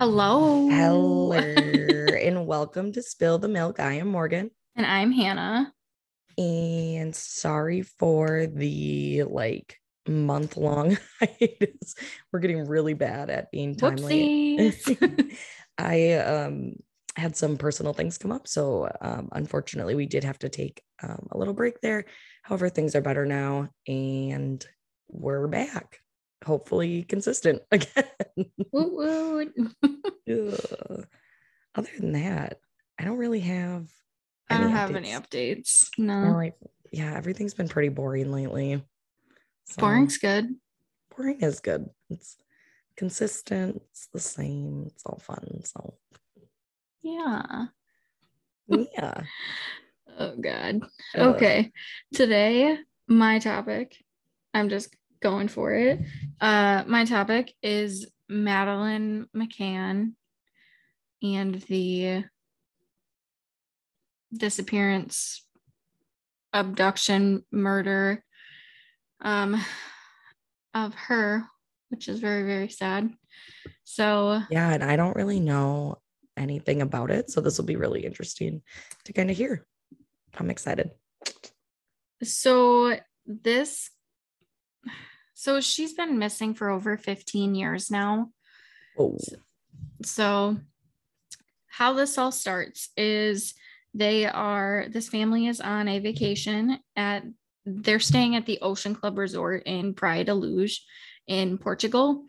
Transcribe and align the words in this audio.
Hello. 0.00 0.66
Hello, 0.70 1.36
and 1.36 2.46
welcome 2.46 2.90
to 2.92 3.02
Spill 3.02 3.36
the 3.38 3.48
Milk. 3.48 3.78
I 3.80 3.96
am 3.96 4.08
Morgan, 4.08 4.50
And 4.74 4.86
I'm 4.86 5.12
Hannah. 5.12 5.74
and 6.38 7.14
sorry 7.14 7.82
for 7.82 8.46
the 8.46 9.24
like 9.24 9.76
month 10.08 10.56
long 10.56 10.96
hiatus. 11.20 11.96
We're 12.32 12.38
getting 12.38 12.66
really 12.66 12.94
bad 12.94 13.28
at 13.28 13.50
being 13.50 13.74
timely. 13.76 14.72
I 15.78 16.12
um 16.14 16.76
had 17.16 17.36
some 17.36 17.58
personal 17.58 17.92
things 17.92 18.16
come 18.16 18.32
up, 18.32 18.48
so 18.48 18.90
um, 19.02 19.28
unfortunately, 19.32 19.94
we 19.94 20.06
did 20.06 20.24
have 20.24 20.38
to 20.38 20.48
take 20.48 20.80
um, 21.02 21.26
a 21.30 21.36
little 21.36 21.52
break 21.52 21.78
there. 21.82 22.06
However, 22.42 22.70
things 22.70 22.94
are 22.94 23.02
better 23.02 23.26
now, 23.26 23.68
and 23.86 24.64
we're 25.08 25.46
back. 25.46 25.98
Hopefully, 26.44 27.02
consistent 27.04 27.62
again. 27.70 28.04
Woot 28.72 28.92
woot. 28.92 29.54
Other 31.74 31.90
than 31.98 32.12
that, 32.12 32.60
I 32.98 33.04
don't 33.04 33.18
really 33.18 33.40
have. 33.40 33.88
I 34.48 34.54
don't 34.54 34.64
any 34.64 34.72
have 34.72 34.94
any 34.96 35.08
updates. 35.10 35.84
updates. 35.84 35.98
No. 35.98 36.32
Like, 36.32 36.54
yeah, 36.92 37.14
everything's 37.14 37.54
been 37.54 37.68
pretty 37.68 37.88
boring 37.90 38.32
lately. 38.32 38.82
So, 39.66 39.80
Boring's 39.80 40.18
good. 40.18 40.48
boring 41.16 41.40
is 41.40 41.60
good. 41.60 41.88
It's 42.08 42.36
consistent. 42.96 43.80
It's 43.90 44.08
the 44.12 44.18
same. 44.18 44.84
It's 44.88 45.04
all 45.06 45.20
fun. 45.22 45.62
So 45.64 45.94
Yeah. 47.02 47.66
yeah. 48.68 49.22
Oh 50.18 50.34
God. 50.36 50.80
Ugh. 51.14 51.36
Okay. 51.36 51.70
Today, 52.12 52.76
my 53.06 53.38
topic, 53.38 53.96
I'm 54.52 54.68
just 54.68 54.94
going 55.22 55.48
for 55.48 55.72
it. 55.72 56.00
Uh 56.40 56.84
my 56.86 57.04
topic 57.04 57.52
is 57.62 58.10
Madeleine 58.28 59.26
McCann 59.36 60.12
and 61.22 61.54
the 61.62 62.24
disappearance, 64.32 65.44
abduction, 66.52 67.44
murder 67.50 68.24
um 69.20 69.60
of 70.72 70.94
her, 70.94 71.44
which 71.88 72.08
is 72.08 72.20
very, 72.20 72.44
very 72.44 72.68
sad. 72.68 73.10
So 73.84 74.40
Yeah, 74.50 74.70
and 74.72 74.84
I 74.84 74.96
don't 74.96 75.16
really 75.16 75.40
know 75.40 75.98
anything 76.36 76.80
about 76.80 77.10
it, 77.10 77.30
so 77.30 77.40
this 77.40 77.58
will 77.58 77.66
be 77.66 77.76
really 77.76 78.04
interesting 78.04 78.62
to 79.04 79.12
kind 79.12 79.30
of 79.30 79.36
hear. 79.36 79.66
I'm 80.38 80.50
excited. 80.50 80.90
so 82.22 82.96
this 83.26 83.90
so 85.40 85.58
she's 85.58 85.94
been 85.94 86.18
missing 86.18 86.52
for 86.52 86.68
over 86.68 86.98
15 86.98 87.54
years 87.54 87.90
now. 87.90 88.28
Oh, 88.98 89.16
so 90.04 90.58
how 91.66 91.94
this 91.94 92.18
all 92.18 92.30
starts 92.30 92.90
is 92.94 93.54
they 93.94 94.26
are 94.26 94.84
this 94.90 95.08
family 95.08 95.46
is 95.46 95.62
on 95.62 95.88
a 95.88 95.98
vacation 95.98 96.78
at 96.94 97.22
they're 97.64 98.00
staying 98.00 98.36
at 98.36 98.44
the 98.44 98.58
ocean 98.60 98.94
club 98.94 99.16
resort 99.16 99.62
in 99.64 99.94
praia 99.94 100.24
da 100.24 100.32
luz 100.32 100.84
in 101.26 101.58
portugal 101.58 102.24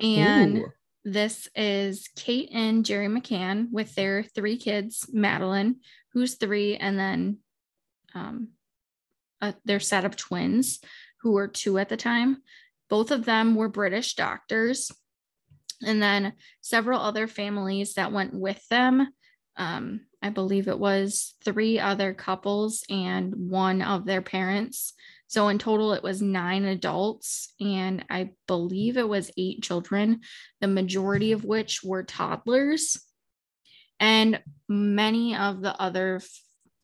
and 0.00 0.58
Ooh. 0.58 0.72
this 1.04 1.48
is 1.54 2.08
kate 2.16 2.50
and 2.52 2.84
gerry 2.84 3.08
mccann 3.08 3.70
with 3.70 3.94
their 3.94 4.22
three 4.22 4.56
kids 4.56 5.06
madeleine 5.12 5.76
who's 6.12 6.34
three 6.34 6.76
and 6.76 6.98
then 6.98 7.38
um, 8.14 8.48
a, 9.40 9.54
their 9.64 9.80
set 9.80 10.04
of 10.04 10.16
twins 10.16 10.80
who 11.24 11.32
were 11.32 11.48
two 11.48 11.76
at 11.78 11.88
the 11.88 11.96
time 11.96 12.36
both 12.88 13.10
of 13.10 13.24
them 13.24 13.56
were 13.56 13.68
british 13.68 14.14
doctors 14.14 14.92
and 15.82 16.02
then 16.02 16.32
several 16.60 17.00
other 17.00 17.26
families 17.26 17.94
that 17.94 18.12
went 18.12 18.34
with 18.34 18.66
them. 18.68 19.08
Um, 19.56 20.00
I 20.22 20.30
believe 20.30 20.68
it 20.68 20.78
was 20.78 21.34
three 21.44 21.78
other 21.78 22.14
couples 22.14 22.82
and 22.88 23.34
one 23.50 23.82
of 23.82 24.04
their 24.04 24.22
parents. 24.22 24.94
So 25.26 25.48
in 25.48 25.58
total, 25.58 25.92
it 25.92 26.02
was 26.02 26.22
nine 26.22 26.64
adults, 26.64 27.52
and 27.60 28.04
I 28.08 28.30
believe 28.46 28.96
it 28.96 29.08
was 29.08 29.30
eight 29.36 29.62
children, 29.62 30.20
the 30.60 30.68
majority 30.68 31.32
of 31.32 31.44
which 31.44 31.82
were 31.82 32.02
toddlers. 32.02 33.00
And 33.98 34.40
many 34.68 35.34
of 35.36 35.60
the 35.60 35.80
other 35.80 36.20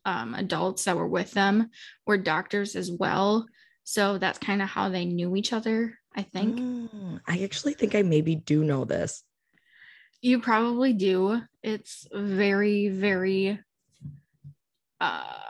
um, 0.05 0.34
adults 0.34 0.84
that 0.84 0.97
were 0.97 1.09
with 1.09 1.33
them 1.33 1.71
were 2.06 2.19
doctors 2.19 2.77
as 2.77 2.91
well. 2.91 3.47
So 3.85 4.19
that's 4.19 4.39
kind 4.39 4.63
of 4.63 4.69
how 4.69 4.89
they 4.89 5.05
knew 5.05 5.37
each 5.37 5.53
other, 5.53 5.99
I 6.15 6.23
think. 6.23 6.59
Mm, 6.59 7.21
I 7.27 7.43
actually 7.43 7.75
think 7.75 7.95
I 7.95 8.03
maybe 8.03 8.37
do 8.37 8.65
know 8.65 8.85
this. 8.85 9.23
You 10.21 10.41
probably 10.41 10.93
do. 10.93 11.43
It's 11.63 12.07
very, 12.13 12.89
very 12.89 13.59
uh 15.01 15.41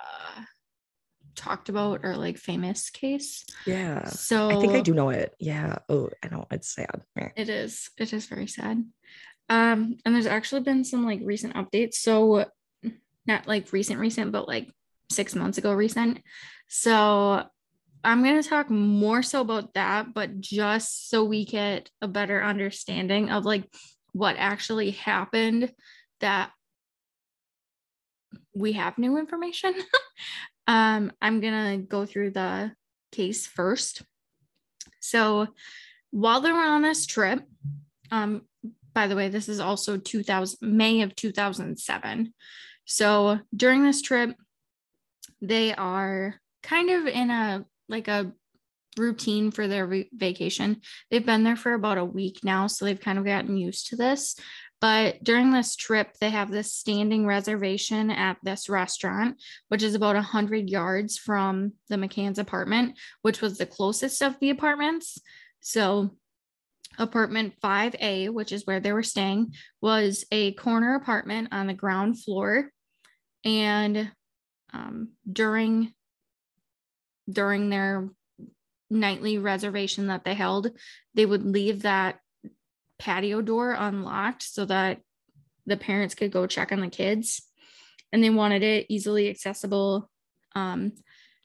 talked 1.35 1.69
about 1.69 2.01
or 2.05 2.17
like 2.17 2.37
famous 2.37 2.91
case. 2.91 3.45
Yeah. 3.67 4.05
So 4.05 4.51
I 4.51 4.57
think 4.57 4.75
I 4.75 4.81
do 4.81 4.95
know 4.95 5.09
it. 5.11 5.35
Yeah. 5.39 5.79
Oh, 5.89 6.11
I 6.23 6.29
know. 6.29 6.47
It's 6.51 6.75
sad. 6.75 7.03
It 7.37 7.49
is. 7.49 7.91
It 7.99 8.13
is 8.13 8.27
very 8.27 8.47
sad. 8.47 8.85
Um, 9.49 9.97
and 10.05 10.15
there's 10.15 10.27
actually 10.27 10.61
been 10.61 10.85
some 10.85 11.05
like 11.05 11.21
recent 11.23 11.55
updates. 11.55 11.95
So 11.95 12.47
not 13.27 13.47
like 13.49 13.73
recent, 13.73 13.99
recent, 13.99 14.33
but 14.33 14.47
like 14.47 14.71
six 15.11 15.35
months 15.35 15.59
ago 15.59 15.73
recent. 15.73 16.21
So 16.69 17.45
I'm 18.03 18.23
gonna 18.23 18.43
talk 18.43 18.71
more 18.71 19.23
so 19.23 19.43
about 19.43 19.75
that, 19.75 20.15
but 20.15 20.41
just 20.41 21.11
so 21.11 21.25
we 21.25 21.45
get 21.45 21.91
a 22.01 22.09
better 22.09 22.43
understanding 22.43 23.31
of 23.31 23.45
like 23.45 23.65
what 24.13 24.37
actually 24.39 24.93
happened 24.93 25.73
that 26.21 26.51
we 28.55 28.73
have 28.73 28.99
new 28.99 29.19
information. 29.19 29.75
um, 30.67 31.13
I'm 31.21 31.41
gonna 31.41 31.79
go 31.79 32.07
through 32.07 32.31
the 32.31 32.73
case 33.13 33.47
first. 33.47 34.03
So 35.01 35.49
while 36.11 36.41
they 36.41 36.53
were 36.53 36.59
on 36.59 36.83
this 36.83 37.07
trip, 37.07 37.43
um, 38.11 38.43
by 38.95 39.07
the 39.07 39.17
way, 39.17 39.29
this 39.29 39.49
is 39.49 39.61
also 39.61 39.97
2000 39.97 40.59
May 40.61 41.03
of 41.03 41.15
2007. 41.15 42.35
So 42.85 43.39
during 43.55 43.85
this 43.85 44.03
trip, 44.03 44.35
they 45.41 45.75
are 45.75 46.35
kind 46.63 46.91
of 46.91 47.07
in 47.07 47.31
a 47.31 47.65
like 47.91 48.09
a 48.09 48.33
routine 48.97 49.51
for 49.51 49.69
their 49.69 49.87
va- 49.87 50.05
vacation. 50.13 50.81
They've 51.11 51.25
been 51.25 51.45
there 51.45 51.57
for 51.57 51.75
about 51.75 51.99
a 51.99 52.05
week 52.05 52.41
now, 52.43 52.67
so 52.67 52.85
they've 52.85 53.01
kind 53.01 53.19
of 53.19 53.25
gotten 53.25 53.57
used 53.57 53.89
to 53.89 53.97
this. 53.97 54.37
But 54.81 55.23
during 55.23 55.51
this 55.51 55.77
trip, 55.77 56.17
they 56.21 56.31
have 56.31 56.51
this 56.51 56.73
standing 56.73 57.27
reservation 57.27 58.11
at 58.11 58.39
this 58.43 58.69
restaurant, 58.69 59.37
which 59.69 59.83
is 59.83 59.95
about 59.95 60.15
100 60.15 60.71
yards 60.71 61.19
from 61.19 61.75
the 61.89 61.97
McCann's 61.97 62.39
apartment, 62.39 62.99
which 63.21 63.43
was 63.43 63.59
the 63.59 63.67
closest 63.67 64.23
of 64.23 64.41
the 64.41 64.49
apartments. 64.49 65.19
So, 65.61 66.17
apartment 66.99 67.55
5A, 67.63 68.31
which 68.31 68.53
is 68.53 68.67
where 68.67 68.81
they 68.81 68.93
were 68.93 69.03
staying, 69.03 69.53
was 69.83 70.25
a 70.33 70.53
corner 70.53 70.95
apartment 70.95 71.49
on 71.53 71.67
the 71.67 71.75
ground 71.75 72.23
floor. 72.23 72.71
And 73.45 74.11
um, 74.73 75.11
during 75.31 75.93
during 77.31 77.71
their 77.71 78.09
nightly 78.91 79.39
reservation 79.39 80.09
that 80.09 80.25
they 80.25 80.35
held, 80.35 80.71
they 81.15 81.25
would 81.25 81.45
leave 81.45 81.83
that 81.83 82.21
patio 82.99 83.41
door 83.41 83.73
unlocked 83.73 84.43
so 84.43 84.65
that 84.65 85.01
the 85.67 85.77
parents 85.77 86.15
could 86.15 86.33
go 86.33 86.47
check 86.47 86.73
on 86.73 86.81
the 86.81 86.89
kids. 86.89 87.43
And 88.13 88.23
they 88.23 88.31
wanted 88.31 88.63
it 88.63 88.87
easily 88.89 89.31
accessible 89.31 90.11
um, 90.55 90.93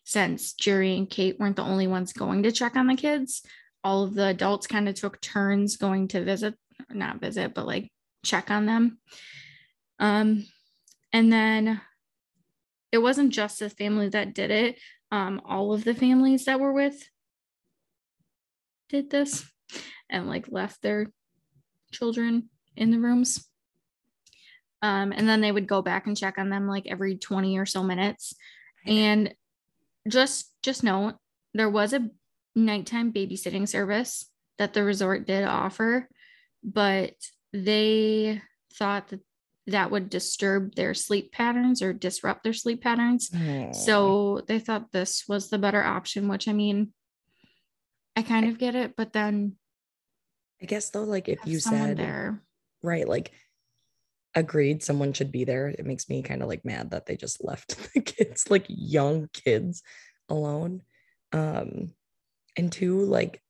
since 0.03 0.53
Gerry 0.53 0.97
and 0.97 1.09
Kate 1.09 1.40
weren't 1.40 1.56
the 1.56 1.62
only 1.62 1.88
ones 1.88 2.13
going 2.13 2.44
to 2.44 2.52
check 2.52 2.75
on 2.75 2.88
the 2.88 2.96
kids. 2.96 3.44
All 3.84 4.03
of 4.03 4.16
the 4.16 4.28
adults 4.28 4.66
kind 4.66 4.90
of 4.90 4.96
took 4.96 5.22
turns 5.22 5.78
going 5.78 6.07
to 6.09 6.23
visit, 6.23 6.56
not 6.90 7.22
visit, 7.22 7.53
but 7.53 7.67
like 7.67 7.91
check 8.23 8.49
on 8.49 8.66
them. 8.66 8.97
Um, 9.99 10.46
and 11.14 11.31
then 11.31 11.79
it 12.91 12.97
wasn't 12.97 13.31
just 13.31 13.59
the 13.59 13.70
family 13.70 14.09
that 14.09 14.34
did 14.34 14.52
it. 14.52 14.79
Um, 15.16 15.41
all 15.46 15.72
of 15.72 15.85
the 15.85 15.94
families 15.94 16.44
that 16.44 16.59
were 16.59 16.73
with 16.73 17.08
did 18.90 19.09
this 19.09 19.50
and 20.09 20.28
like 20.28 20.47
left 20.50 20.82
their 20.82 21.09
children 21.94 22.50
in 22.76 22.91
the 22.91 23.00
rooms. 23.00 23.47
Um, 24.82 25.14
and 25.14 25.26
then 25.26 25.40
they 25.40 25.53
would 25.53 25.67
go 25.67 25.82
back 25.82 26.06
and 26.06 26.17
check 26.17 26.38
on 26.38 26.50
them 26.50 26.67
like 26.67 26.85
every 26.88 27.16
20 27.16 27.58
or 27.58 27.66
so 27.66 27.82
minutes. 27.82 28.35
And 28.85 29.34
just 30.06 30.52
just 30.62 30.84
note 30.84 31.14
there 31.53 31.70
was 31.70 31.94
a 31.94 32.09
nighttime 32.53 33.14
babysitting 33.14 33.70
service 33.70 34.29
that 34.58 34.73
the 34.73 34.84
resort 34.84 35.26
did 35.26 35.46
offer, 35.46 36.09
but 36.62 37.14
they 37.53 38.41
thought 38.73 39.08
that 39.08 39.22
that 39.67 39.90
would 39.90 40.09
disturb 40.09 40.76
their 40.76 40.94
sleep 40.94 41.32
patterns 41.32 41.82
or 41.82 41.91
disrupt 41.91 42.44
their 42.44 42.53
sleep 42.53 42.84
patterns. 42.84 43.32
Aw. 43.34 43.72
So 43.72 44.44
they 44.47 44.59
thought 44.59 44.91
this 44.91 45.26
was 45.28 45.50
the 45.50 45.58
better 45.58 45.84
option, 45.84 46.28
which 46.28 46.47
I 46.47 46.53
mean, 46.53 46.94
I 48.16 48.22
kind 48.22 48.47
of 48.47 48.59
get 48.59 48.76
it, 48.76 48.96
but 48.96 49.12
then 49.12 49.58
I 50.62 50.66
guess 50.66 50.90
though, 50.90 51.03
like 51.03 51.28
if 51.28 51.40
you 51.46 51.59
said 51.59 51.97
there, 51.97 52.41
right. 52.82 53.08
Like, 53.08 53.32
agreed, 54.34 54.84
someone 54.84 55.14
should 55.14 55.32
be 55.32 55.44
there. 55.44 55.67
It 55.67 55.85
makes 55.85 56.09
me 56.09 56.22
kind 56.22 56.41
of 56.41 56.47
like 56.47 56.66
mad 56.66 56.91
that 56.91 57.06
they 57.06 57.17
just 57.17 57.44
left 57.44 57.78
the 57.94 58.02
kids, 58.02 58.50
like 58.50 58.66
young 58.67 59.29
kids, 59.34 59.84
alone. 60.29 60.82
Um, 61.34 61.94
and 62.58 62.72
two, 62.72 63.02
like, 63.02 63.41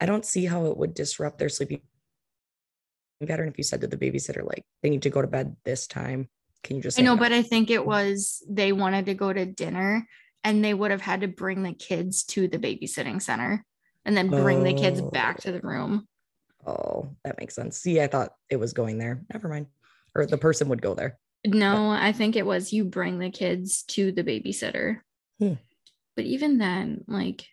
I 0.00 0.06
don't 0.06 0.24
see 0.24 0.44
how 0.44 0.66
it 0.66 0.76
would 0.76 0.94
disrupt 0.94 1.38
their 1.38 1.48
sleeping 1.48 1.80
pattern 3.26 3.48
if 3.48 3.58
you 3.58 3.64
said 3.64 3.80
to 3.80 3.86
the 3.86 3.96
babysitter, 3.96 4.46
like, 4.46 4.64
they 4.82 4.90
need 4.90 5.02
to 5.02 5.10
go 5.10 5.22
to 5.22 5.28
bed 5.28 5.56
this 5.64 5.86
time. 5.86 6.28
Can 6.64 6.76
you 6.76 6.82
just 6.82 6.98
I 6.98 7.02
know, 7.02 7.14
no? 7.14 7.20
but 7.20 7.32
I 7.32 7.42
think 7.42 7.70
it 7.70 7.84
was 7.84 8.44
they 8.48 8.72
wanted 8.72 9.06
to 9.06 9.14
go 9.14 9.32
to 9.32 9.46
dinner 9.46 10.06
and 10.44 10.64
they 10.64 10.74
would 10.74 10.90
have 10.90 11.00
had 11.00 11.20
to 11.20 11.28
bring 11.28 11.62
the 11.62 11.72
kids 11.72 12.24
to 12.24 12.48
the 12.48 12.58
babysitting 12.58 13.22
center 13.22 13.64
and 14.04 14.16
then 14.16 14.28
bring 14.28 14.64
the 14.64 14.74
kids 14.74 15.00
back 15.00 15.40
to 15.42 15.52
the 15.52 15.60
room. 15.60 16.06
Oh, 16.66 17.10
that 17.24 17.38
makes 17.38 17.54
sense. 17.54 17.78
See, 17.78 18.00
I 18.00 18.06
thought 18.06 18.32
it 18.50 18.56
was 18.56 18.72
going 18.72 18.98
there. 18.98 19.22
Never 19.32 19.48
mind. 19.48 19.66
Or 20.14 20.26
the 20.26 20.38
person 20.38 20.68
would 20.68 20.82
go 20.82 20.94
there. 20.94 21.18
No, 21.46 21.90
I 21.90 22.12
think 22.12 22.34
it 22.34 22.46
was 22.46 22.72
you 22.72 22.84
bring 22.84 23.18
the 23.18 23.30
kids 23.30 23.82
to 23.88 24.10
the 24.12 24.24
babysitter. 24.24 24.98
Hmm. 25.38 25.54
But 26.16 26.24
even 26.24 26.58
then, 26.58 27.04
like, 27.06 27.46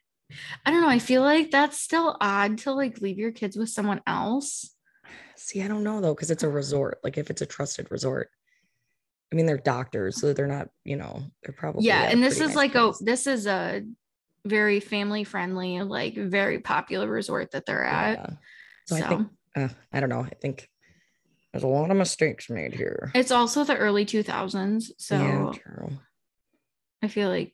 I 0.66 0.72
don't 0.72 0.82
know. 0.82 0.90
I 0.90 1.00
feel 1.00 1.22
like 1.22 1.52
that's 1.52 1.80
still 1.80 2.18
odd 2.20 2.58
to 2.60 2.74
like 2.74 3.00
leave 3.00 3.20
your 3.20 3.32
kids 3.32 3.56
with 3.56 3.70
someone 3.70 4.02
else. 4.08 4.75
See, 5.36 5.62
I 5.62 5.68
don't 5.68 5.84
know 5.84 6.02
though, 6.02 6.14
because 6.14 6.32
it's 6.32 6.44
a 6.44 6.50
resort. 6.50 7.00
Like 7.04 7.18
if 7.18 7.30
it's 7.30 7.42
a 7.42 7.46
trusted 7.46 7.92
resort. 7.92 8.30
I 9.32 9.36
mean, 9.36 9.48
they're 9.48 9.58
doctors, 9.58 10.22
so 10.22 10.34
they're 10.34 10.48
not, 10.48 10.70
you 10.84 10.96
know, 10.96 11.24
they're 11.44 11.56
probably 11.56 11.86
yeah. 11.86 12.04
And 12.04 12.24
this 12.24 12.36
is 12.40 12.50
nice 12.50 12.56
like 12.56 12.72
place. 12.74 13.02
a 13.02 13.04
this 13.04 13.28
is 13.28 13.48
a 13.48 13.84
very 14.46 14.80
family 14.80 15.24
friendly, 15.24 15.82
like 15.82 16.16
very 16.16 16.60
popular 16.60 17.08
resort 17.10 17.52
that 17.52 17.66
they're 17.66 17.84
at. 17.84 18.20
Yeah. 18.20 18.30
So, 18.86 18.96
So, 18.98 19.04
I 19.04 19.08
think 19.10 19.28
uh, 19.56 19.68
I 19.92 20.00
don't 20.00 20.10
know. 20.10 20.22
I 20.22 20.36
think 20.42 20.70
there's 21.52 21.64
a 21.64 21.68
lot 21.68 21.90
of 21.90 21.98
mistakes 21.98 22.50
made 22.50 22.74
here. 22.74 23.12
it's 23.16 23.32
also 23.32 23.64
the 23.64 23.76
early 23.78 24.06
2000s. 24.06 24.92
So 24.98 25.16
yeah, 25.16 25.52
true. 25.54 25.98
I 27.02 27.08
feel 27.08 27.30
like 27.30 27.54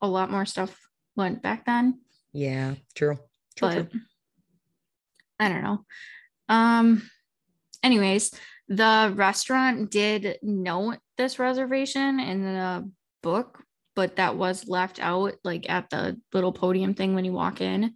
a 0.00 0.08
lot 0.08 0.30
more 0.30 0.46
stuff 0.46 0.76
went 1.16 1.42
back 1.42 1.66
then. 1.66 2.00
Yeah, 2.32 2.76
true. 2.94 3.18
True, 3.56 3.68
but 3.68 3.90
true. 3.90 4.00
I 5.38 5.48
don't 5.48 5.62
know. 5.62 5.84
Um 6.50 7.08
anyways, 7.82 8.32
the 8.68 9.12
restaurant 9.14 9.90
did 9.90 10.38
note 10.42 10.98
this 11.16 11.38
reservation 11.38 12.20
in 12.20 12.42
the 12.42 12.90
book, 13.22 13.62
but 13.96 14.16
that 14.16 14.36
was 14.36 14.68
left 14.68 15.00
out 15.00 15.34
like 15.44 15.70
at 15.70 15.88
the 15.88 16.20
little 16.32 16.52
podium 16.52 16.92
thing 16.94 17.14
when 17.14 17.24
you 17.24 17.32
walk 17.32 17.60
in. 17.62 17.94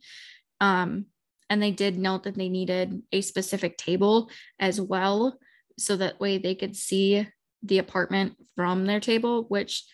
Um 0.61 1.07
and 1.51 1.63
they 1.63 1.73
did 1.73 1.99
note 1.99 2.23
that 2.23 2.37
they 2.37 2.49
needed 2.49 3.03
a 3.13 3.21
specific 3.21 3.77
table 3.77 4.31
as 4.59 4.81
well 4.81 5.39
so 5.79 5.97
that 5.97 6.19
way 6.19 6.39
they 6.39 6.55
could 6.55 6.75
see 6.75 7.27
the 7.63 7.79
apartment 7.79 8.35
from 8.57 8.87
their 8.87 9.01
table 9.01 9.45
which 9.49 9.85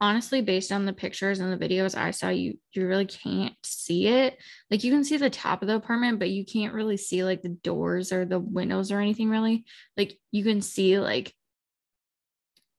honestly 0.00 0.40
based 0.42 0.70
on 0.70 0.86
the 0.86 0.92
pictures 0.92 1.40
and 1.40 1.52
the 1.52 1.68
videos 1.68 1.96
i 1.96 2.12
saw 2.12 2.28
you 2.28 2.56
you 2.72 2.86
really 2.86 3.06
can't 3.06 3.54
see 3.88 4.06
it. 4.06 4.38
Like 4.70 4.84
you 4.84 4.92
can 4.92 5.04
see 5.04 5.16
the 5.16 5.30
top 5.30 5.62
of 5.62 5.68
the 5.68 5.76
apartment 5.76 6.18
but 6.18 6.30
you 6.30 6.44
can't 6.44 6.74
really 6.74 6.96
see 6.96 7.24
like 7.24 7.42
the 7.42 7.48
doors 7.48 8.12
or 8.12 8.24
the 8.24 8.38
windows 8.38 8.92
or 8.92 9.00
anything 9.00 9.30
really. 9.30 9.64
Like 9.96 10.18
you 10.30 10.44
can 10.44 10.60
see 10.60 10.98
like 10.98 11.34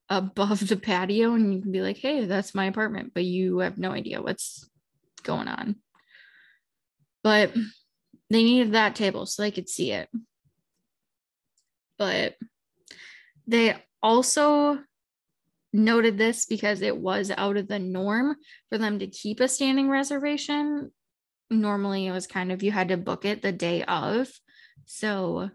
above 0.10 0.68
the 0.68 0.78
patio 0.78 1.34
and 1.34 1.54
you 1.54 1.62
can 1.62 1.72
be 1.72 1.82
like 1.82 1.98
hey 1.98 2.26
that's 2.26 2.56
my 2.56 2.66
apartment 2.66 3.12
but 3.14 3.26
you 3.26 3.60
have 3.60 3.78
no 3.78 3.92
idea 3.92 4.22
what's 4.22 4.70
going 5.24 5.48
on. 5.48 5.76
But 7.24 7.54
they 8.30 8.44
needed 8.44 8.74
that 8.74 8.96
table 8.96 9.26
so 9.26 9.42
they 9.42 9.52
could 9.52 9.68
see 9.68 9.92
it. 9.92 10.08
But 11.98 12.36
they 13.48 13.76
also 14.02 14.80
noted 15.72 16.18
this 16.18 16.46
because 16.46 16.82
it 16.82 16.98
was 16.98 17.32
out 17.36 17.58
of 17.58 17.68
the 17.68 17.80
norm 17.80 18.36
for 18.70 18.78
them 18.78 19.00
to 19.00 19.08
keep 19.08 19.40
a 19.40 19.48
standing 19.48 19.90
reservation. 19.90 20.92
Normally, 21.50 22.08
it 22.08 22.12
was 22.12 22.28
kind 22.28 22.52
of 22.52 22.64
you 22.64 22.72
had 22.72 22.90
to 22.90 22.98
book 22.98 23.26
it 23.26 23.42
the 23.42 23.52
day 23.52 23.84
of. 23.84 24.30
So 24.86 25.50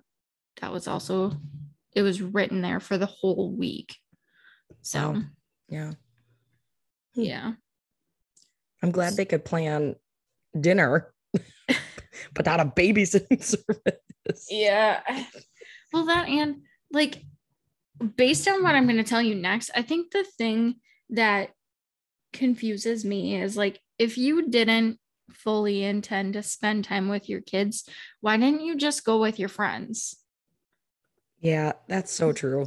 that 0.60 0.72
was 0.72 0.86
also, 0.86 1.32
it 1.92 2.02
was 2.02 2.22
written 2.22 2.62
there 2.62 2.80
for 2.80 2.98
the 2.98 3.06
whole 3.06 3.52
week. 3.52 3.96
So. 4.82 5.22
Yeah. 5.68 5.92
yeah. 7.14 7.52
I'm 8.82 8.90
glad 8.90 9.16
they 9.16 9.24
could 9.24 9.44
plan 9.44 9.96
dinner, 10.58 11.12
but 12.34 12.46
not 12.46 12.60
a 12.60 12.66
babysitting 12.66 13.42
service. 13.42 14.46
Yeah. 14.50 15.00
Well, 15.92 16.06
that 16.06 16.28
and 16.28 16.62
like 16.92 17.22
based 18.16 18.48
on 18.48 18.62
what 18.62 18.74
I'm 18.74 18.84
going 18.84 18.96
to 18.96 19.04
tell 19.04 19.22
you 19.22 19.34
next, 19.34 19.70
I 19.74 19.82
think 19.82 20.10
the 20.10 20.24
thing 20.24 20.76
that 21.10 21.50
confuses 22.32 23.04
me 23.04 23.36
is 23.40 23.56
like 23.56 23.80
if 23.98 24.18
you 24.18 24.48
didn't 24.48 24.98
fully 25.32 25.84
intend 25.84 26.34
to 26.34 26.42
spend 26.42 26.84
time 26.84 27.08
with 27.08 27.28
your 27.28 27.40
kids, 27.40 27.88
why 28.20 28.36
didn't 28.36 28.62
you 28.64 28.76
just 28.76 29.04
go 29.04 29.20
with 29.20 29.38
your 29.38 29.48
friends? 29.48 30.16
Yeah, 31.40 31.72
that's 31.88 32.12
so 32.12 32.32
true. 32.32 32.66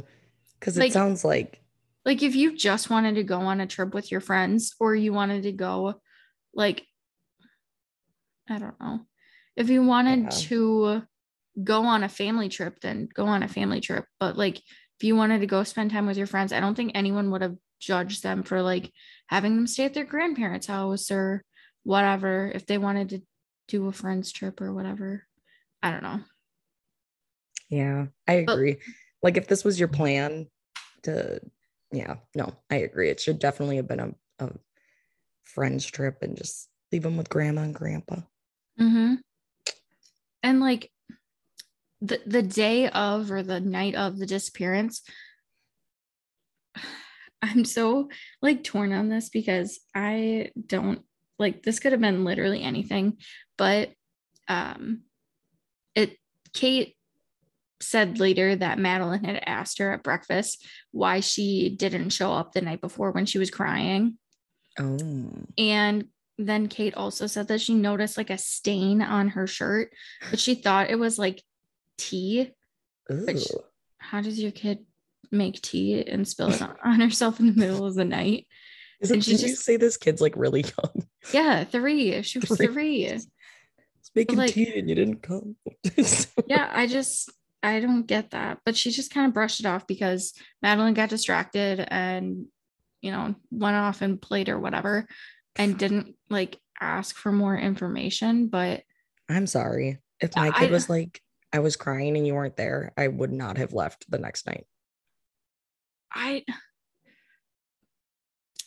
Because 0.58 0.76
it 0.76 0.80
Like- 0.80 0.92
sounds 0.92 1.24
like 1.24 1.62
Like 2.04 2.22
if 2.22 2.34
you 2.34 2.56
just 2.56 2.88
wanted 2.88 3.16
to 3.16 3.22
go 3.22 3.40
on 3.40 3.60
a 3.60 3.66
trip 3.66 3.92
with 3.92 4.10
your 4.10 4.20
friends 4.22 4.74
or 4.80 4.94
you 4.94 5.12
wanted 5.12 5.42
to 5.42 5.52
go 5.52 6.00
like 6.54 6.84
I 8.48 8.58
don't 8.58 8.80
know. 8.80 9.06
If 9.56 9.68
you 9.68 9.82
wanted 9.82 10.22
Yeah. 10.22 10.28
to 10.30 11.02
go 11.62 11.82
on 11.84 12.02
a 12.02 12.08
family 12.08 12.48
trip, 12.48 12.80
then 12.80 13.08
go 13.12 13.26
on 13.26 13.42
a 13.42 13.48
family 13.48 13.80
trip. 13.82 14.06
But 14.18 14.38
like 14.38 14.62
if 14.98 15.04
you 15.04 15.14
wanted 15.14 15.40
to 15.40 15.46
go 15.46 15.62
spend 15.62 15.90
time 15.90 16.06
with 16.06 16.16
your 16.16 16.26
friends, 16.26 16.52
I 16.52 16.60
don't 16.60 16.74
think 16.74 16.92
anyone 16.94 17.30
would 17.30 17.42
have 17.42 17.56
judged 17.80 18.22
them 18.22 18.42
for 18.42 18.62
like 18.62 18.92
having 19.28 19.54
them 19.54 19.66
stay 19.68 19.84
at 19.84 19.94
their 19.94 20.04
grandparents' 20.04 20.66
house 20.66 21.10
or 21.10 21.44
whatever 21.84 22.50
if 22.52 22.66
they 22.66 22.78
wanted 22.78 23.10
to 23.10 23.22
do 23.68 23.86
a 23.86 23.92
friends 23.92 24.32
trip 24.32 24.60
or 24.60 24.72
whatever. 24.74 25.24
I 25.82 25.92
don't 25.92 26.02
know. 26.02 26.20
Yeah, 27.70 28.06
I 28.26 28.44
But- 28.44 28.54
agree. 28.54 28.78
like 29.22 29.36
if 29.36 29.46
this 29.46 29.64
was 29.64 29.78
your 29.78 29.88
plan 29.88 30.48
to, 31.02 31.40
yeah, 31.92 32.16
no, 32.34 32.52
I 32.70 32.76
agree. 32.76 33.08
It 33.10 33.20
should 33.20 33.38
definitely 33.38 33.76
have 33.76 33.86
been 33.86 34.00
a, 34.00 34.14
a 34.40 34.50
friends 35.44 35.86
trip 35.86 36.22
and 36.22 36.36
just 36.36 36.68
leave 36.90 37.02
them 37.02 37.16
with 37.16 37.28
grandma 37.28 37.62
and 37.62 37.74
grandpa. 37.74 38.16
Mm-hmm. 38.80 39.14
And 40.42 40.60
like 40.60 40.90
the 42.00 42.20
the 42.26 42.42
day 42.42 42.88
of 42.88 43.30
or 43.30 43.42
the 43.42 43.60
night 43.60 43.94
of 43.94 44.18
the 44.18 44.26
disappearance, 44.26 45.02
I'm 47.42 47.64
so 47.64 48.08
like 48.42 48.64
torn 48.64 48.92
on 48.92 49.08
this 49.08 49.28
because 49.28 49.78
I 49.94 50.50
don't 50.66 51.02
like 51.38 51.62
this 51.62 51.78
could 51.78 51.92
have 51.92 52.00
been 52.00 52.24
literally 52.24 52.62
anything, 52.62 53.18
but 53.56 53.90
um 54.48 55.02
it 55.94 56.16
Kate 56.52 56.96
said 57.80 58.18
later 58.18 58.56
that 58.56 58.78
Madeleine 58.78 59.24
had 59.24 59.42
asked 59.46 59.78
her 59.78 59.92
at 59.92 60.02
breakfast 60.02 60.66
why 60.90 61.20
she 61.20 61.70
didn't 61.70 62.10
show 62.10 62.32
up 62.32 62.52
the 62.52 62.60
night 62.60 62.80
before 62.80 63.12
when 63.12 63.26
she 63.26 63.38
was 63.38 63.50
crying. 63.50 64.18
Oh, 64.78 65.30
And 65.56 66.06
then 66.38 66.68
Kate 66.68 66.94
also 66.94 67.26
said 67.26 67.48
that 67.48 67.60
she 67.60 67.74
noticed 67.74 68.16
like 68.16 68.30
a 68.30 68.38
stain 68.38 69.02
on 69.02 69.28
her 69.30 69.46
shirt, 69.46 69.92
but 70.30 70.38
she 70.38 70.54
thought 70.54 70.90
it 70.90 70.98
was 70.98 71.18
like 71.18 71.42
tea. 71.98 72.52
Which- 73.10 73.46
How 73.98 74.20
does 74.22 74.38
your 74.40 74.52
kid 74.52 74.86
make 75.30 75.60
tea 75.60 76.02
and 76.06 76.26
spill 76.26 76.48
it 76.50 76.62
on, 76.62 76.76
on 76.84 77.00
herself 77.00 77.38
in 77.40 77.46
the 77.46 77.60
middle 77.60 77.84
of 77.86 77.94
the 77.94 78.04
night? 78.04 78.46
Is 79.00 79.10
it, 79.10 79.22
she 79.22 79.32
did 79.36 79.42
you 79.42 79.54
say 79.54 79.76
this 79.76 79.96
kid's 79.96 80.20
like 80.20 80.34
really 80.36 80.62
young? 80.62 81.06
Yeah, 81.32 81.64
three. 81.64 82.22
She 82.22 82.38
was 82.38 82.48
Three. 82.56 82.66
three. 82.66 83.18
Making 84.14 84.38
like- 84.38 84.54
tea 84.54 84.78
and 84.78 84.88
you 84.88 84.94
didn't 84.94 85.22
come. 85.22 85.56
Yeah, 86.46 86.68
I 86.72 86.86
just 86.86 87.30
I 87.62 87.80
don't 87.80 88.06
get 88.06 88.30
that. 88.30 88.58
But 88.64 88.76
she 88.76 88.90
just 88.90 89.12
kind 89.12 89.26
of 89.26 89.34
brushed 89.34 89.60
it 89.60 89.66
off 89.66 89.86
because 89.86 90.32
Madeleine 90.62 90.94
got 90.94 91.10
distracted 91.10 91.80
and 91.86 92.46
you 93.02 93.12
know 93.12 93.34
went 93.50 93.76
off 93.76 94.00
and 94.02 94.20
played 94.20 94.48
or 94.48 94.58
whatever 94.58 95.06
and 95.56 95.78
didn't 95.78 96.14
like 96.30 96.58
ask 96.80 97.14
for 97.16 97.30
more 97.30 97.56
information. 97.56 98.48
But 98.48 98.82
I'm 99.28 99.46
sorry. 99.46 99.98
If 100.20 100.34
my 100.34 100.48
I- 100.48 100.58
kid 100.58 100.70
was 100.72 100.88
like, 100.88 101.20
I 101.52 101.60
was 101.60 101.76
crying 101.76 102.16
and 102.16 102.26
you 102.26 102.34
weren't 102.34 102.56
there, 102.56 102.92
I 102.96 103.08
would 103.08 103.32
not 103.32 103.56
have 103.56 103.72
left 103.72 104.10
the 104.10 104.18
next 104.18 104.46
night. 104.46 104.66
I 106.12 106.44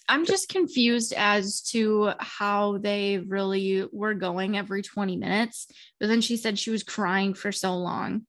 I'm 0.10 0.26
just 0.26 0.50
confused 0.50 1.14
as 1.16 1.62
to 1.72 2.12
how 2.20 2.78
they 2.80 3.20
really 3.20 3.88
were 3.94 4.14
going 4.14 4.58
every 4.58 4.82
20 4.82 5.16
minutes. 5.16 5.68
But 6.00 6.08
then 6.08 6.20
she 6.20 6.36
said 6.36 6.60
she 6.60 6.70
was 6.70 6.84
crying 6.84 7.34
for 7.34 7.54
so 7.54 7.78
long. 7.78 8.26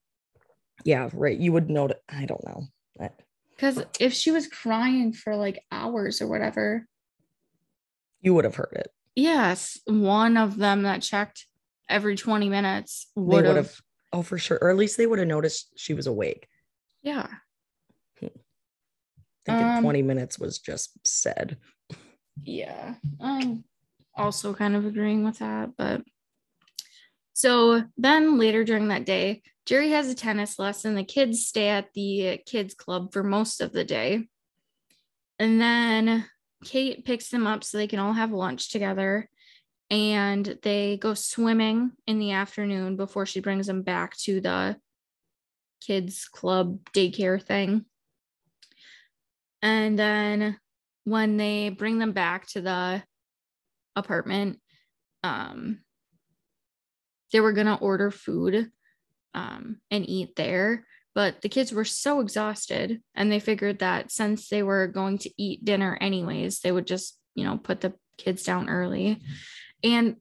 Yeah, 0.84 1.08
right. 1.12 1.36
You 1.36 1.52
would 1.52 1.68
know. 1.68 1.88
I 2.08 2.26
don't 2.26 2.44
know. 2.44 2.68
Because 3.56 3.82
if 3.98 4.12
she 4.12 4.30
was 4.30 4.46
crying 4.46 5.12
for 5.12 5.34
like 5.36 5.64
hours 5.72 6.20
or 6.22 6.28
whatever, 6.28 6.86
You 8.20 8.34
would 8.34 8.44
have 8.44 8.54
heard 8.56 8.72
it. 8.74 8.88
yes, 9.16 9.80
one 9.84 10.36
of 10.36 10.56
them 10.56 10.82
that 10.82 11.02
checked 11.02 11.46
every 11.88 12.16
20 12.16 12.48
minutes 12.48 13.08
would 13.16 13.44
have. 13.44 13.80
Oh, 14.12 14.22
for 14.22 14.38
sure. 14.38 14.58
Or 14.60 14.70
at 14.70 14.76
least 14.76 14.96
they 14.96 15.06
would 15.06 15.18
have 15.18 15.28
noticed 15.28 15.72
she 15.76 15.94
was 15.94 16.06
awake. 16.06 16.48
Yeah. 17.02 17.28
I 18.22 18.30
Thinking 19.44 19.66
Um, 19.66 19.82
20 19.82 20.02
minutes 20.02 20.38
was 20.38 20.58
just 20.58 21.04
said. 21.06 21.58
Yeah. 22.42 22.94
I'm 23.20 23.64
also 24.14 24.54
kind 24.54 24.76
of 24.76 24.86
agreeing 24.86 25.24
with 25.24 25.38
that. 25.38 25.70
But 25.76 26.02
so 27.32 27.82
then 27.96 28.38
later 28.38 28.62
during 28.62 28.88
that 28.88 29.04
day, 29.04 29.42
Gerry 29.66 29.90
has 29.90 30.08
a 30.08 30.14
tennis 30.14 30.58
lesson. 30.58 30.94
The 30.94 31.04
kids 31.04 31.46
stay 31.46 31.68
at 31.68 31.92
the 31.94 32.40
kids 32.46 32.74
club 32.74 33.12
for 33.12 33.22
most 33.22 33.60
of 33.60 33.72
the 33.72 33.84
day. 33.84 34.28
And 35.38 35.60
then 35.60 36.26
Kate 36.64 37.04
picks 37.04 37.28
them 37.30 37.46
up 37.46 37.64
so 37.64 37.78
they 37.78 37.88
can 37.88 37.98
all 37.98 38.12
have 38.12 38.32
lunch 38.32 38.70
together. 38.70 39.28
And 39.92 40.58
they 40.62 40.96
go 40.96 41.12
swimming 41.12 41.92
in 42.06 42.18
the 42.18 42.32
afternoon 42.32 42.96
before 42.96 43.26
she 43.26 43.40
brings 43.40 43.66
them 43.66 43.82
back 43.82 44.16
to 44.20 44.40
the 44.40 44.78
kids 45.86 46.28
club 46.32 46.78
daycare 46.94 47.40
thing. 47.40 47.84
And 49.60 49.98
then 49.98 50.58
when 51.04 51.36
they 51.36 51.68
bring 51.68 51.98
them 51.98 52.12
back 52.12 52.46
to 52.48 52.62
the 52.62 53.02
apartment, 53.94 54.60
um, 55.22 55.80
they 57.30 57.40
were 57.40 57.52
gonna 57.52 57.76
order 57.76 58.10
food 58.10 58.70
um, 59.34 59.78
and 59.90 60.08
eat 60.08 60.36
there, 60.36 60.86
but 61.14 61.42
the 61.42 61.50
kids 61.50 61.70
were 61.70 61.84
so 61.84 62.20
exhausted, 62.20 63.02
and 63.14 63.30
they 63.30 63.40
figured 63.40 63.80
that 63.80 64.10
since 64.10 64.48
they 64.48 64.62
were 64.62 64.86
going 64.86 65.18
to 65.18 65.30
eat 65.36 65.66
dinner 65.66 65.98
anyways, 66.00 66.60
they 66.60 66.72
would 66.72 66.86
just 66.86 67.18
you 67.34 67.44
know 67.44 67.58
put 67.58 67.82
the 67.82 67.92
kids 68.16 68.42
down 68.42 68.70
early, 68.70 69.20
and 69.82 70.16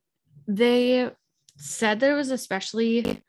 they 0.48 1.10
said 1.58 2.00
that 2.00 2.12
it 2.12 2.16
was 2.16 2.32
especially 2.32 3.22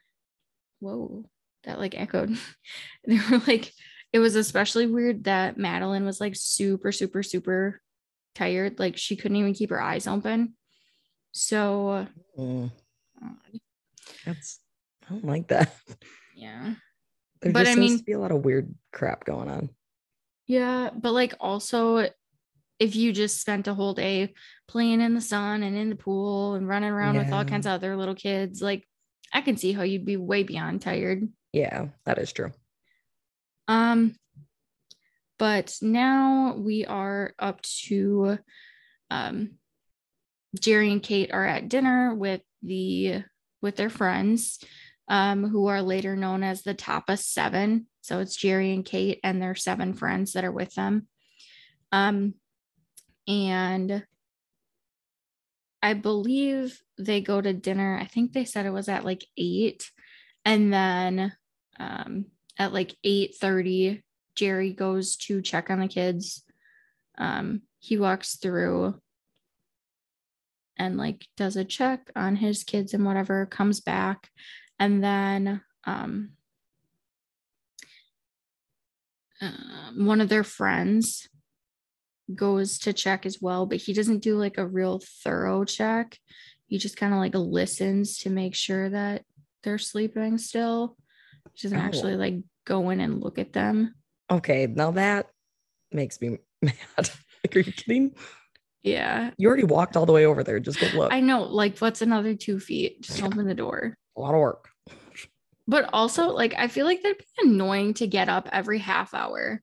whoa 0.80 1.24
that 1.64 1.78
like 1.78 1.94
echoed 1.96 2.36
they 3.06 3.18
were 3.30 3.42
like 3.46 3.72
it 4.12 4.18
was 4.18 4.34
especially 4.36 4.86
weird 4.86 5.24
that 5.24 5.56
Madeleine 5.56 6.04
was 6.04 6.20
like 6.20 6.34
super, 6.36 6.92
super, 6.92 7.22
super 7.22 7.80
tired. 8.34 8.78
Like 8.78 8.98
she 8.98 9.16
couldn't 9.16 9.38
even 9.38 9.54
keep 9.54 9.70
her 9.70 9.80
eyes 9.80 10.06
open. 10.06 10.54
So, 11.32 12.06
Mm, 12.38 12.70
that's, 14.26 14.60
I 15.08 15.14
don't 15.14 15.24
like 15.24 15.48
that. 15.48 15.74
yeah. 16.36 16.74
There 17.40 17.52
But 17.52 17.60
just 17.64 17.70
I 17.70 17.74
seems 17.74 17.90
mean- 17.90 17.98
to 18.00 18.04
be 18.04 18.12
a 18.12 18.18
lot 18.18 18.32
of 18.32 18.44
weird 18.44 18.74
crap 18.92 19.24
going 19.24 19.48
on. 19.48 19.70
Yeah. 20.46 20.90
But 20.94 21.12
like 21.12 21.32
also, 21.40 22.06
if 22.82 22.96
you 22.96 23.12
just 23.12 23.40
spent 23.40 23.68
a 23.68 23.74
whole 23.74 23.94
day 23.94 24.34
playing 24.66 25.00
in 25.00 25.14
the 25.14 25.20
sun 25.20 25.62
and 25.62 25.76
in 25.76 25.88
the 25.88 25.94
pool 25.94 26.54
and 26.54 26.66
running 26.66 26.90
around 26.90 27.16
with 27.16 27.32
all 27.32 27.44
kinds 27.44 27.64
of 27.64 27.74
other 27.74 27.96
little 27.96 28.16
kids, 28.16 28.60
like 28.60 28.84
I 29.32 29.40
can 29.40 29.56
see 29.56 29.70
how 29.70 29.82
you'd 29.82 30.04
be 30.04 30.16
way 30.16 30.42
beyond 30.42 30.82
tired. 30.82 31.28
Yeah, 31.52 31.86
that 32.06 32.18
is 32.18 32.32
true. 32.32 32.50
Um, 33.68 34.16
but 35.38 35.76
now 35.80 36.56
we 36.58 36.84
are 36.84 37.34
up 37.38 37.62
to 37.86 38.38
um 39.12 39.52
Gerry 40.60 40.90
and 40.90 41.02
Kate 41.02 41.32
are 41.32 41.46
at 41.46 41.68
dinner 41.68 42.16
with 42.16 42.42
the 42.64 43.22
with 43.60 43.76
their 43.76 43.90
friends, 43.90 44.58
um, 45.06 45.48
who 45.48 45.68
are 45.68 45.82
later 45.82 46.16
known 46.16 46.42
as 46.42 46.62
the 46.62 46.74
Tapas 46.74 47.22
Seven. 47.22 47.86
So 48.00 48.18
it's 48.18 48.34
Gerry 48.34 48.72
and 48.72 48.84
Kate 48.84 49.20
and 49.22 49.40
their 49.40 49.54
seven 49.54 49.94
friends 49.94 50.32
that 50.32 50.44
are 50.44 50.50
with 50.50 50.74
them. 50.74 51.06
Um, 51.92 52.34
and 53.26 54.04
I 55.82 55.94
believe 55.94 56.80
they 56.98 57.20
go 57.20 57.40
to 57.40 57.52
dinner. 57.52 57.98
I 58.00 58.06
think 58.06 58.32
they 58.32 58.44
said 58.44 58.66
it 58.66 58.70
was 58.72 58.88
at 58.88 59.04
like 59.04 59.24
eight, 59.36 59.90
and 60.44 60.72
then 60.72 61.32
um, 61.78 62.26
at 62.58 62.72
like 62.72 62.94
eight 63.02 63.34
thirty, 63.40 64.02
Gerry 64.36 64.72
goes 64.72 65.16
to 65.16 65.42
check 65.42 65.70
on 65.70 65.80
the 65.80 65.88
kids. 65.88 66.44
Um, 67.18 67.62
he 67.78 67.98
walks 67.98 68.36
through 68.36 69.00
and 70.76 70.96
like 70.96 71.26
does 71.36 71.56
a 71.56 71.64
check 71.64 72.10
on 72.16 72.36
his 72.36 72.64
kids 72.64 72.94
and 72.94 73.04
whatever, 73.04 73.46
comes 73.46 73.80
back, 73.80 74.30
and 74.78 75.02
then 75.02 75.60
um, 75.84 76.30
um, 79.40 80.06
one 80.06 80.20
of 80.20 80.28
their 80.28 80.44
friends 80.44 81.28
goes 82.34 82.78
to 82.80 82.92
check 82.92 83.26
as 83.26 83.38
well, 83.40 83.66
but 83.66 83.78
he 83.78 83.92
doesn't 83.92 84.20
do 84.20 84.36
like 84.38 84.58
a 84.58 84.66
real 84.66 85.00
thorough 85.22 85.64
check. 85.64 86.18
He 86.66 86.78
just 86.78 86.96
kind 86.96 87.12
of 87.12 87.18
like 87.18 87.34
listens 87.34 88.18
to 88.18 88.30
make 88.30 88.54
sure 88.54 88.88
that 88.88 89.24
they're 89.62 89.78
sleeping 89.78 90.38
still. 90.38 90.96
He 91.54 91.66
doesn't 91.68 91.78
Oh. 91.78 91.82
actually 91.82 92.16
like 92.16 92.36
go 92.66 92.90
in 92.90 93.00
and 93.00 93.20
look 93.22 93.38
at 93.38 93.52
them. 93.52 93.94
Okay, 94.30 94.66
now 94.66 94.92
that 94.92 95.26
makes 95.90 96.20
me 96.20 96.38
mad. 96.62 96.74
like, 96.96 97.56
are 97.56 97.60
you 97.60 97.72
kidding? 97.72 98.14
Yeah. 98.82 99.30
You 99.36 99.46
already 99.48 99.64
walked 99.64 99.96
all 99.96 100.06
the 100.06 100.12
way 100.12 100.24
over 100.26 100.42
there. 100.42 100.58
Just 100.58 100.80
go 100.80 100.86
look. 100.96 101.12
I 101.12 101.20
know. 101.20 101.42
Like, 101.44 101.78
what's 101.78 102.02
another 102.02 102.34
two 102.34 102.58
feet? 102.58 103.02
Just 103.02 103.22
open 103.22 103.46
the 103.46 103.54
door. 103.54 103.96
a 104.16 104.20
lot 104.20 104.34
of 104.34 104.40
work. 104.40 104.68
But 105.68 105.88
also, 105.92 106.30
like, 106.30 106.54
I 106.58 106.66
feel 106.66 106.86
like 106.86 107.02
that'd 107.02 107.18
be 107.18 107.48
annoying 107.48 107.94
to 107.94 108.06
get 108.08 108.28
up 108.28 108.48
every 108.50 108.78
half 108.78 109.14
hour. 109.14 109.60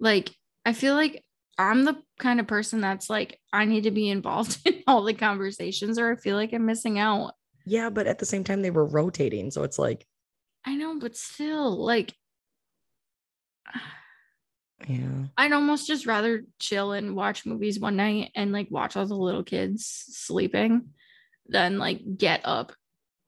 Like, 0.00 0.30
I 0.64 0.72
feel 0.72 0.94
like 0.94 1.22
I'm 1.58 1.84
the 1.84 1.96
kind 2.18 2.40
of 2.40 2.46
person 2.46 2.80
that's 2.80 3.08
like, 3.08 3.38
I 3.52 3.64
need 3.64 3.84
to 3.84 3.90
be 3.90 4.08
involved 4.08 4.58
in 4.66 4.82
all 4.86 5.02
the 5.02 5.14
conversations, 5.14 5.98
or 5.98 6.12
I 6.12 6.16
feel 6.16 6.36
like 6.36 6.52
I'm 6.52 6.66
missing 6.66 6.98
out. 6.98 7.34
Yeah, 7.64 7.90
but 7.90 8.06
at 8.06 8.18
the 8.18 8.26
same 8.26 8.44
time, 8.44 8.62
they 8.62 8.70
were 8.70 8.84
rotating. 8.84 9.50
So 9.50 9.62
it's 9.62 9.78
like, 9.78 10.06
I 10.64 10.74
know, 10.74 10.98
but 10.98 11.16
still, 11.16 11.84
like, 11.84 12.14
yeah. 14.88 15.26
I'd 15.36 15.52
almost 15.52 15.86
just 15.86 16.06
rather 16.06 16.44
chill 16.58 16.92
and 16.92 17.16
watch 17.16 17.46
movies 17.46 17.78
one 17.78 17.96
night 17.96 18.30
and 18.34 18.52
like 18.52 18.68
watch 18.70 18.96
all 18.96 19.06
the 19.06 19.14
little 19.14 19.44
kids 19.44 19.86
sleeping 19.86 20.90
than 21.46 21.78
like 21.78 22.00
get 22.16 22.40
up 22.44 22.72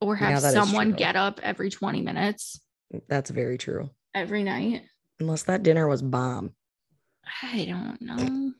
or 0.00 0.16
have 0.16 0.42
is 0.42 0.52
someone 0.52 0.92
get 0.92 1.16
up 1.16 1.40
every 1.42 1.70
20 1.70 2.02
minutes 2.02 2.60
That's 3.08 3.30
very 3.30 3.58
true. 3.58 3.90
every 4.14 4.42
night. 4.42 4.82
Unless 5.20 5.44
that 5.44 5.62
dinner 5.62 5.88
was 5.88 6.02
bomb. 6.02 6.52
I 7.42 7.64
don't 7.64 8.00
know. 8.00 8.52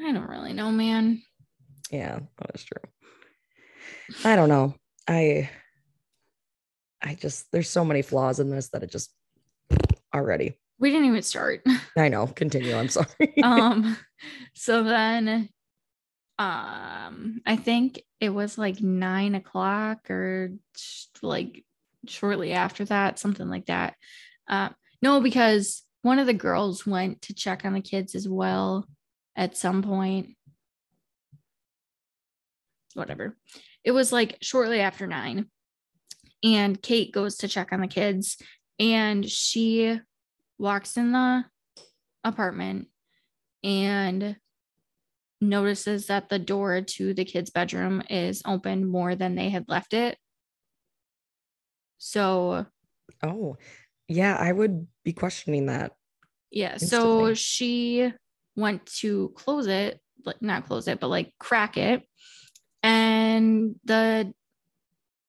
I 0.00 0.12
don't 0.12 0.28
really 0.28 0.52
know, 0.52 0.70
man. 0.70 1.22
Yeah, 1.90 2.20
that 2.38 2.50
is 2.54 2.64
true. 2.64 2.90
I 4.24 4.36
don't 4.36 4.48
know. 4.48 4.74
I 5.06 5.50
I 7.02 7.14
just 7.14 7.50
there's 7.52 7.68
so 7.68 7.84
many 7.84 8.02
flaws 8.02 8.40
in 8.40 8.50
this 8.50 8.68
that 8.70 8.82
it 8.82 8.90
just 8.90 9.12
already. 10.14 10.58
We 10.78 10.90
didn't 10.90 11.06
even 11.06 11.22
start. 11.22 11.62
I 11.96 12.08
know. 12.08 12.26
Continue. 12.26 12.74
I'm 12.76 12.88
sorry. 12.88 13.34
um 13.42 13.96
so 14.54 14.82
then 14.82 15.48
um 16.38 17.40
I 17.46 17.56
think 17.56 18.02
it 18.20 18.30
was 18.30 18.58
like 18.58 18.80
nine 18.80 19.34
o'clock 19.34 20.10
or 20.10 20.50
like 21.22 21.64
shortly 22.08 22.52
after 22.52 22.84
that, 22.86 23.18
something 23.18 23.48
like 23.48 23.66
that. 23.66 23.94
Uh 24.48 24.70
no, 25.00 25.20
because 25.20 25.83
one 26.04 26.18
of 26.18 26.26
the 26.26 26.34
girls 26.34 26.86
went 26.86 27.22
to 27.22 27.34
check 27.34 27.64
on 27.64 27.72
the 27.72 27.80
kids 27.80 28.14
as 28.14 28.28
well 28.28 28.86
at 29.34 29.56
some 29.56 29.82
point. 29.82 30.36
Whatever. 32.92 33.38
It 33.84 33.92
was 33.92 34.12
like 34.12 34.36
shortly 34.42 34.80
after 34.80 35.06
nine. 35.06 35.46
And 36.44 36.80
Kate 36.80 37.10
goes 37.10 37.38
to 37.38 37.48
check 37.48 37.72
on 37.72 37.80
the 37.80 37.88
kids 37.88 38.36
and 38.78 39.28
she 39.28 39.98
walks 40.58 40.98
in 40.98 41.12
the 41.12 41.46
apartment 42.22 42.88
and 43.62 44.36
notices 45.40 46.08
that 46.08 46.28
the 46.28 46.38
door 46.38 46.82
to 46.82 47.14
the 47.14 47.24
kids' 47.24 47.48
bedroom 47.48 48.02
is 48.10 48.42
open 48.44 48.86
more 48.86 49.14
than 49.14 49.36
they 49.36 49.48
had 49.48 49.64
left 49.68 49.94
it. 49.94 50.18
So, 51.96 52.66
oh, 53.22 53.56
yeah, 54.08 54.36
I 54.38 54.52
would 54.52 54.86
be 55.04 55.12
questioning 55.12 55.66
that. 55.66 55.92
yeah, 56.50 56.76
so 56.76 57.34
she 57.34 58.12
went 58.56 58.86
to 58.86 59.32
close 59.34 59.66
it, 59.66 60.00
like 60.24 60.40
not 60.40 60.66
close 60.66 60.88
it, 60.88 61.00
but 61.00 61.08
like 61.08 61.32
crack 61.38 61.76
it. 61.76 62.02
And 62.82 63.76
the 63.84 64.32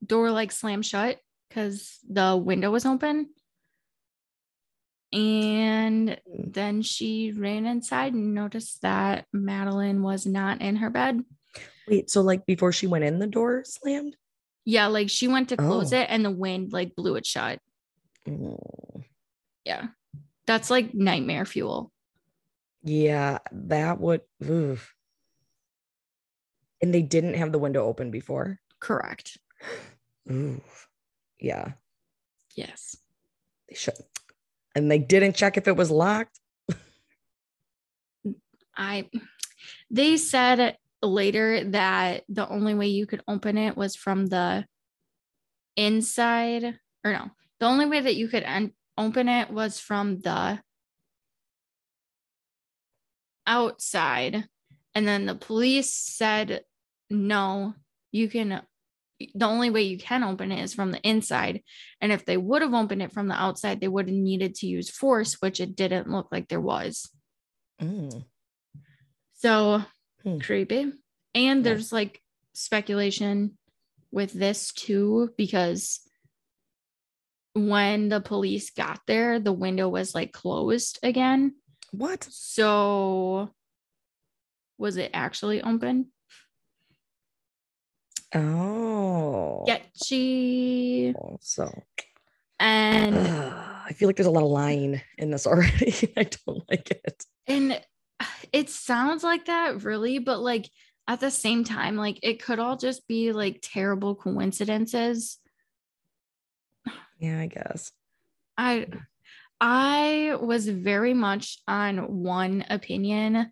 door 0.05 0.31
like 0.31 0.51
slammed 0.51 0.85
shut 0.85 1.19
because 1.49 1.97
the 2.09 2.35
window 2.35 2.71
was 2.71 2.85
open. 2.85 3.29
And 5.13 6.09
hmm. 6.09 6.51
then 6.51 6.81
she 6.81 7.31
ran 7.31 7.65
inside 7.65 8.13
and 8.13 8.33
noticed 8.33 8.81
that 8.81 9.25
Madeline 9.31 10.01
was 10.01 10.25
not 10.25 10.61
in 10.61 10.77
her 10.77 10.89
bed. 10.89 11.23
Wait, 11.87 12.09
so 12.09 12.21
like 12.21 12.45
before 12.45 12.71
she 12.71 12.87
went 12.87 13.05
in, 13.05 13.19
the 13.19 13.27
door 13.27 13.63
slammed? 13.65 14.17
Yeah, 14.65 14.87
like 14.87 15.09
she 15.09 15.27
went 15.27 15.49
to 15.49 15.57
close 15.57 15.93
Oh. 15.93 15.97
it 15.97 16.07
and 16.09 16.25
the 16.25 16.31
wind 16.31 16.73
like 16.73 16.95
blew 16.95 17.15
it 17.15 17.25
shut. 17.25 17.59
Oh, 18.27 19.01
Yeah. 19.63 19.87
That's 20.47 20.69
like 20.69 20.93
nightmare 20.93 21.45
fuel. 21.45 21.91
yeah, 22.83 23.39
that 23.51 23.99
would. 23.99 24.21
oof. 24.47 24.93
And 26.81 26.93
they 26.93 27.01
didn't 27.01 27.33
have 27.35 27.51
the 27.51 27.57
window 27.59 27.83
open 27.85 28.11
before. 28.11 28.59
Correct. 28.79 29.37
Ooh, 30.31 30.61
yeah, 31.39 31.73
Yes. 32.55 32.95
They 33.69 33.75
should. 33.75 33.95
And 34.75 34.89
they 34.91 34.99
didn't 34.99 35.35
check 35.35 35.57
if 35.57 35.67
it 35.67 35.75
was 35.75 35.89
locked. 35.89 36.39
I 38.77 39.09
they 39.89 40.17
said 40.17 40.77
later 41.01 41.63
that 41.71 42.23
the 42.29 42.47
only 42.47 42.73
way 42.75 42.87
you 42.87 43.05
could 43.07 43.23
open 43.27 43.57
it 43.57 43.75
was 43.77 43.95
from 43.95 44.25
the 44.27 44.65
inside 45.75 46.77
or 47.03 47.13
no 47.13 47.29
the 47.59 47.65
only 47.65 47.85
way 47.85 48.01
that 48.01 48.15
you 48.15 48.27
could 48.27 48.43
en- 48.43 48.73
open 48.97 49.27
it 49.29 49.49
was 49.49 49.79
from 49.79 50.19
the 50.19 50.59
outside 53.47 54.45
and 54.93 55.07
then 55.07 55.25
the 55.25 55.35
police 55.35 55.93
said 55.93 56.61
no 57.09 57.73
you 58.11 58.27
can 58.27 58.61
the 59.33 59.45
only 59.45 59.69
way 59.69 59.83
you 59.83 59.97
can 59.97 60.23
open 60.23 60.51
it 60.51 60.61
is 60.61 60.73
from 60.73 60.91
the 60.91 61.01
inside 61.07 61.61
and 62.01 62.11
if 62.11 62.25
they 62.25 62.37
would 62.37 62.61
have 62.61 62.73
opened 62.73 63.01
it 63.01 63.13
from 63.13 63.27
the 63.27 63.35
outside 63.35 63.79
they 63.79 63.87
would 63.87 64.07
have 64.07 64.15
needed 64.15 64.55
to 64.55 64.67
use 64.67 64.89
force 64.89 65.35
which 65.41 65.59
it 65.61 65.75
didn't 65.75 66.09
look 66.09 66.27
like 66.31 66.47
there 66.47 66.61
was 66.61 67.09
Mm. 67.81 68.23
so 69.33 69.83
Hmm. 70.23 70.39
creepy. 70.39 70.91
And 71.35 71.63
there's 71.63 71.91
like 71.91 72.21
speculation 72.53 73.57
with 74.11 74.31
this 74.31 74.71
too, 74.71 75.29
because 75.37 75.99
when 77.55 78.09
the 78.09 78.19
police 78.19 78.69
got 78.69 78.99
there, 79.07 79.39
the 79.39 79.53
window 79.53 79.87
was 79.87 80.13
like 80.13 80.33
closed 80.33 80.99
again. 81.01 81.55
What? 81.91 82.27
So 82.29 83.49
was 84.77 84.97
it 84.97 85.11
actually 85.13 85.61
open? 85.61 86.11
Oh. 88.33 89.63
Sketchy. 89.65 91.15
So 91.39 91.71
And 92.59 93.15
I 93.15 93.93
feel 93.93 94.09
like 94.09 94.17
there's 94.17 94.27
a 94.27 94.31
lot 94.31 94.43
of 94.43 94.49
lying 94.49 95.01
in 95.17 95.31
this 95.31 95.47
already. 95.47 96.13
I 96.17 96.23
don't 96.23 96.69
like 96.69 96.91
it. 96.91 97.23
and 97.47 97.81
it 98.51 98.69
sounds 98.69 99.23
like 99.23 99.45
that 99.45 99.83
really, 99.83 100.19
but 100.19 100.39
like 100.39 100.69
at 101.07 101.21
the 101.21 101.31
same 101.31 101.63
time, 101.63 101.95
like 101.95 102.19
it 102.21 102.43
could 102.43 102.59
all 102.59 102.75
just 102.75 103.07
be 103.07 103.31
like 103.31 103.59
terrible 103.61 104.15
coincidences. 104.15 105.37
Yeah, 107.19 107.39
I 107.39 107.47
guess. 107.47 107.91
I 108.57 108.87
I 109.59 110.37
was 110.39 110.67
very 110.67 111.13
much 111.13 111.59
on 111.67 112.23
one 112.23 112.65
opinion 112.69 113.51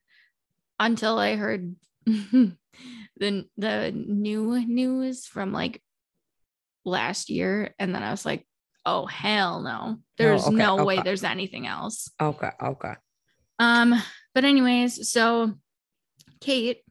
until 0.79 1.17
I 1.17 1.35
heard 1.35 1.75
the 2.05 2.55
the 3.57 3.91
new 3.91 4.65
news 4.65 5.25
from 5.25 5.53
like 5.53 5.81
last 6.85 7.29
year 7.29 7.73
and 7.79 7.95
then 7.95 8.03
I 8.03 8.11
was 8.11 8.25
like, 8.25 8.45
"Oh 8.85 9.05
hell 9.05 9.61
no. 9.61 9.97
There's 10.17 10.45
okay, 10.45 10.55
no 10.55 10.83
way 10.83 11.01
there's 11.01 11.23
anything 11.23 11.67
else." 11.67 12.11
Okay. 12.21 12.51
Okay. 12.61 12.93
Um 13.59 13.95
but 14.33 14.43
anyways, 14.45 15.09
so 15.09 15.53
Kate 16.41 16.81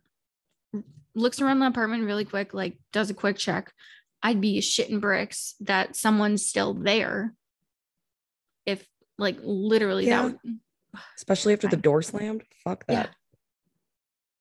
looks 1.14 1.40
around 1.40 1.58
the 1.58 1.66
apartment 1.66 2.04
really 2.04 2.24
quick, 2.24 2.54
like 2.54 2.78
does 2.92 3.10
a 3.10 3.14
quick 3.14 3.36
check. 3.36 3.72
I'd 4.22 4.40
be 4.40 4.58
shitting 4.60 5.00
bricks 5.00 5.54
that 5.60 5.96
someone's 5.96 6.46
still 6.46 6.74
there. 6.74 7.34
If 8.66 8.86
like 9.18 9.38
literally 9.42 10.06
Yeah. 10.06 10.22
that 10.28 10.38
would 10.44 10.58
Especially 11.16 11.54
after 11.54 11.68
the 11.68 11.76
door 11.76 12.02
slammed. 12.02 12.44
Fuck 12.64 12.84
yeah. 12.88 13.04
that. 13.04 13.16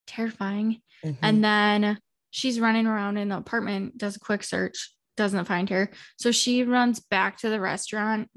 Terrifying. 0.06 0.82
Mhm. 1.04 1.18
And 1.22 1.44
then 1.44 1.98
she's 2.30 2.60
running 2.60 2.88
around 2.88 3.18
in 3.18 3.30
the 3.30 3.38
apartment, 3.38 3.98
does 3.98 4.18
a 4.18 4.20
quick 4.20 4.44
search, 4.44 4.94
doesn't 5.18 5.46
find 5.46 5.70
her. 5.70 5.90
So 6.18 6.32
she 6.32 6.64
runs 6.64 7.00
back 7.00 7.38
to 7.40 7.50
the 7.50 7.60
restaurant, 7.62 8.30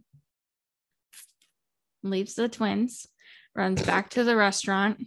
leaves 2.02 2.34
the 2.34 2.48
twins, 2.48 3.06
runs 3.54 3.82
back 3.82 4.10
to 4.10 4.24
the 4.24 4.36
restaurant, 4.36 5.02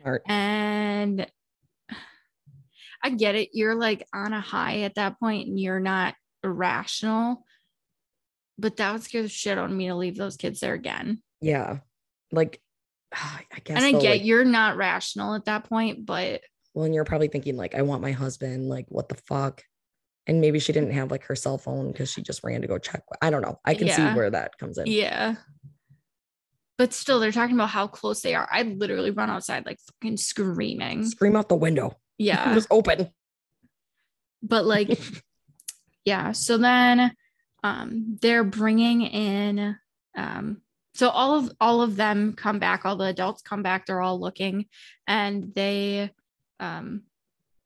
Smart. 0.00 0.22
and 0.28 1.30
I 3.02 3.10
get 3.10 3.34
it. 3.34 3.50
You're 3.52 3.74
like 3.74 4.06
on 4.14 4.32
a 4.32 4.40
high 4.40 4.80
at 4.80 4.94
that 4.96 5.18
point 5.18 5.48
and 5.48 5.58
you're 5.58 5.80
not 5.80 6.14
rational. 6.44 7.44
But 8.58 8.76
that 8.76 8.92
would 8.92 9.02
scare 9.02 9.22
the 9.22 9.28
shit 9.28 9.58
out 9.58 9.70
of 9.70 9.76
me 9.76 9.88
to 9.88 9.94
leave 9.94 10.16
those 10.16 10.36
kids 10.36 10.60
there 10.60 10.74
again. 10.74 11.22
Yeah. 11.40 11.78
Like, 12.30 12.60
I 13.12 13.44
guess. 13.64 13.76
and 13.76 13.84
I 13.84 13.92
get 13.92 14.10
like, 14.10 14.24
you're 14.24 14.44
not 14.44 14.76
rational 14.76 15.34
at 15.34 15.46
that 15.46 15.64
point, 15.64 16.06
but 16.06 16.42
Well, 16.74 16.84
and 16.84 16.94
you're 16.94 17.04
probably 17.04 17.28
thinking, 17.28 17.56
like, 17.56 17.74
I 17.74 17.82
want 17.82 18.02
my 18.02 18.12
husband. 18.12 18.68
Like, 18.68 18.86
what 18.88 19.08
the 19.08 19.16
fuck? 19.26 19.62
And 20.28 20.40
maybe 20.40 20.60
she 20.60 20.72
didn't 20.72 20.92
have 20.92 21.10
like 21.10 21.24
her 21.24 21.34
cell 21.34 21.58
phone 21.58 21.90
because 21.90 22.10
she 22.12 22.22
just 22.22 22.44
ran 22.44 22.60
to 22.62 22.68
go 22.68 22.78
check. 22.78 23.02
I 23.20 23.30
don't 23.30 23.42
know. 23.42 23.58
I 23.64 23.74
can 23.74 23.88
Yeah. 23.88 23.96
see 24.12 24.16
where 24.16 24.30
that 24.30 24.56
comes 24.58 24.78
in. 24.78 24.86
yeah. 24.86 25.34
But 26.78 26.92
still, 26.92 27.20
they're 27.20 27.32
talking 27.32 27.54
about 27.54 27.68
how 27.68 27.86
close 27.86 28.22
they 28.22 28.34
are. 28.34 28.48
I 28.50 28.62
literally 28.62 29.10
run 29.10 29.30
outside 29.30 29.66
like 29.66 29.78
fucking 29.80 30.16
screaming. 30.16 31.04
Scream 31.04 31.36
out 31.36 31.48
the 31.48 31.54
window. 31.54 31.96
It 32.18 32.24
Yeah. 32.26 32.54
was 32.54 32.66
open. 32.70 33.10
but 34.42 34.64
like 34.64 34.88
yeah 36.04 36.32
so 36.32 36.58
then 36.58 37.12
um 37.62 38.18
they're 38.20 38.44
bringing 38.44 39.02
in 39.02 39.76
um 40.16 40.60
so 40.94 41.08
all 41.08 41.36
of 41.38 41.52
all 41.60 41.80
of 41.80 41.96
them 41.96 42.32
come 42.34 42.58
back 42.58 42.84
all 42.84 42.96
the 42.96 43.04
adults 43.04 43.42
come 43.42 43.62
back 43.62 43.86
they're 43.86 44.00
all 44.00 44.18
looking 44.20 44.66
and 45.06 45.54
they 45.54 46.10
um 46.60 47.02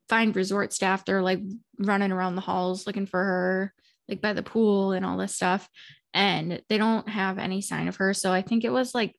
find 0.07 0.35
resort 0.35 0.71
staff 0.71 1.03
they're 1.03 1.21
like 1.23 1.41
running 1.79 2.11
around 2.11 2.35
the 2.35 2.41
halls 2.41 2.85
looking 2.87 3.05
for 3.07 3.23
her 3.23 3.73
like 4.07 4.21
by 4.21 4.33
the 4.33 4.43
pool 4.43 4.91
and 4.91 5.05
all 5.05 5.17
this 5.17 5.35
stuff 5.35 5.67
and 6.13 6.61
they 6.69 6.77
don't 6.77 7.09
have 7.09 7.37
any 7.39 7.59
sign 7.61 7.87
of 7.87 7.95
her 7.97 8.13
so 8.13 8.31
i 8.31 8.41
think 8.41 8.63
it 8.63 8.71
was 8.71 8.93
like 8.95 9.15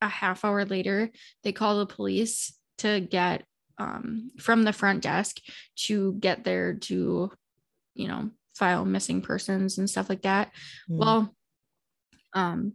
a 0.00 0.08
half 0.08 0.44
hour 0.44 0.64
later 0.64 1.10
they 1.42 1.52
call 1.52 1.78
the 1.78 1.86
police 1.86 2.54
to 2.78 3.00
get 3.00 3.44
um, 3.80 4.30
from 4.38 4.62
the 4.62 4.74
front 4.74 5.02
desk 5.02 5.38
to 5.74 6.12
get 6.20 6.44
there 6.44 6.74
to, 6.74 7.32
you 7.94 8.08
know, 8.08 8.30
file 8.54 8.84
missing 8.84 9.22
persons 9.22 9.78
and 9.78 9.88
stuff 9.88 10.10
like 10.10 10.22
that. 10.22 10.52
Mm. 10.88 10.98
Well, 10.98 11.34
um, 12.34 12.74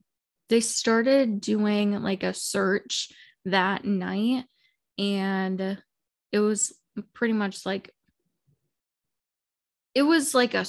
they 0.50 0.62
started 0.62 1.40
doing 1.40 2.02
like 2.02 2.24
a 2.24 2.34
search 2.34 3.10
that 3.46 3.86
night, 3.86 4.46
and 4.98 5.78
it 6.32 6.40
was 6.40 6.74
pretty 7.14 7.34
much 7.34 7.66
like 7.66 7.92
it 9.94 10.02
was 10.02 10.34
like 10.34 10.56
a 10.56 10.66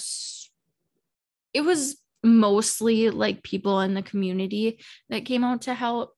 it 1.55 1.62
was 1.62 1.96
mostly 2.22 3.09
like 3.11 3.42
people 3.42 3.81
in 3.81 3.94
the 3.94 4.03
community 4.03 4.81
that 5.09 5.25
came 5.25 5.44
out 5.44 5.62
to 5.62 5.75
help 5.75 6.14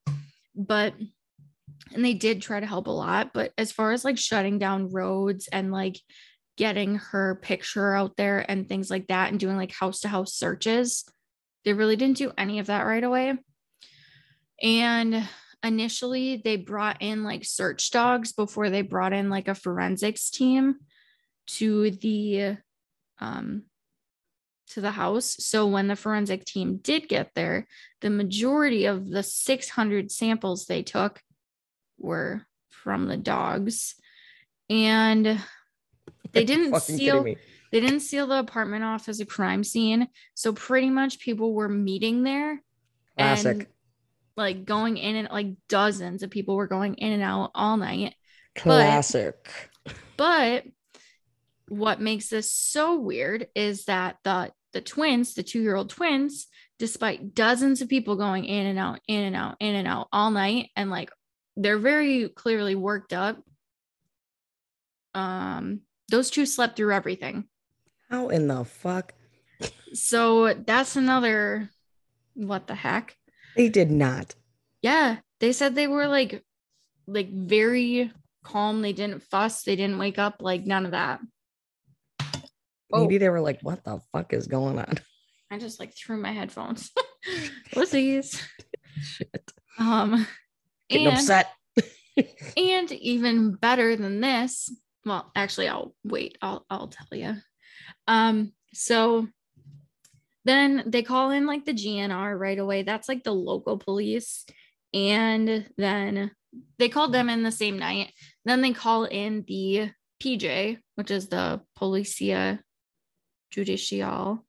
but 0.55 0.93
and 1.93 2.03
they 2.03 2.13
did 2.13 2.41
try 2.41 2.59
to 2.59 2.65
help 2.65 2.87
a 2.87 2.91
lot 2.91 3.31
but 3.33 3.51
as 3.57 3.71
far 3.71 3.91
as 3.91 4.05
like 4.05 4.17
shutting 4.17 4.59
down 4.59 4.91
roads 4.91 5.47
and 5.51 5.71
like 5.71 5.97
getting 6.57 6.95
her 6.95 7.39
picture 7.41 7.95
out 7.95 8.17
there 8.17 8.45
and 8.49 8.67
things 8.67 8.89
like 8.89 9.07
that 9.07 9.29
and 9.29 9.39
doing 9.39 9.55
like 9.55 9.71
house 9.71 10.01
to 10.01 10.07
house 10.07 10.33
searches 10.33 11.05
they 11.65 11.73
really 11.73 11.95
didn't 11.95 12.17
do 12.17 12.31
any 12.37 12.59
of 12.59 12.67
that 12.67 12.85
right 12.85 13.03
away. 13.03 13.37
And 14.61 15.27
initially 15.63 16.41
they 16.43 16.55
brought 16.55 17.01
in 17.01 17.23
like 17.23 17.43
search 17.43 17.91
dogs 17.91 18.31
before 18.31 18.69
they 18.69 18.81
brought 18.81 19.13
in 19.13 19.29
like 19.29 19.47
a 19.47 19.55
forensics 19.55 20.29
team 20.29 20.75
to 21.47 21.91
the 21.91 22.57
um 23.19 23.63
to 24.69 24.81
the 24.81 24.91
house. 24.91 25.35
So 25.39 25.65
when 25.65 25.87
the 25.87 25.95
forensic 25.95 26.45
team 26.45 26.77
did 26.77 27.09
get 27.09 27.31
there 27.35 27.67
the 28.01 28.09
majority 28.09 28.85
of 28.85 29.09
the 29.09 29.23
600 29.23 30.11
samples 30.11 30.65
they 30.65 30.83
took 30.83 31.19
were 31.99 32.45
from 32.69 33.07
the 33.07 33.17
dogs 33.17 33.95
and 34.69 35.39
they 36.31 36.45
didn't 36.45 36.79
seal 36.81 37.23
they 37.71 37.79
didn't 37.79 37.99
seal 37.99 38.27
the 38.27 38.39
apartment 38.39 38.83
off 38.83 39.09
as 39.09 39.19
a 39.19 39.25
crime 39.25 39.63
scene 39.63 40.07
so 40.33 40.53
pretty 40.53 40.89
much 40.89 41.19
people 41.19 41.53
were 41.53 41.69
meeting 41.69 42.23
there 42.23 42.61
Classic. 43.17 43.57
and 43.57 43.67
like 44.37 44.65
going 44.65 44.97
in 44.97 45.15
and 45.15 45.29
like 45.31 45.47
dozens 45.67 46.23
of 46.23 46.29
people 46.29 46.55
were 46.55 46.67
going 46.67 46.95
in 46.95 47.11
and 47.11 47.23
out 47.23 47.51
all 47.53 47.77
night 47.77 48.15
Classic. 48.55 49.49
but 50.17 50.63
what 51.67 52.01
makes 52.01 52.29
this 52.29 52.51
so 52.51 52.99
weird 52.99 53.47
is 53.55 53.85
that 53.85 54.17
the 54.23 54.51
the 54.73 54.81
twins, 54.81 55.33
the 55.33 55.43
two 55.43 55.61
year 55.61 55.75
old 55.75 55.89
twins, 55.89 56.47
despite 56.77 57.33
dozens 57.33 57.81
of 57.81 57.89
people 57.89 58.15
going 58.15 58.45
in 58.45 58.65
and 58.67 58.77
out, 58.77 58.99
in 59.07 59.23
and 59.23 59.35
out, 59.35 59.55
in 59.59 59.75
and 59.75 59.87
out 59.87 60.07
all 60.11 60.31
night, 60.31 60.69
and 60.75 60.89
like 60.89 61.09
they're 61.59 61.77
very 61.77 62.29
clearly 62.29 62.73
worked 62.73 63.11
up. 63.11 63.37
Um, 65.13 65.81
those 66.09 66.29
two 66.29 66.45
slept 66.45 66.77
through 66.77 66.93
everything. 66.93 67.45
How 68.09 68.29
in 68.29 68.47
the 68.47 68.63
fuck? 68.63 69.13
So 69.93 70.53
that's 70.53 70.95
another 70.95 71.69
what 72.33 72.67
the 72.67 72.75
heck? 72.75 73.15
They 73.57 73.67
did 73.67 73.91
not. 73.91 74.35
Yeah, 74.81 75.17
they 75.41 75.51
said 75.51 75.75
they 75.75 75.87
were 75.87 76.07
like 76.07 76.43
like 77.07 77.29
very 77.29 78.11
calm. 78.43 78.81
They 78.81 78.93
didn't 78.93 79.23
fuss. 79.23 79.63
They 79.63 79.75
didn't 79.75 79.97
wake 79.97 80.17
up. 80.17 80.37
Like 80.39 80.65
none 80.65 80.85
of 80.85 80.91
that. 80.91 81.19
Oh. 82.91 83.01
Maybe 83.01 83.17
they 83.17 83.29
were 83.29 83.41
like, 83.41 83.59
what 83.61 83.83
the 83.83 83.99
fuck 84.13 84.33
is 84.33 84.47
going 84.47 84.79
on? 84.79 84.99
I 85.51 85.57
just 85.57 85.79
like 85.79 85.93
threw 85.95 86.17
my 86.17 86.31
headphones. 86.31 86.91
Whoopsies. 87.73 88.41
Shit. 89.01 89.51
Um, 89.77 90.25
Getting 90.89 91.07
and, 91.07 91.17
upset. 91.17 91.51
and 92.57 92.91
even 92.91 93.55
better 93.55 93.95
than 93.95 94.21
this, 94.21 94.71
well, 95.05 95.31
actually, 95.35 95.67
I'll 95.67 95.95
wait. 96.03 96.37
I'll 96.41 96.65
I'll 96.69 96.87
tell 96.87 97.17
you. 97.17 97.35
Um, 98.07 98.53
so 98.73 99.27
then 100.45 100.83
they 100.87 101.03
call 101.03 101.31
in 101.31 101.45
like 101.45 101.65
the 101.65 101.73
GNR 101.73 102.37
right 102.37 102.59
away. 102.59 102.83
That's 102.83 103.07
like 103.07 103.23
the 103.23 103.33
local 103.33 103.77
police, 103.77 104.45
and 104.93 105.67
then 105.77 106.31
they 106.77 106.89
called 106.89 107.13
them 107.13 107.29
in 107.29 107.43
the 107.43 107.51
same 107.51 107.77
night. 107.77 108.11
Then 108.45 108.61
they 108.61 108.73
call 108.73 109.05
in 109.05 109.45
the 109.47 109.91
PJ, 110.21 110.79
which 110.95 111.11
is 111.11 111.29
the 111.29 111.61
Policia 111.77 112.59
Judicial. 113.51 114.45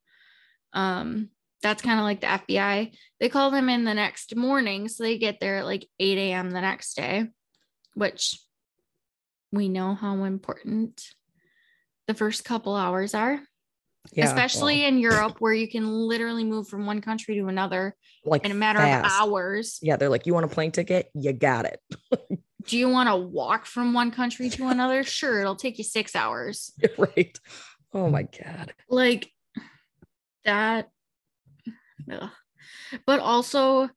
Um, 0.73 1.31
that's 1.63 1.83
kind 1.83 1.99
of 1.99 2.05
like 2.05 2.21
the 2.21 2.27
FBI. 2.27 2.95
They 3.19 3.29
call 3.29 3.51
them 3.51 3.69
in 3.69 3.85
the 3.85 3.95
next 3.95 4.35
morning. 4.37 4.89
So 4.89 5.03
they 5.05 5.19
get 5.19 5.41
there 5.41 5.57
at 5.59 5.65
like 5.67 5.87
8 5.99 6.19
a.m. 6.19 6.51
the 6.51 6.61
next 6.61 6.95
day, 6.95 7.27
which 7.95 8.39
we 9.53 9.69
know 9.69 9.95
how 9.95 10.25
important 10.25 11.05
the 12.07 12.15
first 12.15 12.45
couple 12.45 12.75
hours 12.77 13.15
are, 13.15 13.41
Yeah. 14.13 14.25
especially 14.27 14.81
well, 14.81 14.89
in 14.89 14.99
Europe 14.99 15.37
where 15.41 15.53
you 15.53 15.69
can 15.69 15.87
literally 15.87 16.45
move 16.45 16.69
from 16.69 16.87
one 16.87 17.01
country 17.01 17.37
to 17.37 17.49
another 17.49 17.95
like 18.25 18.45
in 18.45 18.51
a 18.53 18.55
matter 18.55 18.79
fast. 18.79 19.05
of 19.07 19.29
hours. 19.29 19.79
Yeah, 19.83 19.97
they're 19.97 20.09
like, 20.09 20.27
you 20.27 20.35
want 20.35 20.47
a 20.47 20.49
plane 20.49 20.73
ticket? 20.73 21.11
You 21.15 21.33
got 21.33 21.67
it. 21.67 21.81
Do 22.67 22.77
you 22.79 22.89
want 22.89 23.09
to 23.09 23.17
walk 23.17 23.65
from 23.67 23.93
one 23.95 24.11
country 24.11 24.51
to 24.51 24.69
another? 24.69 25.03
Sure, 25.03 25.41
it'll 25.41 25.57
take 25.57 25.79
you 25.79 25.85
six 25.85 26.15
hours. 26.15 26.73
right. 26.99 27.37
Oh 27.93 28.09
my 28.09 28.23
God. 28.23 28.73
Like 28.89 29.31
that. 30.45 30.89
Ugh. 32.11 32.31
But 33.07 33.21
also, 33.21 33.89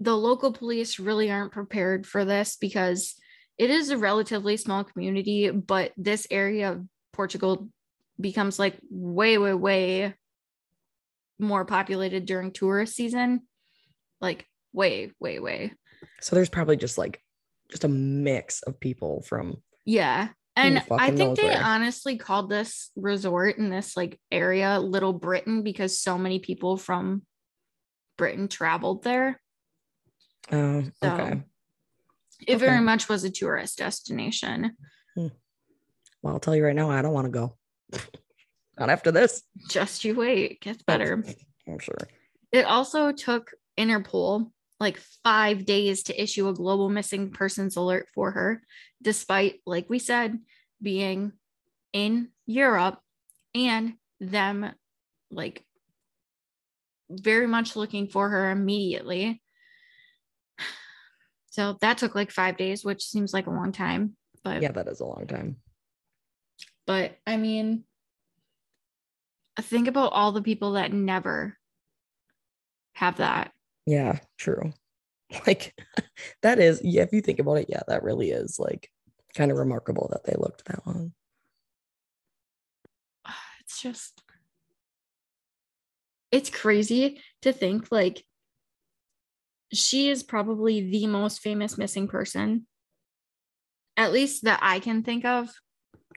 the 0.00 0.16
local 0.16 0.52
police 0.52 0.98
really 0.98 1.30
aren't 1.30 1.52
prepared 1.52 2.06
for 2.06 2.24
this 2.24 2.56
because 2.56 3.14
it 3.58 3.70
is 3.70 3.90
a 3.90 3.98
relatively 3.98 4.56
small 4.56 4.84
community, 4.84 5.50
but 5.50 5.92
this 5.96 6.26
area 6.30 6.72
of 6.72 6.86
Portugal 7.12 7.68
becomes 8.18 8.58
like 8.58 8.78
way, 8.90 9.38
way, 9.38 9.54
way 9.54 10.14
more 11.38 11.64
populated 11.64 12.26
during 12.26 12.52
tourist 12.52 12.94
season. 12.94 13.42
Like, 14.20 14.46
way, 14.72 15.12
way, 15.20 15.38
way. 15.38 15.72
So 16.20 16.36
there's 16.36 16.48
probably 16.48 16.76
just 16.76 16.98
like 16.98 17.22
just 17.70 17.84
a 17.84 17.88
mix 17.88 18.62
of 18.62 18.80
people 18.80 19.22
from 19.22 19.62
Yeah. 19.84 20.28
And 20.56 20.82
I 20.90 21.10
think 21.12 21.36
they 21.38 21.44
where? 21.44 21.62
honestly 21.62 22.16
called 22.16 22.50
this 22.50 22.90
resort 22.96 23.56
in 23.56 23.70
this 23.70 23.96
like 23.96 24.18
area 24.30 24.78
Little 24.80 25.12
Britain 25.12 25.62
because 25.62 25.98
so 25.98 26.18
many 26.18 26.38
people 26.40 26.76
from 26.76 27.22
Britain 28.18 28.48
traveled 28.48 29.02
there. 29.04 29.40
oh 30.52 30.82
So 31.02 31.08
okay. 31.10 31.42
it 32.46 32.54
Okay. 32.54 32.56
very 32.56 32.80
much 32.80 33.08
was 33.08 33.24
a 33.24 33.30
tourist 33.30 33.78
destination. 33.78 34.76
Hmm. 35.14 35.28
Well, 36.22 36.34
I'll 36.34 36.40
tell 36.40 36.54
you 36.56 36.64
right 36.64 36.76
now, 36.76 36.90
I 36.90 37.00
don't 37.00 37.14
want 37.14 37.26
to 37.26 37.30
go. 37.30 37.56
Not 38.78 38.90
after 38.90 39.10
this. 39.12 39.42
Just 39.68 40.04
you 40.04 40.14
wait, 40.14 40.50
it 40.52 40.60
gets 40.60 40.82
better. 40.82 41.24
I'm 41.68 41.78
sure. 41.78 41.96
It 42.52 42.64
also 42.64 43.12
took 43.12 43.52
Interpol 43.78 44.50
like 44.80 44.98
five 45.22 45.66
days 45.66 46.04
to 46.04 46.20
issue 46.20 46.48
a 46.48 46.54
global 46.54 46.88
missing 46.88 47.30
persons 47.30 47.76
alert 47.76 48.08
for 48.14 48.30
her, 48.30 48.62
despite, 49.02 49.60
like 49.66 49.90
we 49.90 49.98
said, 49.98 50.38
being 50.82 51.32
in 51.92 52.28
Europe 52.46 52.98
and 53.54 53.94
them 54.20 54.72
like 55.30 55.64
very 57.10 57.46
much 57.46 57.76
looking 57.76 58.08
for 58.08 58.28
her 58.28 58.50
immediately. 58.50 59.42
So 61.52 61.76
that 61.80 61.98
took 61.98 62.14
like 62.14 62.30
five 62.30 62.56
days, 62.56 62.84
which 62.84 63.02
seems 63.02 63.34
like 63.34 63.48
a 63.48 63.50
long 63.50 63.72
time. 63.72 64.16
But 64.44 64.62
Yeah, 64.62 64.70
that 64.70 64.86
is 64.86 65.00
a 65.00 65.04
long 65.04 65.26
time. 65.26 65.56
but 66.86 67.18
I 67.26 67.36
mean, 67.36 67.82
think 69.60 69.88
about 69.88 70.12
all 70.12 70.30
the 70.30 70.42
people 70.42 70.74
that 70.74 70.92
never 70.92 71.58
have 72.92 73.16
that. 73.16 73.50
Yeah, 73.90 74.20
true. 74.38 74.72
Like 75.46 75.74
that 76.42 76.58
is, 76.58 76.80
yeah, 76.82 77.02
if 77.02 77.12
you 77.12 77.20
think 77.20 77.38
about 77.38 77.58
it, 77.58 77.66
yeah, 77.68 77.82
that 77.86 78.02
really 78.02 78.30
is 78.30 78.58
like 78.58 78.90
kind 79.36 79.52
of 79.52 79.58
remarkable 79.58 80.08
that 80.10 80.24
they 80.24 80.34
looked 80.36 80.64
that 80.64 80.84
long. 80.84 81.12
it's 83.60 83.80
just 83.80 84.20
it's 86.32 86.50
crazy 86.50 87.20
to 87.42 87.52
think 87.52 87.92
like 87.92 88.24
she 89.72 90.10
is 90.10 90.24
probably 90.24 90.90
the 90.90 91.06
most 91.06 91.40
famous 91.40 91.78
missing 91.78 92.08
person 92.08 92.66
at 93.96 94.12
least 94.12 94.42
that 94.42 94.58
i 94.62 94.80
can 94.80 95.04
think 95.04 95.24
of 95.24 95.48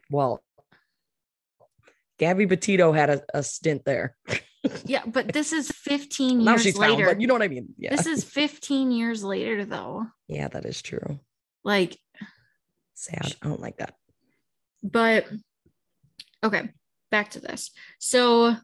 Well, 0.10 0.42
Gabby 2.18 2.48
Petito 2.48 2.92
had 2.94 3.10
a, 3.10 3.22
a 3.34 3.44
stint 3.44 3.84
there. 3.86 4.16
yeah 4.86 5.02
but 5.06 5.34
this 5.34 5.52
is 5.52 5.70
15 5.72 6.44
now 6.44 6.52
years 6.52 6.64
she's 6.64 6.78
found, 6.78 6.94
later 6.94 7.06
but 7.08 7.20
you 7.22 7.28
know 7.28 7.34
what 7.34 7.44
I 7.44 7.48
mean? 7.50 7.74
Yeah. 7.78 7.96
this 7.96 8.06
is 8.06 8.24
15 8.40 8.92
years 8.92 9.24
later 9.24 9.66
though 9.66 10.06
yeah, 10.28 10.48
that 10.48 10.66
is 10.66 10.82
true. 10.82 11.20
like 11.64 11.98
Sad. 12.96 13.36
I 13.42 13.48
don't 13.48 13.60
like 13.62 13.78
that. 13.78 13.96
but 14.82 15.26
okay 16.44 16.70
back 17.12 17.32
to 17.32 17.40
this 17.40 17.72
so 18.00 18.56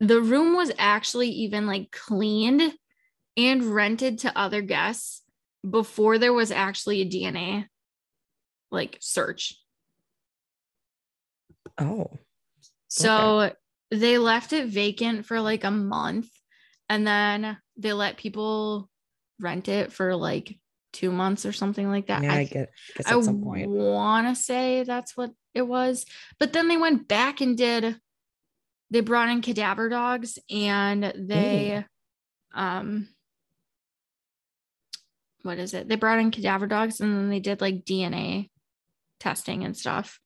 the 0.00 0.20
room 0.20 0.54
was 0.56 0.70
actually 0.78 1.28
even 1.30 1.66
like 1.66 1.90
cleaned 1.90 2.74
and 3.36 3.64
rented 3.64 4.18
to 4.20 4.38
other 4.38 4.60
guests 4.62 5.22
before 5.68 6.18
there 6.18 6.32
was 6.32 6.50
actually 6.50 7.00
a 7.00 7.06
dna 7.08 7.64
like 8.70 8.98
search 9.00 9.54
Oh, 11.80 12.10
so 12.88 13.52
they 13.90 14.18
left 14.18 14.52
it 14.52 14.66
vacant 14.68 15.24
for 15.26 15.40
like 15.40 15.64
a 15.64 15.70
month 15.70 16.28
and 16.88 17.06
then 17.06 17.56
they 17.76 17.92
let 17.92 18.16
people 18.16 18.88
rent 19.40 19.68
it 19.68 19.92
for 19.92 20.14
like 20.16 20.58
two 20.92 21.10
months 21.12 21.46
or 21.46 21.52
something 21.52 21.88
like 21.88 22.06
that 22.08 22.22
yeah, 22.22 22.32
I, 22.32 22.38
I 22.38 22.44
get. 22.44 22.70
Guess 22.96 23.06
I 23.06 23.16
at 23.16 23.24
some 23.24 23.42
point. 23.42 23.68
want 23.70 24.26
to 24.28 24.34
say 24.42 24.82
that's 24.82 25.16
what 25.16 25.30
it 25.54 25.62
was, 25.62 26.04
but 26.38 26.52
then 26.52 26.68
they 26.68 26.76
went 26.76 27.08
back 27.08 27.40
and 27.40 27.56
did. 27.56 27.96
They 28.90 29.00
brought 29.00 29.28
in 29.28 29.42
cadaver 29.42 29.88
dogs 29.90 30.38
and 30.50 31.12
they, 31.14 31.84
um, 32.54 33.08
what 35.42 35.58
is 35.58 35.74
it? 35.74 35.88
They 35.88 35.96
brought 35.96 36.18
in 36.18 36.30
cadaver 36.30 36.66
dogs 36.66 37.00
and 37.00 37.14
then 37.14 37.28
they 37.30 37.40
did 37.40 37.60
like 37.60 37.84
DNA 37.84 38.50
testing 39.20 39.64
and 39.64 39.76
stuff. 39.76 40.18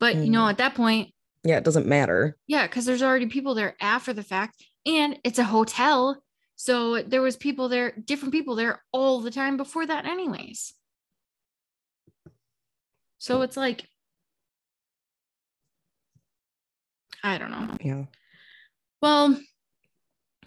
But 0.00 0.16
you 0.16 0.30
know, 0.30 0.42
Mm. 0.44 0.50
at 0.50 0.58
that 0.58 0.74
point, 0.74 1.12
Yeah, 1.44 1.58
it 1.58 1.64
doesn't 1.64 1.86
matter. 1.86 2.36
yeah, 2.46 2.66
because 2.66 2.86
there's 2.86 3.02
already 3.02 3.26
people 3.26 3.54
there 3.54 3.76
after 3.80 4.12
the 4.14 4.22
fact, 4.22 4.64
and 4.86 5.18
it's 5.24 5.38
a 5.38 5.44
hotel. 5.44 6.22
So 6.56 7.02
there 7.02 7.20
was 7.20 7.36
people 7.36 7.68
there, 7.68 7.92
different 7.92 8.32
people 8.32 8.54
there 8.54 8.82
all 8.92 9.20
the 9.20 9.30
time 9.30 9.56
before 9.56 9.84
that, 9.86 10.06
anyways. 10.06 10.72
So 13.18 13.42
it's 13.42 13.56
like, 13.56 13.86
I 17.22 17.38
don't 17.38 17.50
know. 17.50 17.76
Yeah. 17.80 18.04
Well, 19.00 19.38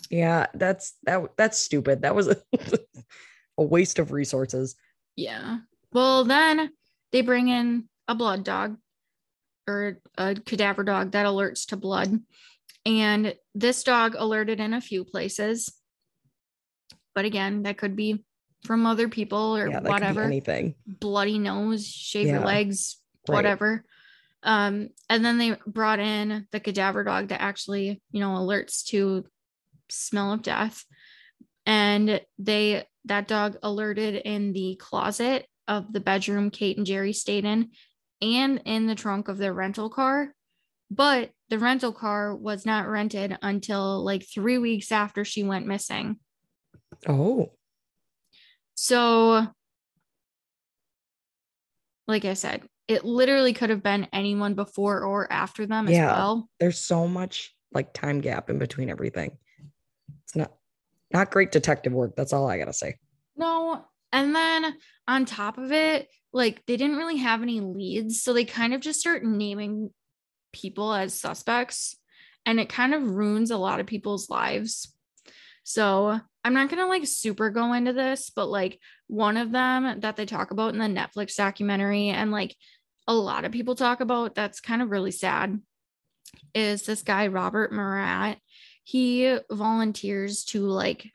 Yeah, 0.10 0.48
that's 0.54 0.94
that. 1.04 1.22
That's 1.38 1.58
stupid. 1.58 2.04
That 2.04 2.16
was 2.16 2.28
a, 2.28 2.38
a 3.58 3.64
waste 3.64 4.00
of 4.00 4.12
resources. 4.12 4.76
yeah. 5.16 5.60
Well, 5.94 6.26
then 6.26 6.72
they 7.12 7.22
bring 7.22 7.48
in 7.48 7.88
a 8.08 8.14
blood 8.16 8.44
dog 8.44 8.78
or 9.68 10.00
a 10.18 10.36
cadaver 10.36 10.84
dog 10.84 11.12
that 11.12 11.26
alerts 11.26 11.68
to 11.68 11.78
blood. 11.78 12.20
And 12.86 13.36
this 13.54 13.84
dog 13.84 14.16
alerted 14.18 14.60
in 14.60 14.74
a 14.74 14.82
few 14.82 15.04
places. 15.04 15.74
But 17.14 17.26
again, 17.26 17.64
that 17.64 17.78
could 17.78 17.96
be 17.96 18.24
from 18.66 18.86
other 18.86 19.10
people 19.10 19.58
or 19.58 19.68
yeah, 19.70 19.80
that 19.82 19.84
could 19.84 19.86
be 19.86 19.90
whatever. 19.90 20.24
anything. 20.24 20.76
bloody 20.86 21.38
nose, 21.38 21.86
shave 21.86 22.28
your 22.28 22.40
Yeah. 22.40 22.46
legs, 22.46 22.98
Right. 23.28 23.36
whatever. 23.36 23.84
Um, 24.44 24.90
and 25.10 25.26
then 25.26 25.38
they 25.38 25.58
brought 25.66 26.00
in 26.00 26.48
the 26.52 26.60
cadaver 26.62 27.04
dog 27.04 27.28
that 27.30 27.42
actually, 27.42 28.02
you 28.12 28.20
know, 28.22 28.30
alerts 28.36 28.86
to 28.86 29.26
smell 29.90 30.32
of 30.32 30.42
death. 30.44 30.86
And 31.66 32.22
they 32.40 32.86
that 33.06 33.28
dog 33.28 33.58
alerted 33.64 34.16
in 34.16 34.54
the 34.54 34.76
closet 34.76 35.48
of 35.68 35.92
the 35.92 36.00
bedroom 36.00 36.50
Kate 36.52 36.78
and 36.78 36.86
Gerry 36.86 37.14
stayed 37.14 37.44
in 37.46 37.72
and 38.22 38.62
in 38.66 38.88
the 38.88 38.96
trunk 38.96 39.28
of 39.28 39.38
their 39.38 39.54
rental 39.54 39.90
car. 39.90 40.34
But 40.90 41.32
the 41.50 41.60
rental 41.60 41.92
car 41.92 42.36
was 42.36 42.66
not 42.66 42.88
rented 42.88 43.38
until 43.42 44.04
like 44.04 44.26
three 44.28 44.58
weeks 44.58 44.92
after 44.92 45.26
she 45.26 45.44
went 45.44 45.68
missing. 45.68 46.18
Oh, 47.08 47.52
So, 48.76 49.48
like 52.08 52.26
I 52.26 52.34
said, 52.36 52.64
it 52.88 53.04
literally 53.04 53.52
could 53.54 53.70
have 53.70 53.84
been 53.84 54.08
anyone 54.14 54.54
before 54.54 55.02
or 55.04 55.32
after 55.32 55.66
them 55.66 55.88
Yeah. 55.90 56.10
as 56.10 56.12
well. 56.18 56.50
there's 56.60 56.80
so 56.80 57.08
much 57.08 57.54
like 57.74 57.94
time 57.94 58.22
gap 58.22 58.50
in 58.50 58.58
between 58.60 58.90
everything. 58.90 59.38
It's 60.24 60.36
not 60.36 60.54
not 61.12 61.32
great 61.32 61.52
detective 61.52 61.94
work. 61.94 62.16
That's 62.16 62.34
all 62.34 62.50
I 62.50 62.58
gotta 62.58 62.74
say. 62.74 62.96
No. 63.36 63.86
And 64.18 64.36
then 64.36 64.74
on 65.08 65.26
top 65.26 65.60
of 65.60 65.72
it, 65.72 66.10
like 66.34 66.66
they 66.66 66.76
didn't 66.76 66.98
really 66.98 67.18
have 67.18 67.44
any 67.44 67.60
leads. 67.60 68.24
So 68.24 68.34
they 68.34 68.46
kind 68.46 68.74
of 68.74 68.82
just 68.82 69.00
start 69.00 69.24
naming 69.24 69.92
people 70.52 70.92
as 70.92 71.14
suspects. 71.14 71.96
And 72.44 72.60
it 72.60 72.68
kind 72.68 72.96
of 72.96 73.04
ruins 73.04 73.52
a 73.52 73.58
lot 73.58 73.80
of 73.80 73.86
people's 73.86 74.28
lives. 74.28 74.92
So 75.64 76.20
I'm 76.44 76.54
not 76.56 76.68
going 76.70 76.82
to 76.82 76.88
like 76.88 77.06
super 77.06 77.52
go 77.52 77.74
into 77.74 77.94
this, 77.94 78.32
but 78.36 78.48
like 78.48 78.80
one 79.06 79.38
of 79.38 79.52
them 79.52 80.00
that 80.00 80.16
they 80.16 80.26
talk 80.26 80.50
about 80.50 80.74
in 80.74 80.80
the 80.80 80.86
Netflix 80.86 81.36
documentary, 81.36 82.10
and 82.10 82.32
like 82.32 82.56
a 83.06 83.14
lot 83.14 83.46
of 83.46 83.52
people 83.52 83.76
talk 83.76 84.00
about 84.00 84.34
that's 84.34 84.62
kind 84.62 84.82
of 84.82 84.90
really 84.90 85.12
sad, 85.12 85.62
is 86.56 86.88
this 86.88 87.04
guy, 87.04 87.28
Robert 87.28 87.72
Murat. 87.72 88.40
He 88.84 89.38
volunteers 89.52 90.44
to 90.46 90.62
like 90.62 91.12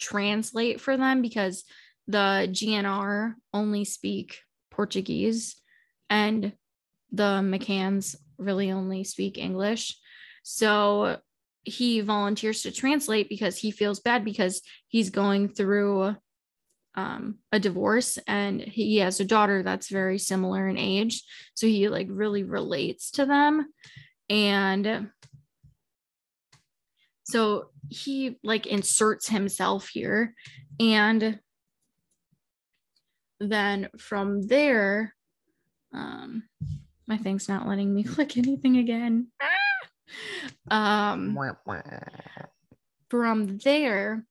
translate 0.00 0.80
for 0.80 0.96
them 0.96 1.22
because 1.22 1.62
the 2.08 2.48
GNR 2.50 3.34
only 3.52 3.84
speak 3.84 4.40
Portuguese 4.70 5.56
and 6.10 6.52
the 7.12 7.40
McCanns 7.42 8.16
really 8.38 8.72
only 8.72 9.04
speak 9.04 9.38
English. 9.38 9.96
So 10.42 11.18
he 11.64 12.00
volunteers 12.00 12.62
to 12.62 12.72
translate 12.72 13.28
because 13.28 13.58
he 13.58 13.70
feels 13.70 14.00
bad 14.00 14.24
because 14.24 14.62
he's 14.88 15.10
going 15.10 15.48
through 15.48 16.16
um, 16.94 17.36
a 17.52 17.60
divorce 17.60 18.18
and 18.26 18.60
he 18.60 18.96
has 18.98 19.20
a 19.20 19.24
daughter 19.24 19.62
that's 19.62 19.88
very 19.90 20.18
similar 20.18 20.66
in 20.66 20.78
age. 20.78 21.22
So 21.54 21.66
he 21.66 21.88
like 21.88 22.08
really 22.10 22.42
relates 22.42 23.10
to 23.12 23.26
them. 23.26 23.66
And 24.30 25.10
so 27.24 27.70
he 27.90 28.38
like 28.42 28.66
inserts 28.66 29.28
himself 29.28 29.88
here. 29.88 30.34
And 30.80 31.38
then 33.40 33.88
from 33.98 34.46
there, 34.46 35.14
um, 35.92 36.42
my 37.06 37.16
thing's 37.16 37.48
not 37.48 37.66
letting 37.66 37.94
me 37.94 38.02
click 38.14 38.36
anything 38.36 38.76
again. 38.78 39.28
um, 40.70 41.36
from 43.10 43.58
there, 43.58 44.24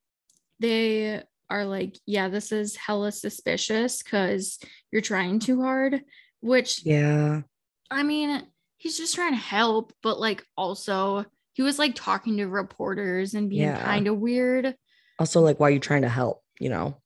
they 0.60 1.24
are 1.50 1.66
like, 1.66 1.98
yeah, 2.06 2.28
this 2.30 2.52
is 2.52 2.76
hella 2.76 3.12
suspicious 3.12 4.04
because 4.04 4.60
you're 4.92 5.02
trying 5.02 5.40
too 5.40 5.62
hard. 5.62 6.02
Which, 6.42 6.86
yeah, 6.86 7.42
I 7.90 8.04
mean, 8.04 8.44
he's 8.78 8.98
just 8.98 9.16
trying 9.16 9.32
to 9.32 9.38
help, 9.38 9.94
but 10.04 10.20
like 10.20 10.44
also 10.56 11.26
he 11.54 11.64
was 11.64 11.80
like 11.80 11.96
talking 11.96 12.38
to 12.38 12.46
reporters 12.46 13.34
and 13.34 13.50
being 13.50 13.64
Yeah. 13.64 13.82
kind 13.84 14.08
of 14.08 14.20
weird. 14.20 14.76
also 15.18 15.42
like 15.42 15.60
why 15.60 15.70
are 15.70 15.72
you 15.72 15.80
trying 15.80 16.04
to 16.04 16.10
help? 16.10 16.44
You 16.60 16.70
know, 16.70 17.02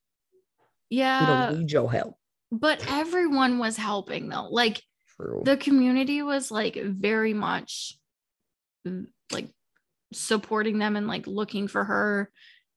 we 0.91 0.97
Yeah, 0.97 1.25
don't 1.25 1.57
need 1.59 1.71
your 1.71 1.91
help. 1.91 2.15
but 2.51 2.83
everyone 2.89 3.57
was 3.59 3.77
helping 3.77 4.29
though. 4.29 4.47
Like 4.49 4.81
True. 5.17 5.41
the 5.45 5.57
community 5.57 6.21
was 6.21 6.51
like 6.51 6.75
very 6.75 7.33
much 7.33 7.97
mm, 8.87 9.07
like 9.31 9.49
supporting 10.13 10.77
them 10.79 10.95
and 10.97 11.07
like 11.07 11.25
looking 11.27 11.67
for 11.67 11.83
her 11.83 12.29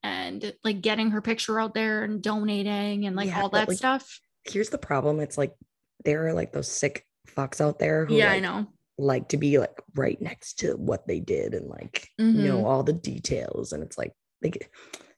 and 0.03 0.53
like 0.63 0.81
getting 0.81 1.11
her 1.11 1.21
picture 1.21 1.59
out 1.59 1.73
there 1.73 2.03
and 2.03 2.21
donating 2.21 3.05
and 3.05 3.15
like 3.15 3.27
Yeah, 3.27 3.41
all 3.41 3.49
that 3.49 3.67
like, 3.67 3.77
stuff. 3.77 4.19
Here's 4.45 4.69
the 4.69 4.77
problem. 4.77 5.19
It's 5.19 5.37
like 5.37 5.53
there 6.05 6.27
are 6.27 6.33
like 6.33 6.53
those 6.53 6.67
sick 6.71 7.05
fucks 7.27 7.59
out 7.59 7.79
there 7.79 8.05
who 8.05 8.15
Yeah, 8.17 8.31
I 8.31 8.39
know. 8.39 8.67
like 8.97 9.27
to 9.29 9.37
be 9.37 9.57
like 9.59 9.81
right 9.95 10.21
next 10.21 10.59
to 10.59 10.73
what 10.75 11.07
they 11.07 11.19
did 11.19 11.53
and 11.53 11.67
like 11.67 12.07
Mhm. 12.21 12.35
know 12.35 12.65
all 12.65 12.83
the 12.83 12.93
details. 12.93 13.73
And 13.73 13.83
it's 13.83 13.97
like 13.97 14.13
like 14.43 14.71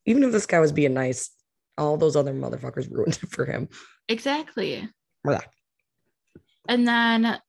even 0.05 0.23
if 0.23 0.31
this 0.31 0.45
guy 0.45 0.59
was 0.61 0.71
being 0.71 0.93
nice, 0.93 1.29
all 1.77 1.97
those 1.97 2.15
other 2.15 2.33
motherfuckers 2.33 2.91
ruined 2.91 3.19
it 3.21 3.29
for 3.29 3.45
him. 3.45 3.69
Exactly. 4.07 4.89
Blah. 5.23 5.41
And 6.67 6.87
then 6.87 7.39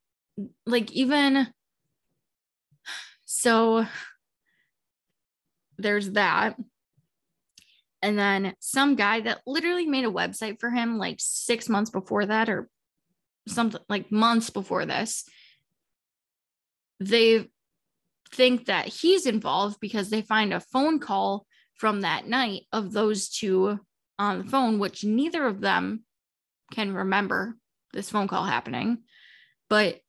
like 0.67 0.93
even 0.93 1.49
so 3.25 3.87
there's 5.77 6.11
that. 6.13 6.57
And 8.01 8.17
then 8.19 8.55
some 8.61 8.95
guy 8.95 9.21
that 9.21 9.41
literally 9.47 9.87
made 9.87 10.05
a 10.05 10.11
website 10.11 10.61
for 10.61 10.71
him 10.71 10.99
like 10.99 11.17
six 11.19 11.69
months 11.69 11.91
before 11.91 12.27
that, 12.27 12.49
or 12.49 12.69
something 13.49 13.81
like 13.89 14.13
months 14.13 14.51
before 14.51 14.87
this. 14.87 15.25
They 17.01 17.49
think 18.33 18.67
that 18.67 18.87
he's 18.87 19.27
involved 19.27 19.79
because 19.81 20.11
they 20.11 20.23
find 20.23 20.53
a 20.53 20.61
phone 20.61 21.01
call 21.01 21.47
from 21.75 22.03
that 22.03 22.27
night 22.29 22.63
of 22.73 22.93
those 22.93 23.29
two 23.29 23.81
on 24.19 24.39
the 24.39 24.45
phone, 24.45 24.79
which 24.79 25.05
neither 25.05 25.47
of 25.47 25.61
them 25.61 26.05
can 26.73 26.95
remember 26.95 27.57
this 27.93 28.11
phone 28.11 28.29
call 28.29 28.45
happening. 28.45 28.99
But 29.69 30.01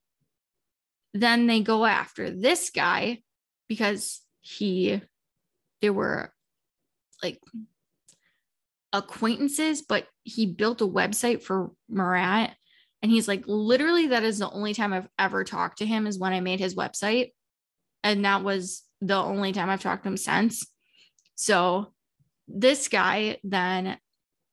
then 1.14 1.48
they 1.48 1.62
go 1.62 1.86
after 1.86 2.30
this 2.30 2.70
guy 2.70 3.22
because 3.68 4.22
he, 4.42 5.02
they 5.82 5.90
were 5.90 6.34
like 7.22 7.40
acquaintances, 8.94 9.82
but 9.82 10.08
he 10.24 10.46
built 10.46 10.82
a 10.82 10.88
website 10.88 11.42
for 11.42 11.72
Murat. 11.88 12.56
And 13.02 13.12
he's 13.12 13.28
like, 13.28 13.44
literally, 13.48 14.08
that 14.08 14.24
is 14.24 14.40
the 14.40 14.50
only 14.50 14.74
time 14.74 14.92
I've 14.92 15.08
ever 15.18 15.44
talked 15.44 15.78
to 15.78 15.86
him 15.86 16.06
is 16.06 16.20
when 16.20 16.34
I 16.34 16.42
made 16.42 16.60
his 16.60 16.76
website. 16.76 17.32
And 18.04 18.26
that 18.26 18.44
was 18.44 18.84
the 19.02 19.16
only 19.16 19.54
time 19.54 19.70
I've 19.70 19.82
talked 19.82 20.04
to 20.04 20.10
him 20.10 20.18
since. 20.18 20.66
So 21.36 21.94
this 22.52 22.88
guy 22.88 23.38
then, 23.44 23.98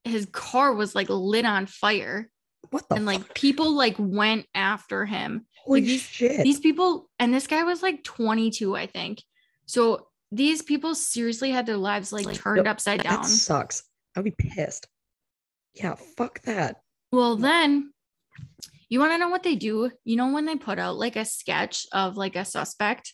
his 0.04 0.26
car 0.26 0.72
was 0.74 0.94
like 0.94 1.08
lit 1.08 1.44
on 1.44 1.66
fire 1.66 2.30
What 2.70 2.88
the 2.88 2.94
and 2.96 3.06
like 3.06 3.22
fuck? 3.22 3.34
people 3.34 3.72
like 3.74 3.96
went 3.98 4.46
after 4.54 5.04
him 5.04 5.46
holy 5.64 5.80
these- 5.80 6.02
shit. 6.02 6.44
these 6.44 6.60
people 6.60 7.08
and 7.18 7.34
this 7.34 7.48
guy 7.48 7.64
was 7.64 7.82
like 7.82 8.04
22 8.04 8.76
i 8.76 8.86
think 8.86 9.20
so 9.66 10.06
these 10.30 10.62
people 10.62 10.94
seriously 10.94 11.50
had 11.50 11.66
their 11.66 11.76
lives 11.76 12.12
like 12.12 12.32
turned 12.34 12.58
Yep, 12.58 12.66
upside 12.66 13.00
that 13.00 13.04
down 13.04 13.24
sucks. 13.24 13.82
I'd 14.16 14.22
be 14.24 14.30
pissed. 14.30 14.86
Yeah, 15.74 15.94
fuck 16.16 16.40
that. 16.42 16.76
well 17.10 17.34
then 17.36 17.92
you 18.88 19.00
want 19.00 19.12
to 19.12 19.18
know 19.18 19.28
what 19.30 19.42
they 19.42 19.56
do 19.56 19.90
you 20.04 20.14
know 20.16 20.30
when 20.32 20.44
they 20.44 20.54
put 20.56 20.78
out 20.78 20.96
like 20.96 21.16
a 21.16 21.24
sketch 21.24 21.86
of 21.92 22.16
like 22.16 22.36
a 22.36 22.44
suspect 22.44 23.12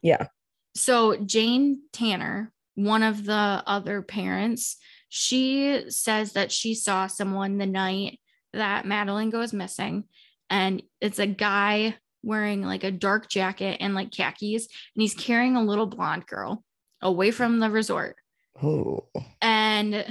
Yeah. 0.00 0.28
so 0.74 1.16
jane 1.16 1.82
tanner 1.92 2.50
one 2.74 3.02
of 3.02 3.24
the 3.24 3.62
other 3.66 4.02
parents 4.02 4.76
she 5.08 5.84
says 5.90 6.32
that 6.32 6.50
she 6.50 6.74
saw 6.74 7.06
someone 7.06 7.58
the 7.58 7.66
night 7.66 8.18
that 8.52 8.86
madeleine 8.86 9.30
goes 9.30 9.52
missing 9.52 10.04
and 10.50 10.82
it's 11.00 11.18
a 11.18 11.26
guy 11.26 11.96
wearing 12.22 12.62
like 12.62 12.84
a 12.84 12.90
dark 12.90 13.28
jacket 13.28 13.76
and 13.80 13.94
like 13.94 14.10
khakis 14.10 14.66
and 14.94 15.02
he's 15.02 15.14
carrying 15.14 15.56
a 15.56 15.62
little 15.62 15.86
blonde 15.86 16.26
girl 16.26 16.64
away 17.00 17.30
from 17.30 17.60
the 17.60 17.70
resort. 17.70 18.16
Oh, 18.62 19.06
and 19.40 20.04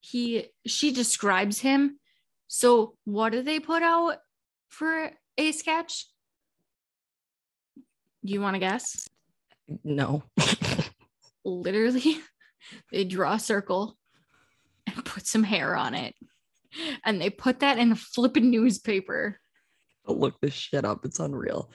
he 0.00 0.46
she 0.66 0.92
describes 0.92 1.60
him. 1.60 1.98
So 2.46 2.94
what 3.04 3.32
do 3.32 3.42
they 3.42 3.60
put 3.60 3.82
out 3.82 4.18
for 4.68 5.10
a 5.38 5.52
sketch? 5.52 6.06
Do 8.24 8.32
you 8.32 8.40
want 8.40 8.54
to 8.54 8.60
guess? 8.60 9.08
No. 9.84 10.24
literally 11.44 12.18
they 12.92 13.04
draw 13.04 13.34
a 13.34 13.38
circle 13.40 13.96
and 14.86 15.04
put 15.04 15.26
some 15.26 15.42
hair 15.42 15.76
on 15.76 15.94
it 15.94 16.14
and 17.04 17.20
they 17.20 17.30
put 17.30 17.60
that 17.60 17.78
in 17.78 17.92
a 17.92 17.96
flippin' 17.96 18.50
newspaper 18.50 19.38
I'll 20.08 20.18
look 20.18 20.40
this 20.40 20.54
shit 20.54 20.84
up. 20.84 21.04
It's 21.04 21.20
unreal. 21.20 21.70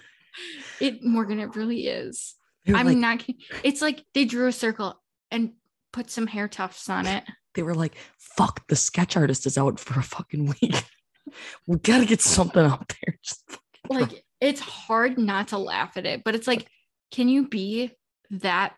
it 0.82 1.04
morgan 1.04 1.40
it 1.40 1.56
really 1.56 1.88
is 1.88 2.36
They 2.66 2.74
were 2.74 2.80
i'm 2.80 2.88
like, 2.88 2.98
not 2.98 3.20
kidding. 3.20 3.42
it's 3.64 3.82
like 3.82 4.04
they 4.14 4.26
drew 4.26 4.48
a 4.48 4.52
circle 4.52 5.02
and 5.32 5.54
put 5.94 6.10
some 6.10 6.28
hair 6.28 6.48
tufts 6.48 6.90
on 6.90 7.06
it 7.08 7.24
they 7.56 7.64
were 7.64 7.74
like, 7.74 7.96
fuck, 8.18 8.68
the 8.68 8.76
sketch 8.76 9.16
artist 9.18 9.46
is 9.46 9.58
out 9.58 9.80
for 9.80 9.98
a 9.98 10.04
fucking 10.04 10.54
week. 10.62 10.84
we 11.68 11.78
gotta 11.78 12.06
get 12.06 12.22
something 12.22 12.64
out 12.64 12.90
there. 12.90 13.18
Just 13.24 13.44
like 13.88 14.26
it's 14.42 14.60
hard 14.60 15.18
not 15.18 15.50
to 15.50 15.58
laugh 15.60 15.96
at 15.96 16.06
it 16.08 16.24
but 16.26 16.34
it's 16.36 16.48
like 16.48 16.68
can 17.12 17.30
you 17.30 17.48
be 17.48 17.92
that 18.32 18.74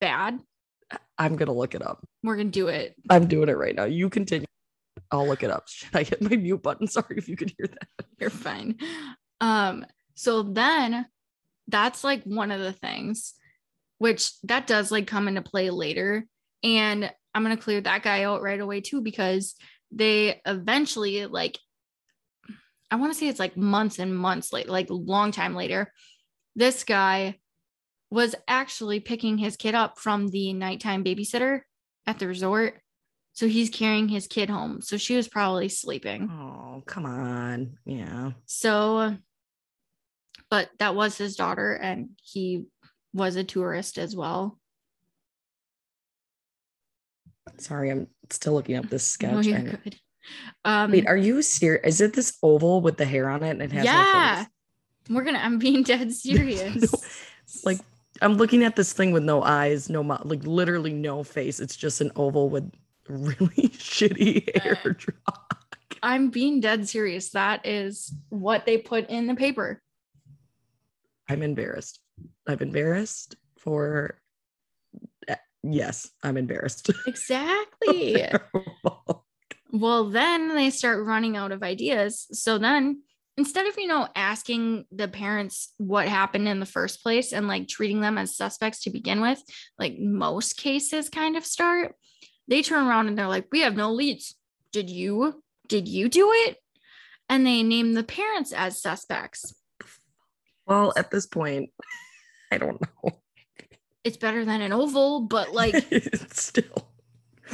bad 0.00 0.38
I'm 1.18 1.36
gonna 1.36 1.52
look 1.52 1.74
it 1.74 1.82
up. 1.82 2.04
we're 2.22 2.36
gonna 2.36 2.50
do 2.50 2.68
it 2.68 2.94
I'm 3.10 3.26
doing 3.26 3.48
it 3.48 3.56
right 3.56 3.74
now. 3.74 3.84
You 3.84 4.08
continue. 4.10 4.46
I'll 5.10 5.26
look 5.26 5.42
it 5.42 5.50
up. 5.50 5.68
Should 5.68 5.94
I 5.94 6.02
hit 6.02 6.20
my 6.20 6.36
mute 6.36 6.62
button? 6.62 6.86
Sorry 6.96 7.16
if 7.16 7.28
you 7.28 7.36
could 7.36 7.52
hear 7.56 7.66
that. 7.68 8.06
you're 8.20 8.30
fine 8.30 8.76
um 9.40 9.84
so 10.14 10.42
then 10.42 11.06
that's 11.68 12.02
like 12.04 12.22
one 12.24 12.50
of 12.50 12.60
the 12.60 12.72
things 12.72 13.34
which 13.98 14.38
that 14.42 14.66
does 14.66 14.90
like 14.90 15.06
come 15.06 15.28
into 15.28 15.42
play 15.42 15.68
later 15.70 16.24
and 16.62 17.12
i'm 17.34 17.42
gonna 17.42 17.56
clear 17.56 17.80
that 17.82 18.02
guy 18.02 18.22
out 18.22 18.40
right 18.40 18.60
away 18.60 18.80
too 18.80 19.02
because 19.02 19.54
they 19.90 20.40
eventually 20.46 21.26
like 21.26 21.58
i 22.90 22.96
want 22.96 23.12
to 23.12 23.18
say 23.18 23.28
it's 23.28 23.38
like 23.38 23.56
months 23.58 23.98
and 23.98 24.16
months 24.16 24.52
late 24.54 24.68
like 24.70 24.86
long 24.88 25.32
time 25.32 25.54
later 25.54 25.92
this 26.54 26.82
guy 26.84 27.36
was 28.10 28.34
actually 28.46 29.00
picking 29.00 29.38
his 29.38 29.56
kid 29.56 29.74
up 29.74 29.98
from 29.98 30.28
the 30.28 30.52
nighttime 30.52 31.02
babysitter 31.04 31.60
at 32.06 32.18
the 32.18 32.26
resort. 32.26 32.80
So 33.32 33.46
he's 33.48 33.68
carrying 33.68 34.08
his 34.08 34.26
kid 34.26 34.48
home. 34.48 34.80
So 34.80 34.96
she 34.96 35.16
was 35.16 35.28
probably 35.28 35.68
sleeping. 35.68 36.30
Oh, 36.30 36.82
come 36.86 37.04
on. 37.04 37.78
Yeah. 37.84 38.30
So, 38.46 39.16
but 40.48 40.70
that 40.78 40.94
was 40.94 41.18
his 41.18 41.36
daughter, 41.36 41.72
and 41.74 42.10
he 42.22 42.64
was 43.12 43.36
a 43.36 43.44
tourist 43.44 43.98
as 43.98 44.16
well. 44.16 44.58
Sorry, 47.58 47.90
I'm 47.90 48.06
still 48.30 48.54
looking 48.54 48.76
up 48.76 48.88
this 48.88 49.06
sketch. 49.06 49.32
No, 49.32 49.40
you're 49.40 49.58
know- 49.58 49.76
good. 49.84 49.96
Um, 50.64 50.90
Wait, 50.90 51.06
are 51.06 51.16
you 51.16 51.40
serious? 51.40 51.82
Is 51.86 52.00
it 52.00 52.14
this 52.14 52.36
oval 52.42 52.80
with 52.80 52.96
the 52.96 53.04
hair 53.04 53.28
on 53.28 53.44
it 53.44 53.50
and 53.50 53.62
it 53.62 53.70
has 53.70 53.84
yeah, 53.84 54.38
face? 54.44 54.52
we're 55.08 55.22
gonna. 55.22 55.38
I'm 55.38 55.58
being 55.58 55.84
dead 55.84 56.12
serious. 56.14 56.92
like 57.64 57.78
I'm 58.22 58.34
looking 58.34 58.64
at 58.64 58.76
this 58.76 58.92
thing 58.92 59.12
with 59.12 59.22
no 59.22 59.42
eyes, 59.42 59.88
no 59.88 60.02
mouth, 60.02 60.24
like 60.24 60.44
literally 60.44 60.92
no 60.92 61.22
face. 61.22 61.60
It's 61.60 61.76
just 61.76 62.00
an 62.00 62.12
oval 62.16 62.48
with 62.48 62.70
really 63.08 63.46
shitty 63.68 64.62
hair 64.62 64.96
drop. 64.96 65.54
I'm 66.02 66.30
being 66.30 66.60
dead 66.60 66.88
serious. 66.88 67.30
That 67.30 67.66
is 67.66 68.14
what 68.28 68.66
they 68.66 68.78
put 68.78 69.08
in 69.08 69.26
the 69.26 69.34
paper. 69.34 69.82
I'm 71.28 71.42
embarrassed. 71.42 72.00
I'm 72.46 72.58
embarrassed 72.60 73.36
for 73.58 74.20
eh, 75.26 75.36
yes, 75.62 76.10
I'm 76.22 76.36
embarrassed. 76.36 76.90
Exactly. 77.06 78.24
Well, 79.72 80.04
then 80.04 80.54
they 80.54 80.70
start 80.70 81.04
running 81.04 81.36
out 81.36 81.52
of 81.52 81.62
ideas. 81.62 82.26
So 82.30 82.56
then 82.56 83.02
instead 83.36 83.66
of, 83.66 83.78
you 83.78 83.86
know, 83.86 84.08
asking 84.14 84.86
the 84.90 85.08
parents 85.08 85.72
what 85.78 86.08
happened 86.08 86.48
in 86.48 86.60
the 86.60 86.66
first 86.66 87.02
place 87.02 87.32
and 87.32 87.46
like 87.48 87.68
treating 87.68 88.00
them 88.00 88.18
as 88.18 88.36
suspects 88.36 88.80
to 88.82 88.90
begin 88.90 89.20
with, 89.20 89.42
like 89.78 89.98
most 89.98 90.56
cases 90.56 91.08
kind 91.08 91.36
of 91.36 91.44
start, 91.44 91.94
they 92.48 92.62
turn 92.62 92.86
around 92.86 93.08
and 93.08 93.18
they're 93.18 93.28
like, 93.28 93.46
we 93.52 93.60
have 93.60 93.76
no 93.76 93.92
leads. 93.92 94.34
Did 94.72 94.88
you? 94.90 95.42
Did 95.68 95.88
you 95.88 96.08
do 96.08 96.30
it? 96.32 96.58
And 97.28 97.46
they 97.46 97.62
name 97.62 97.94
the 97.94 98.04
parents 98.04 98.52
as 98.52 98.80
suspects. 98.80 99.54
well, 100.66 100.92
at 100.96 101.10
this 101.10 101.26
point, 101.26 101.70
I 102.52 102.58
don't 102.58 102.80
know. 102.80 103.10
It's 104.04 104.16
better 104.16 104.44
than 104.44 104.60
an 104.60 104.72
oval, 104.72 105.22
but 105.22 105.52
like, 105.52 105.74
still. 106.32 106.88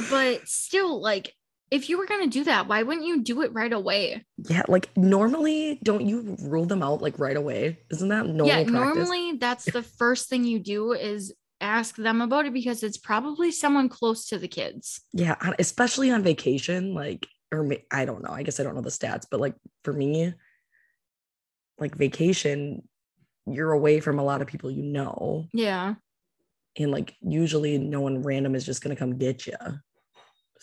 but 0.09 0.47
still, 0.47 1.01
like, 1.01 1.33
if 1.73 1.89
you 1.89 1.97
were 1.97 2.05
going 2.05 2.21
to 2.21 2.29
do 2.29 2.43
that, 2.43 2.67
why 2.67 2.83
wouldn't 2.83 3.07
you 3.07 3.23
do 3.23 3.41
it 3.41 3.51
right 3.51 3.73
away? 3.73 4.23
Yeah, 4.47 4.61
like 4.67 4.95
normally, 4.95 5.79
don't 5.81 6.05
you 6.05 6.37
rule 6.39 6.65
them 6.65 6.83
out 6.83 7.01
like 7.01 7.17
right 7.17 7.35
away? 7.35 7.79
Isn't 7.89 8.09
that 8.09 8.27
normal 8.27 8.45
yeah, 8.45 8.63
practice? 8.63 8.73
normally 9.09 9.37
that's 9.39 9.65
the 9.65 9.81
first 9.97 10.29
thing 10.29 10.43
you 10.43 10.59
do 10.59 10.91
is 10.93 11.33
ask 11.59 11.95
them 11.95 12.21
about 12.21 12.45
it 12.45 12.53
because 12.53 12.83
it's 12.83 12.99
probably 12.99 13.51
someone 13.51 13.89
close 13.89 14.27
to 14.27 14.37
the 14.37 14.47
kids. 14.47 15.01
Yeah, 15.13 15.35
especially 15.57 16.11
on 16.11 16.21
vacation, 16.21 16.93
like, 16.93 17.25
or 17.51 17.67
I 17.89 18.05
don't 18.05 18.23
know. 18.23 18.29
I 18.31 18.43
guess 18.43 18.59
I 18.59 18.63
don't 18.63 18.75
know 18.75 18.81
the 18.81 18.91
stats, 18.91 19.25
but 19.29 19.39
like 19.39 19.55
for 19.83 19.93
me, 19.93 20.31
like 21.79 21.95
vacation, 21.95 22.87
you're 23.47 23.71
away 23.71 23.99
from 23.99 24.19
a 24.19 24.23
lot 24.23 24.43
of 24.43 24.47
people 24.47 24.69
you 24.69 24.83
know, 24.83 25.47
Yeah. 25.53 25.95
and 26.77 26.91
like 26.91 27.15
usually 27.21 27.79
no 27.79 28.01
one 28.01 28.21
random 28.21 28.53
is 28.53 28.63
just 28.63 28.83
gonna 28.83 28.95
come 28.95 29.17
get 29.17 29.47
you. 29.47 29.55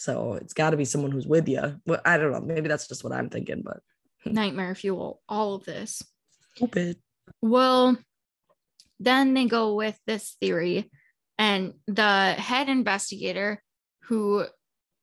So 0.01 0.33
it's 0.41 0.55
got 0.55 0.71
to 0.71 0.79
be 0.79 0.87
someone 0.87 1.11
who's 1.11 1.27
with 1.27 1.47
you. 1.47 1.79
Well, 1.85 2.01
I 2.07 2.17
don't 2.17 2.33
know. 2.33 2.41
Maybe 2.41 2.69
that's 2.69 2.89
just 2.89 3.05
what 3.05 3.13
I'm 3.13 3.29
thinking, 3.29 3.61
but 3.63 3.81
Nightmare 4.25 4.75
fuel, 4.75 5.21
all 5.29 5.57
of 5.57 5.65
this. 5.67 6.03
stupid. 6.57 6.97
Well, 7.43 7.99
then 8.99 9.35
they 9.35 9.45
go 9.45 9.75
with 9.75 9.99
this 10.07 10.39
theory, 10.41 10.91
and 11.39 11.75
the 11.87 12.33
head 12.33 12.71
investigator, 12.71 13.63
who 14.05 14.47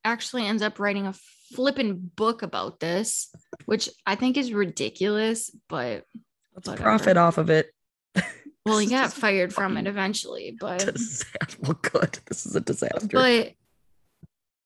actually 0.03 0.47
ends 0.47 0.63
up 0.63 0.79
writing 0.79 1.05
a 1.05 1.13
flippin' 1.53 2.11
book 2.15 2.41
about 2.41 2.79
this, 2.79 3.29
which 3.65 3.89
I 4.03 4.15
think 4.15 4.35
is 4.35 4.51
ridiculous, 4.51 5.51
but 5.69 6.05
Let's 6.55 6.69
Whatever. 6.69 6.83
profit 6.83 7.17
off 7.17 7.37
of 7.37 7.51
it. 7.51 7.71
well, 8.65 8.77
he 8.79 8.87
got 8.87 9.13
fired 9.13 9.53
from 9.53 9.77
it 9.77 9.85
eventually. 9.85 10.57
But 10.59 10.79
disaster. 10.95 11.57
Well, 11.61 11.79
good. 11.83 12.17
This 12.25 12.47
is 12.47 12.55
a 12.55 12.61
disaster. 12.61 13.07
but 13.11 13.51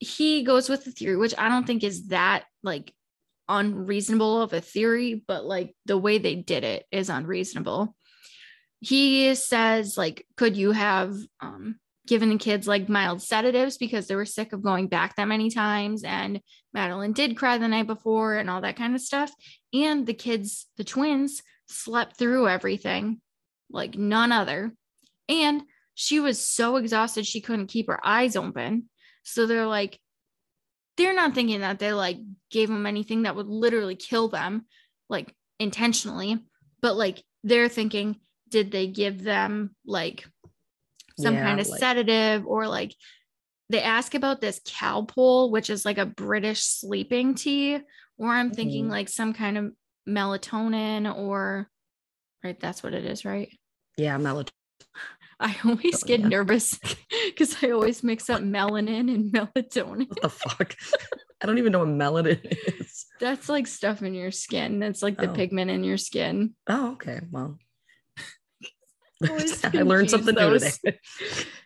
he 0.02 0.44
goes 0.44 0.68
with 0.68 0.84
the 0.84 0.92
theory 0.92 1.16
which 1.16 1.36
i 1.38 1.48
don't 1.48 1.66
think 1.66 1.84
is 1.84 2.08
that 2.08 2.44
like 2.64 2.94
unreasonable 3.52 4.42
of 4.42 4.54
a 4.54 4.62
theory 4.62 5.24
but 5.28 5.46
like 5.46 5.76
the 5.86 5.98
way 5.98 6.18
they 6.18 6.36
did 6.36 6.64
it 6.64 6.86
is 6.92 7.10
unreasonable. 7.10 7.94
He 8.80 9.36
says 9.36 9.98
like 9.98 10.26
could 10.38 10.56
you 10.56 10.72
have 10.72 11.14
um 11.42 11.76
given 12.08 12.30
the 12.30 12.38
kids 12.38 12.68
like 12.68 12.90
mild 12.90 13.22
sedatives 13.22 13.78
because 13.78 14.08
they 14.08 14.16
were 14.16 14.26
sick 14.26 14.54
of 14.54 14.64
going 14.64 14.88
back 14.88 15.16
that 15.16 15.28
many 15.28 15.50
times 15.50 16.04
and 16.04 16.42
madeleine 16.74 17.14
did 17.14 17.38
cry 17.38 17.58
the 17.58 17.68
night 17.68 17.88
before 17.88 18.36
and 18.36 18.50
all 18.50 18.62
that 18.62 18.76
kind 18.76 18.96
of 18.96 19.02
stuff. 19.02 19.32
And 19.74 20.08
the 20.08 20.14
kids 20.14 20.68
the 20.78 20.86
twins 20.86 21.44
slept 21.68 22.18
through 22.18 22.48
everything 22.48 23.20
like 23.70 23.96
none 23.96 24.32
other. 24.32 24.74
And 25.28 25.64
she 25.94 26.22
was 26.22 26.40
so 26.40 26.78
exhausted 26.78 27.28
she 27.28 27.42
couldn't 27.42 27.68
keep 27.68 27.88
her 27.88 28.00
eyes 28.04 28.38
open 28.38 28.90
so 29.24 29.46
they're 29.46 29.68
like, 29.68 30.00
they're 30.98 31.14
not 31.16 31.34
thinking 31.34 31.62
that 31.62 31.80
they 31.80 31.94
like 31.94 32.18
gave 32.50 32.68
them 32.70 32.86
anything 32.86 33.24
that 33.24 33.36
would 33.36 33.48
literally 33.48 33.96
kill 33.96 34.28
them, 34.28 34.66
like 35.10 35.34
intentionally, 35.60 36.44
but 36.82 36.96
like 36.96 37.24
they're 37.44 37.70
thinking, 37.70 38.18
did 38.50 38.72
they 38.72 38.88
give 38.88 39.24
them 39.24 39.76
like 39.86 40.26
some 41.18 41.36
Yeah, 41.36 41.44
kind 41.44 41.60
of 41.60 41.68
like- 41.68 41.80
sedative 41.80 42.46
or 42.46 42.68
like 42.68 42.94
they 43.70 43.82
ask 43.82 44.16
about 44.16 44.42
this 44.42 44.60
Calpol, 44.60 45.50
which 45.50 45.70
is 45.70 45.86
like 45.86 45.98
a 45.98 46.06
British 46.06 46.64
sleeping 46.64 47.36
tea, 47.36 47.80
or 48.18 48.28
I'm 48.28 48.52
thinking 48.52 48.88
Mhm. 48.88 48.90
like 48.92 49.08
some 49.08 49.34
kind 49.34 49.58
of 49.58 49.72
melatonin 50.08 51.16
or 51.16 51.70
right, 52.44 52.60
that's 52.60 52.84
what 52.84 52.94
it 52.94 53.06
is, 53.06 53.24
right? 53.24 53.50
yeah, 53.98 54.18
melatonin. 54.18 54.52
I 55.44 55.56
always 55.66 56.04
Oh, 56.04 56.08
get 56.08 56.20
yeah. 56.20 56.28
nervous 56.28 56.78
because 57.26 57.64
I 57.64 57.72
always 57.72 58.04
mix 58.04 58.30
up 58.30 58.42
melanin 58.42 59.12
and 59.14 59.32
melatonin. 59.34 60.08
What 60.08 60.22
the 60.22 60.30
fuck? 60.30 60.76
I 61.42 61.48
don't 61.48 61.58
even 61.58 61.72
know 61.72 61.80
what 61.80 61.88
melanin 61.88 62.40
is. 62.80 63.08
That's 63.20 63.50
like 63.50 63.66
stuff 63.66 64.04
in 64.04 64.14
your 64.14 64.30
skin. 64.32 64.78
That's 64.80 65.02
like 65.02 65.18
the 65.18 65.30
Oh. 65.30 65.34
pigment 65.34 65.72
in 65.72 65.84
your 65.84 65.98
skin. 65.98 66.54
Oh, 66.68 66.92
okay. 66.92 67.22
Well, 67.32 67.58
I 69.24 69.82
learned 69.82 70.12
something 70.12 70.36
new 70.36 70.60
today. 70.60 71.00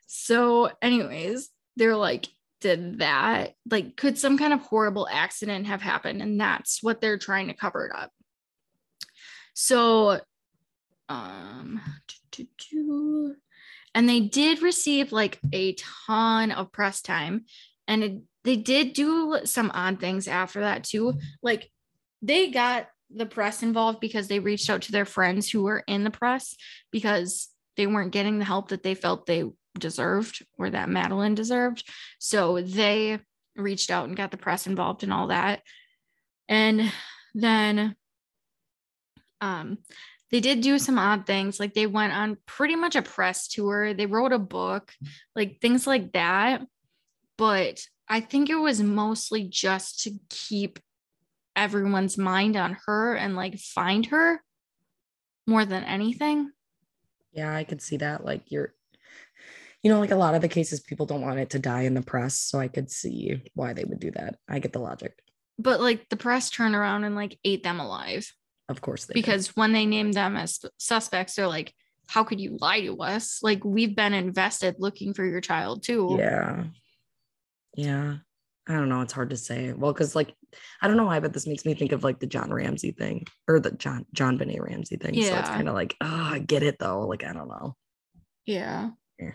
So, 0.07 0.71
anyways, 0.81 1.49
they're 1.75 1.95
like, 1.97 2.27
did 2.61 2.99
that, 2.99 3.55
like, 3.69 3.97
could 3.97 4.17
some 4.17 4.37
kind 4.37 4.53
of 4.53 4.61
horrible 4.61 5.07
accident 5.11 5.67
have 5.67 5.81
happened? 5.81 6.21
And 6.21 6.39
that's 6.39 6.81
what 6.81 7.01
they're 7.01 7.17
trying 7.17 7.47
to 7.47 7.53
cover 7.53 7.85
it 7.87 7.91
up. 7.95 8.11
So, 9.53 10.21
um, 11.09 11.81
and 13.95 14.07
they 14.07 14.19
did 14.19 14.61
receive 14.61 15.11
like 15.11 15.39
a 15.51 15.75
ton 16.05 16.51
of 16.51 16.71
press 16.71 17.01
time 17.01 17.45
and 17.87 18.03
it, 18.03 18.21
they 18.43 18.55
did 18.55 18.93
do 18.93 19.39
some 19.45 19.71
odd 19.73 19.99
things 19.99 20.27
after 20.27 20.59
that 20.59 20.83
too 20.83 21.13
like 21.41 21.71
they 22.21 22.51
got 22.51 22.87
the 23.13 23.25
press 23.25 23.63
involved 23.63 23.99
because 23.99 24.27
they 24.27 24.39
reached 24.39 24.69
out 24.69 24.81
to 24.83 24.91
their 24.91 25.05
friends 25.05 25.49
who 25.49 25.63
were 25.63 25.83
in 25.87 26.03
the 26.03 26.11
press 26.11 26.55
because 26.91 27.49
they 27.77 27.87
weren't 27.87 28.11
getting 28.11 28.39
the 28.39 28.45
help 28.45 28.69
that 28.69 28.83
they 28.83 28.95
felt 28.95 29.25
they 29.25 29.43
deserved 29.77 30.45
or 30.57 30.69
that 30.69 30.89
Madeleine 30.89 31.35
deserved. 31.35 31.83
So 32.19 32.61
they 32.61 33.19
reached 33.55 33.91
out 33.91 34.07
and 34.07 34.17
got 34.17 34.31
the 34.31 34.37
press 34.37 34.67
involved 34.67 35.03
and 35.03 35.13
all 35.13 35.27
that. 35.27 35.61
And 36.47 36.91
then 37.33 37.95
um 39.41 39.77
they 40.35 40.41
did 40.41 40.59
do 40.59 40.77
some 40.77 40.99
odd 40.99 41.25
things 41.25 41.61
like 41.61 41.73
they 41.73 41.87
went 41.87 42.11
on 42.11 42.37
pretty 42.45 42.75
much 42.75 42.97
a 42.97 43.01
press 43.01 43.47
tour. 43.47 43.93
They 43.93 44.05
wrote 44.05 44.33
a 44.33 44.37
book, 44.37 44.91
like 45.33 45.61
things 45.61 45.87
like 45.87 46.11
that. 46.11 46.61
But 47.37 47.79
I 48.09 48.19
think 48.19 48.49
it 48.49 48.55
was 48.55 48.81
mostly 48.81 49.45
just 49.45 50.03
to 50.03 50.11
keep 50.27 50.77
everyone's 51.55 52.17
mind 52.17 52.57
on 52.57 52.75
her 52.85 53.15
and 53.15 53.37
like 53.37 53.57
find 53.57 54.07
her 54.07 54.43
more 55.47 55.63
than 55.63 55.85
anything. 55.85 56.51
Yeah, 57.31 57.55
I 57.55 57.63
could 57.63 57.81
see 57.81 57.95
that. 57.95 58.25
Like 58.25 58.51
you're, 58.51 58.73
you 59.83 59.89
know, 59.89 60.01
like 60.01 60.11
a 60.11 60.17
lot 60.17 60.35
of 60.35 60.41
the 60.41 60.49
cases, 60.49 60.81
people 60.81 61.05
don't 61.05 61.21
want 61.21 61.39
it 61.39 61.51
to 61.51 61.59
die 61.59 61.83
in 61.83 61.93
the 61.93 62.01
press. 62.01 62.37
So 62.37 62.59
I 62.59 62.67
could 62.67 62.91
see 62.91 63.41
why 63.53 63.71
they 63.71 63.85
would 63.85 64.01
do 64.01 64.11
that. 64.11 64.35
I 64.49 64.59
get 64.59 64.73
the 64.73 64.79
logic. 64.79 65.17
But 65.57 65.79
like 65.79 66.09
the 66.09 66.17
press 66.17 66.49
turned 66.49 66.75
around 66.75 67.05
and 67.05 67.15
like 67.15 67.39
ate 67.45 67.63
them 67.63 67.79
alive 67.79 68.29
Of 68.67 68.81
course 68.81 69.05
they 69.05 69.13
did. 69.13 69.21
because 69.21 69.55
when 69.55 69.73
they 69.73 69.85
named 69.85 70.15
them 70.15 70.35
as 70.35 70.59
suspects, 70.77 71.35
they're 71.35 71.47
like, 71.47 71.73
how 72.07 72.23
could 72.23 72.39
you 72.39 72.57
lie 72.59 72.81
to 72.81 72.97
us? 73.01 73.39
Like 73.41 73.63
we've 73.63 73.95
been 73.95 74.13
invested 74.13 74.75
looking 74.79 75.13
for 75.13 75.25
your 75.25 75.41
child 75.41 75.83
too. 75.83 76.15
Yeah. 76.19 76.65
Yeah. 77.75 78.17
I 78.67 78.73
don't 78.73 78.89
know. 78.89 79.01
It's 79.01 79.13
hard 79.13 79.29
to 79.29 79.37
say. 79.37 79.73
Well, 79.73 79.93
because 79.93 80.15
like 80.15 80.33
I 80.81 80.87
don't 80.87 80.97
know 80.97 81.05
why, 81.05 81.19
but 81.19 81.33
this 81.33 81.45
makes 81.45 81.65
me 81.65 81.75
think 81.75 81.91
of 81.91 82.03
like 82.03 82.19
the 82.19 82.25
John 82.25 82.51
Ramsey 82.51 82.91
thing 82.91 83.25
or 83.47 83.59
the 83.59 83.71
John 83.71 84.05
JonBenét 84.15 84.59
Ramsey 84.59 84.97
thing. 84.97 85.21
So 85.21 85.35
it's 85.35 85.49
kind 85.49 85.69
of 85.69 85.75
like, 85.75 85.95
oh, 86.01 86.29
I 86.33 86.39
get 86.39 86.63
it 86.63 86.77
though. 86.79 87.01
Like 87.01 87.23
I 87.23 87.33
don't 87.33 87.47
know. 87.47 87.75
Yeah. 88.45 88.89
Yeah. 89.19 89.31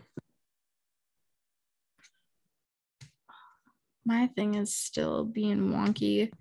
My 4.05 4.29
thing 4.29 4.55
is 4.55 4.75
still 4.75 5.25
being 5.25 5.71
wonky. 5.71 6.33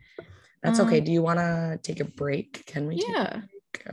That's 0.64 0.80
okay. 0.82 1.00
Um, 1.00 1.04
Do 1.06 1.12
you 1.12 1.22
want 1.22 1.40
to 1.40 1.80
take 1.82 2.00
a 2.00 2.06
break? 2.06 2.66
Can 2.66 2.88
we? 2.88 2.98
take 2.98 3.10
a 3.10 3.12
Yeah. 3.12 3.42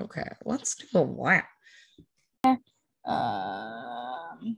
Okay. 0.03 0.25
Let's 0.45 0.75
do 0.75 0.99
a 0.99 1.03
what? 1.03 1.45
Um, 3.05 4.57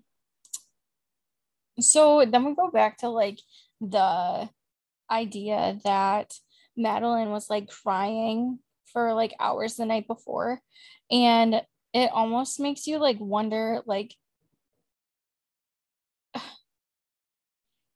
so 1.81 2.25
then 2.25 2.45
we 2.45 2.55
go 2.55 2.71
back 2.71 2.99
to 2.99 3.09
like 3.09 3.39
the 3.81 4.49
idea 5.11 5.79
that 5.85 6.33
Madeleine 6.77 7.31
was 7.31 7.51
like 7.51 7.69
crying 7.69 8.59
for 8.93 9.13
like 9.13 9.35
hours 9.39 9.77
the 9.77 9.85
night 9.85 10.07
before. 10.07 10.61
And 11.11 11.63
it 11.93 12.11
almost 12.13 12.59
makes 12.61 12.87
you 12.87 12.99
like 12.99 13.19
wonder 13.21 13.83
like 13.87 14.15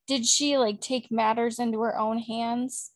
did 0.06 0.26
she 0.26 0.58
like 0.58 0.80
take 0.80 1.10
matters 1.10 1.58
into 1.58 1.80
her 1.80 1.98
own 1.98 2.18
hands 2.18 2.90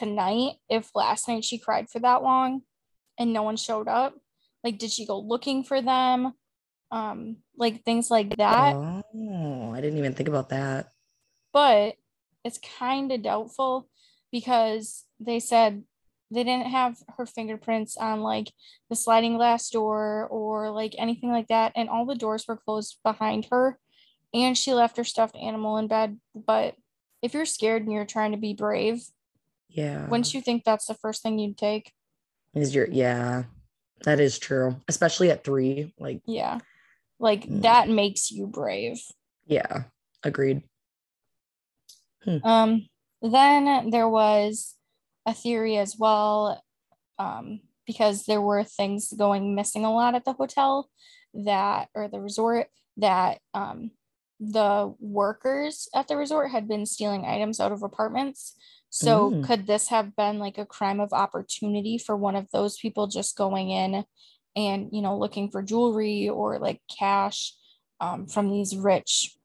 tonight 0.00 0.54
if 0.68 0.90
last 0.94 1.28
night 1.28 1.44
she 1.44 1.58
cried 1.58 1.88
for 1.90 2.00
that 2.00 2.22
long 2.22 2.62
and 3.18 3.32
no 3.32 3.42
one 3.42 3.56
showed 3.56 3.88
up? 3.88 4.14
Like 4.64 4.78
did 4.78 4.90
she 4.90 5.06
go 5.06 5.18
looking 5.20 5.62
for 5.64 5.80
them? 5.82 6.32
Um 6.90 7.36
like 7.56 7.84
things 7.84 8.10
like 8.10 8.36
that. 8.38 8.74
Oh, 8.74 9.72
I 9.74 9.80
didn't 9.80 9.98
even 9.98 10.14
think 10.14 10.28
about 10.28 10.48
that. 10.50 10.88
but 11.52 11.94
it's 12.44 12.58
kind 12.78 13.12
of 13.12 13.22
doubtful 13.22 13.88
because 14.32 15.04
they 15.20 15.38
said 15.40 15.82
they 16.30 16.44
didn't 16.44 16.70
have 16.70 16.96
her 17.18 17.26
fingerprints 17.26 17.96
on 17.98 18.22
like 18.22 18.48
the 18.88 18.96
sliding 18.96 19.36
glass 19.36 19.68
door 19.68 20.26
or 20.30 20.70
like 20.70 20.94
anything 20.96 21.30
like 21.30 21.48
that 21.48 21.72
and 21.76 21.88
all 21.88 22.06
the 22.06 22.14
doors 22.14 22.46
were 22.48 22.56
closed 22.56 22.96
behind 23.04 23.46
her 23.50 23.78
and 24.32 24.56
she 24.56 24.72
left 24.72 24.96
her 24.96 25.04
stuffed 25.04 25.36
animal 25.36 25.76
in 25.76 25.86
bed 25.88 26.18
but 26.34 26.76
if 27.20 27.34
you're 27.34 27.44
scared 27.44 27.82
and 27.82 27.92
you're 27.92 28.06
trying 28.06 28.30
to 28.32 28.38
be 28.38 28.54
brave 28.54 29.02
Yeah. 29.70 30.08
wouldn't 30.08 30.34
you 30.34 30.40
think 30.40 30.64
that's 30.64 30.86
the 30.86 30.94
first 30.94 31.22
thing 31.22 31.38
you'd 31.38 31.56
take 31.58 31.92
is 32.54 32.74
your 32.74 32.88
yeah, 32.88 33.44
that 34.04 34.18
is 34.20 34.38
true. 34.38 34.76
Especially 34.88 35.30
at 35.30 35.44
three. 35.44 35.94
Like, 35.98 36.20
yeah 36.26 36.58
like 37.18 37.46
Mm. 37.46 37.62
that 37.62 37.88
makes 37.88 38.30
you 38.30 38.46
brave 38.46 38.98
yeah, 39.46 39.84
agreed. 40.22 40.62
Um, 42.44 42.88
then 43.22 43.90
there 43.90 44.08
was 44.08 44.76
a 45.26 45.34
theory 45.34 45.76
as 45.76 45.96
well, 45.98 46.62
um, 47.18 47.60
because 47.86 48.24
there 48.24 48.40
were 48.40 48.62
things 48.64 49.12
going 49.12 49.54
missing 49.54 49.84
a 49.84 49.92
lot 49.92 50.14
at 50.14 50.24
the 50.24 50.32
hotel 50.34 50.88
that 51.34 51.88
or 51.94 52.08
the 52.08 52.20
resort 52.20 52.68
that 52.96 53.40
um 53.54 53.90
the 54.40 54.94
workers 54.98 55.86
at 55.94 56.08
the 56.08 56.16
resort 56.16 56.50
had 56.50 56.66
been 56.66 56.86
stealing 56.86 57.26
items 57.26 57.60
out 57.60 57.72
of 57.72 57.82
apartments. 57.82 58.56
So 58.88 59.30
Mm. 59.30 59.44
could 59.44 59.66
this 59.66 59.88
have 59.88 60.16
been 60.16 60.38
like 60.38 60.58
a 60.58 60.66
crime 60.66 60.98
of 60.98 61.12
opportunity 61.12 61.98
for 61.98 62.16
one 62.16 62.34
of 62.34 62.50
those 62.50 62.78
people 62.78 63.06
just 63.06 63.36
going 63.36 63.70
in 63.70 64.04
and 64.56 64.88
you 64.92 65.02
know 65.02 65.16
looking 65.16 65.50
for 65.50 65.62
jewelry 65.62 66.28
or 66.28 66.58
like 66.58 66.80
cash 66.98 67.54
um, 68.00 68.26
from 68.26 68.50
these 68.50 68.74
rich 68.74 69.36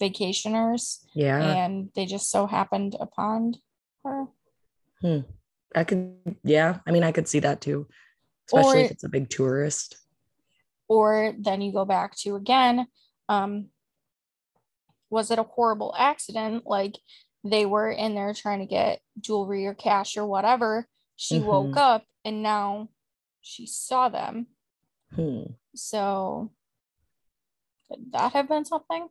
vacationers? 0.00 1.04
Yeah. 1.14 1.40
and 1.42 1.90
they 1.94 2.06
just 2.06 2.30
so 2.30 2.46
happened 2.46 2.94
upon 3.00 3.54
her. 4.04 4.26
Hmm. 5.00 5.20
I 5.74 5.84
could, 5.84 6.16
yeah. 6.42 6.80
I 6.86 6.90
mean, 6.90 7.04
I 7.04 7.12
could 7.12 7.28
see 7.28 7.40
that 7.40 7.60
too, 7.60 7.86
especially 8.48 8.82
if 8.82 8.90
it's 8.90 9.04
a 9.04 9.08
big 9.08 9.30
tourist. 9.30 9.96
Or 10.88 11.32
then 11.38 11.60
you 11.60 11.72
go 11.72 11.84
back 11.84 12.16
to 12.18 12.34
again, 12.36 12.86
um, 13.28 13.68
was 15.10 15.30
it 15.30 15.38
a 15.38 15.42
horrible 15.44 15.94
accident? 15.98 16.64
Like 16.66 16.96
they 17.44 17.66
were 17.66 17.90
in 17.90 18.14
there 18.14 18.32
trying 18.34 18.60
to 18.60 18.66
get 18.66 19.00
jewelry 19.20 19.66
or 19.66 19.74
cash 19.74 20.16
or 20.16 20.26
whatever. 20.26 20.88
She 21.16 21.38
Mhm. 21.38 21.44
woke 21.44 21.76
up 21.76 22.06
and 22.24 22.42
now 22.42 22.88
she 23.40 23.66
saw 23.66 24.08
them. 24.08 24.46
Hmm. 25.14 25.42
So 25.74 26.52
could 27.88 28.12
that 28.12 28.32
have 28.32 28.48
been 28.48 28.64
something? 28.64 29.08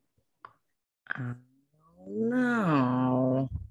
I 1.07 1.17
don't 1.17 2.29
know. 2.29 3.49
It's 3.51 3.61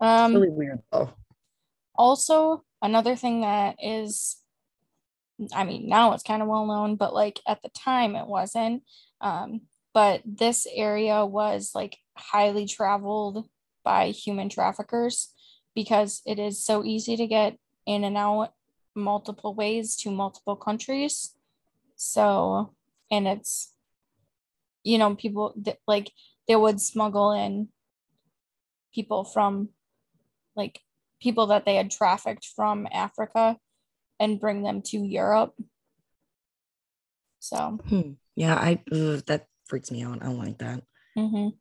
Um, 0.00 0.34
really 0.34 0.50
weird 0.50 0.82
though. 0.92 1.12
also 1.94 2.64
another 2.82 3.14
thing 3.16 3.42
that 3.42 3.76
is 3.82 4.36
i 5.54 5.64
mean 5.64 5.88
now 5.88 6.12
it's 6.12 6.22
kind 6.22 6.42
of 6.42 6.48
well 6.48 6.66
known 6.66 6.96
but 6.96 7.14
like 7.14 7.40
at 7.46 7.62
the 7.62 7.68
time 7.70 8.14
it 8.14 8.26
wasn't 8.26 8.82
um 9.20 9.60
but 9.92 10.22
this 10.24 10.66
area 10.74 11.24
was 11.24 11.72
like 11.74 11.98
highly 12.16 12.66
traveled 12.66 13.48
by 13.84 14.10
human 14.10 14.48
traffickers 14.48 15.32
because 15.74 16.22
it 16.26 16.38
is 16.38 16.64
so 16.64 16.84
easy 16.84 17.16
to 17.16 17.26
get 17.26 17.56
in 17.86 18.04
and 18.04 18.16
out 18.16 18.52
multiple 18.94 19.54
ways 19.54 19.96
to 19.96 20.10
multiple 20.10 20.56
countries 20.56 21.34
so 21.96 22.74
and 23.10 23.26
it's 23.28 23.72
you 24.82 24.98
know 24.98 25.14
people 25.14 25.54
that 25.56 25.78
like 25.86 26.10
they 26.48 26.56
would 26.56 26.80
smuggle 26.80 27.32
in 27.32 27.68
people 28.92 29.24
from 29.24 29.68
like 30.56 30.80
people 31.20 31.46
that 31.48 31.64
they 31.64 31.76
had 31.76 31.90
trafficked 31.90 32.46
from 32.56 32.88
Africa 32.92 33.56
and 34.18 34.40
bring 34.40 34.62
them 34.62 34.82
to 34.82 34.98
Europe. 34.98 35.54
So, 37.38 37.78
Hmm. 37.88 38.12
Yeah, 38.36 38.54
I 38.54 38.82
ugh, 38.92 39.24
that 39.26 39.46
freaks 39.70 39.90
me 39.90 40.02
out. 40.02 40.18
I 40.20 40.26
don't 40.26 40.38
like 40.38 40.58
that. 40.58 40.82
mhm. 41.16 41.56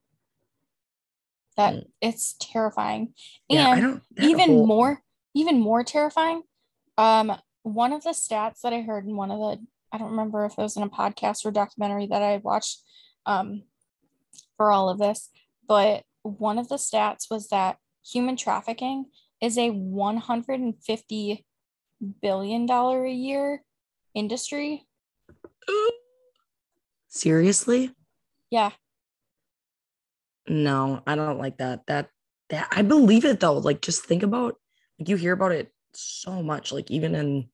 that 1.58 1.74
Mm. 1.74 1.92
it's 2.02 2.36
terrifying. 2.40 3.14
Yeah, 3.50 3.76
and 3.76 4.02
even 4.22 4.50
whole- 4.50 4.66
more, 4.68 5.04
even 5.34 5.60
more 5.60 5.84
terrifying. 5.84 6.44
Um, 6.98 7.34
one 7.64 7.92
of 7.94 8.04
the 8.04 8.12
stats 8.12 8.62
that 8.62 8.72
I 8.74 8.82
heard 8.82 9.06
in 9.06 9.16
one 9.18 9.30
of 9.32 9.40
the, 9.40 9.66
I 9.92 9.98
don't 9.98 10.12
remember 10.12 10.46
if 10.46 10.54
it 10.54 10.62
was 10.62 10.78
in 10.78 10.84
a 10.84 10.90
podcast 10.90 11.46
or 11.46 11.52
documentary 11.52 12.08
that 12.08 12.22
I 12.22 12.38
watched, 12.38 12.82
um, 13.26 13.64
for 14.56 14.72
all 14.72 14.90
of 14.90 15.00
this, 15.00 15.30
but 15.68 16.06
one 16.22 16.58
of 16.60 16.70
the 16.70 16.76
stats 16.76 17.30
was 17.30 17.50
that 17.50 17.78
human 18.06 18.38
trafficking 18.38 19.06
is 19.42 19.58
a 19.58 19.70
150 19.72 21.46
billion 22.22 22.66
dollar 22.66 23.06
a 23.06 23.12
year 23.12 23.64
industry. 24.14 24.88
Seriously? 27.10 27.92
Yeah, 28.50 28.72
No, 30.50 31.04
I 31.06 31.16
don't 31.16 31.38
like 31.38 31.58
that. 31.58 31.86
That 31.86 32.10
that 32.50 32.68
I 32.72 32.82
believe 32.82 33.24
it 33.24 33.40
though. 33.40 33.58
Like 33.58 33.82
just 33.82 34.06
think 34.06 34.24
about 34.24 34.56
like 34.98 35.08
you 35.08 35.16
hear 35.16 35.34
about 35.34 35.52
it 35.52 35.72
so 35.94 36.42
much, 36.42 36.72
like 36.72 36.90
even 36.90 37.14
in 37.14 37.50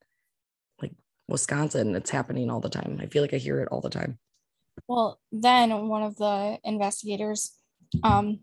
like 0.81 0.93
Wisconsin, 1.27 1.93
it's 1.95 2.09
happening 2.09 2.49
all 2.49 2.61
the 2.61 2.69
time. 2.69 2.97
I 3.01 3.07
feel 3.07 3.21
like 3.21 3.33
I 3.33 3.37
hear 3.37 3.59
it 3.59 3.67
all 3.69 3.81
the 3.81 3.89
time. 3.89 4.17
Well, 4.87 5.19
then 5.31 5.87
one 5.87 6.03
of 6.03 6.15
the 6.15 6.57
investigators, 6.63 7.57
um, 8.03 8.39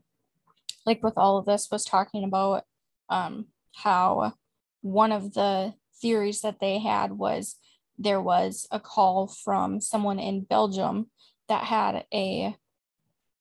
like 0.84 1.03
with 1.03 1.14
all 1.16 1.38
of 1.38 1.46
this, 1.46 1.68
was 1.70 1.84
talking 1.84 2.24
about 2.24 2.64
um, 3.09 3.46
how 3.74 4.34
one 4.82 5.12
of 5.12 5.32
the 5.32 5.74
theories 6.00 6.42
that 6.42 6.61
they 6.61 6.78
had 6.78 7.12
was 7.12 7.57
there 7.98 8.20
was 8.20 8.66
a 8.70 8.80
call 8.80 9.28
from 9.28 9.80
someone 9.80 10.18
in 10.18 10.42
Belgium 10.42 11.11
that 11.49 11.64
had 11.64 12.07
a 12.12 12.57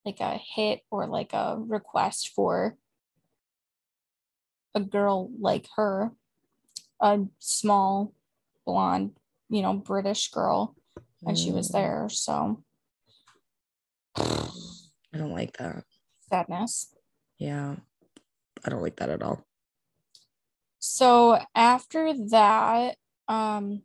like 0.06 0.20
a 0.20 0.38
hit 0.38 0.82
or 0.90 1.08
like 1.08 1.34
a 1.34 1.58
request 1.60 2.30
for 2.36 2.76
a 4.74 4.80
girl 4.80 5.30
like 5.40 5.68
her, 5.76 6.12
a 7.00 7.20
small 7.40 8.14
blonde, 8.66 9.12
you 9.50 9.62
know, 9.62 9.74
British 9.74 10.32
girl, 10.32 10.76
and 11.26 11.38
she 11.38 11.52
was 11.52 11.70
Mm, 11.70 11.74
there. 11.74 12.10
So 12.10 12.64
I 14.16 15.18
don't 15.18 15.34
like 15.34 15.58
that. 15.58 15.84
sadness. 16.30 16.96
Yeah. 17.38 17.76
I 18.64 18.70
don't 18.70 18.82
like 18.82 18.96
that 18.98 19.10
at 19.10 19.22
all. 19.22 19.44
So 20.80 21.38
after 21.54 22.14
that, 22.30 22.96
um, 23.28 23.82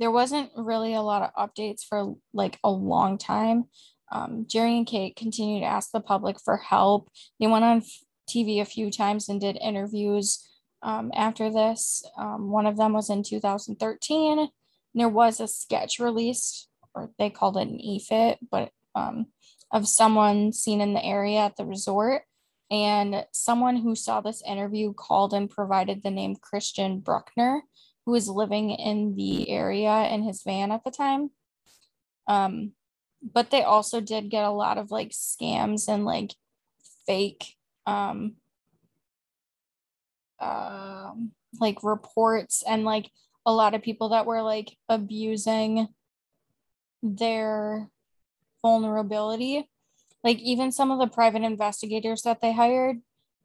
there 0.00 0.10
wasn't 0.10 0.50
really 0.56 0.94
a 0.94 1.02
lot 1.02 1.22
of 1.22 1.50
updates 1.50 1.84
for 1.88 2.14
like 2.32 2.58
a 2.64 2.70
long 2.70 3.18
time. 3.18 3.64
Um, 4.10 4.46
Gerry 4.48 4.76
and 4.76 4.86
Kate 4.86 5.14
continued 5.14 5.60
to 5.60 5.66
ask 5.66 5.92
the 5.92 6.00
public 6.00 6.40
for 6.40 6.56
help. 6.56 7.10
They 7.38 7.46
went 7.46 7.64
on 7.64 7.82
TV 8.28 8.60
a 8.60 8.64
few 8.64 8.90
times 8.90 9.28
and 9.28 9.40
did 9.40 9.58
interviews 9.60 10.48
um, 10.82 11.12
after 11.14 11.50
this. 11.52 12.02
Um, 12.18 12.50
one 12.50 12.66
of 12.66 12.78
them 12.78 12.94
was 12.94 13.10
in 13.10 13.22
2013. 13.22 14.48
There 14.94 15.08
was 15.08 15.38
a 15.38 15.46
sketch 15.46 16.00
released, 16.00 16.68
or 16.94 17.10
they 17.18 17.30
called 17.30 17.58
it 17.58 17.68
an 17.68 17.78
EFIT, 17.78 18.38
but 18.50 18.70
um, 18.94 19.26
of 19.70 19.86
someone 19.86 20.52
seen 20.52 20.80
in 20.80 20.94
the 20.94 21.04
area 21.04 21.40
at 21.40 21.56
the 21.56 21.64
resort 21.64 22.22
And 22.70 23.26
someone 23.32 23.76
who 23.76 23.94
saw 23.94 24.20
this 24.20 24.42
interview 24.46 24.92
called 24.94 25.34
and 25.34 25.50
provided 25.50 26.02
the 26.02 26.10
name 26.10 26.36
Christian 26.36 27.00
Bruckner, 27.00 27.62
who 28.10 28.14
was 28.14 28.28
living 28.28 28.70
in 28.70 29.14
the 29.14 29.48
area 29.48 30.08
in 30.08 30.24
his 30.24 30.42
van 30.42 30.72
at 30.72 30.82
the 30.82 30.90
time. 30.90 31.30
Um, 32.26 32.72
but 33.22 33.50
they 33.50 33.62
also 33.62 34.00
did 34.00 34.30
get 34.30 34.44
a 34.44 34.50
lot 34.50 34.78
of 34.78 34.90
like 34.90 35.10
scams 35.10 35.88
and 35.88 36.04
like 36.04 36.34
fake 37.06 37.54
um 37.86 38.34
um 40.40 41.30
like 41.60 41.84
reports 41.84 42.64
and 42.66 42.84
like 42.84 43.10
a 43.46 43.52
lot 43.52 43.74
of 43.74 43.82
people 43.82 44.08
that 44.08 44.26
were 44.26 44.42
like 44.42 44.76
abusing 44.88 45.86
their 47.02 47.88
vulnerability 48.62 49.68
like 50.24 50.38
even 50.38 50.72
some 50.72 50.90
of 50.90 50.98
the 50.98 51.14
private 51.14 51.42
investigators 51.42 52.22
that 52.22 52.40
they 52.40 52.52
hired 52.52 52.98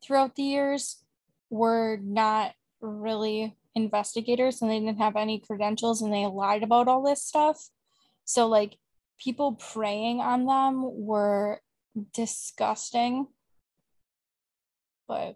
throughout 0.04 0.36
the 0.36 0.44
years 0.44 1.04
were 1.50 1.98
not 2.02 2.54
really 2.82 3.56
investigators 3.76 4.62
and 4.62 4.72
they 4.72 4.80
didn't 4.80 4.98
have 5.00 5.16
any 5.16 5.40
credentials 5.40 6.02
and 6.02 6.14
they 6.14 6.26
lied 6.26 6.64
about 6.64 6.88
all 6.88 7.04
this 7.04 7.22
stuff 7.22 7.70
so 8.24 8.48
like 8.48 8.78
people 9.20 9.54
preying 9.54 10.20
on 10.22 10.46
them 10.46 10.82
were 11.06 11.60
disgusting 12.14 13.28
but 15.08 15.36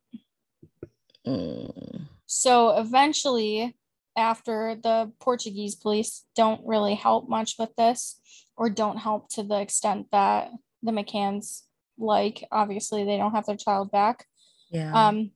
Mm. 1.28 2.08
so 2.26 2.78
eventually 2.78 3.76
after 4.18 4.76
the 4.82 5.12
portuguese 5.20 5.76
police 5.76 6.26
don't 6.36 6.62
really 6.66 6.96
help 6.96 7.28
much 7.30 7.56
with 7.60 7.76
this 7.76 8.20
or 8.58 8.70
don't 8.70 8.98
help 8.98 9.28
to 9.30 9.44
the 9.44 9.60
extent 9.60 10.08
that 10.12 10.50
the 10.82 10.92
mccanns 10.92 11.64
like 11.98 12.48
obviously 12.52 13.04
they 13.04 13.18
don't 13.18 13.34
have 13.34 13.46
their 13.46 13.58
child 13.58 13.92
back 13.92 14.26
Yeah. 14.72 14.94
um 15.10 15.32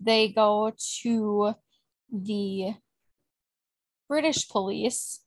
they 0.00 0.28
go 0.28 0.72
to 1.02 1.54
the 2.12 2.74
british 4.08 4.48
police 4.48 5.20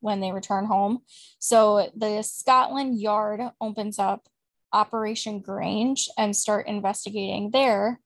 when 0.00 0.20
they 0.20 0.32
return 0.32 0.66
home 0.66 1.00
so 1.38 1.90
the 1.96 2.22
scotland 2.22 3.00
yard 3.00 3.40
opens 3.60 3.98
up 3.98 4.28
operation 4.72 5.40
grange 5.40 6.08
and 6.16 6.34
start 6.34 6.66
investigating 6.66 7.50
there 7.50 8.00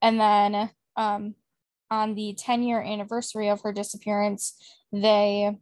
and 0.00 0.18
then 0.18 0.70
um, 0.96 1.34
on 1.90 2.14
the 2.14 2.34
10 2.36 2.62
year 2.62 2.80
anniversary 2.80 3.48
of 3.48 3.60
her 3.62 3.72
disappearance 3.72 4.54
they 4.92 5.56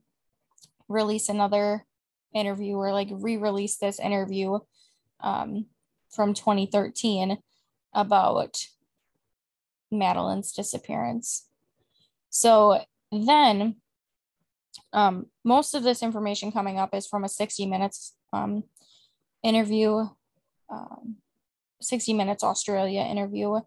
release 0.89 1.29
another 1.29 1.87
interview 2.35 2.75
or 2.75 2.93
like 2.93 3.09
re-release 3.11 3.77
this 3.77 3.99
interview 3.99 4.59
um, 5.21 5.67
from 6.11 6.35
2013 6.35 7.39
about 7.95 8.59
Madeleine's 9.93 10.53
disappearance. 10.53 11.47
So 12.31 12.81
then, 13.13 13.77
um, 14.93 15.27
most 15.45 15.75
of 15.75 15.83
this 15.83 16.03
information 16.03 16.53
coming 16.53 16.79
up 16.79 16.95
is 16.95 17.07
from 17.07 17.25
a 17.25 17.29
60 17.29 17.67
minutes 17.67 18.15
um, 18.33 18.65
interview, 19.43 20.07
um, 20.69 21.17
60 21.81 22.15
minutes 22.15 22.43
Australia 22.43 23.03
interview. 23.03 23.61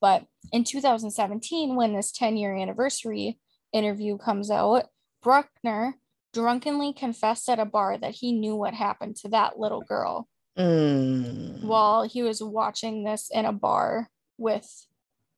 But 0.00 0.24
in 0.52 0.64
2017, 0.64 1.76
when 1.76 1.94
this 1.94 2.12
10 2.12 2.36
year 2.36 2.54
anniversary 2.56 3.38
interview 3.72 4.16
comes 4.18 4.50
out, 4.50 4.86
Bruckner 5.22 5.96
drunkenly 6.32 6.92
confessed 6.92 7.48
at 7.48 7.58
a 7.58 7.64
bar 7.64 7.98
that 7.98 8.14
he 8.14 8.32
knew 8.32 8.54
what 8.56 8.72
happened 8.72 9.16
to 9.16 9.28
that 9.28 9.58
little 9.58 9.82
girl 9.82 10.28
Mm. 10.58 11.62
while 11.64 12.02
he 12.02 12.22
was 12.22 12.42
watching 12.42 13.04
this 13.04 13.30
in 13.32 13.44
a 13.46 13.52
bar 13.52 14.10
with 14.36 14.68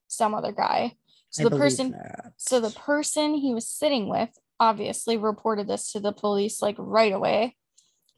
some 0.08 0.34
other 0.34 0.52
guy. 0.52 0.96
So 1.32 1.46
I 1.46 1.48
the 1.48 1.56
person 1.56 1.90
that. 1.92 2.32
so 2.36 2.60
the 2.60 2.70
person 2.70 3.34
he 3.34 3.52
was 3.54 3.66
sitting 3.66 4.08
with 4.08 4.30
obviously 4.60 5.16
reported 5.16 5.66
this 5.66 5.90
to 5.92 6.00
the 6.00 6.12
police 6.12 6.62
like 6.62 6.76
right 6.78 7.12
away. 7.12 7.56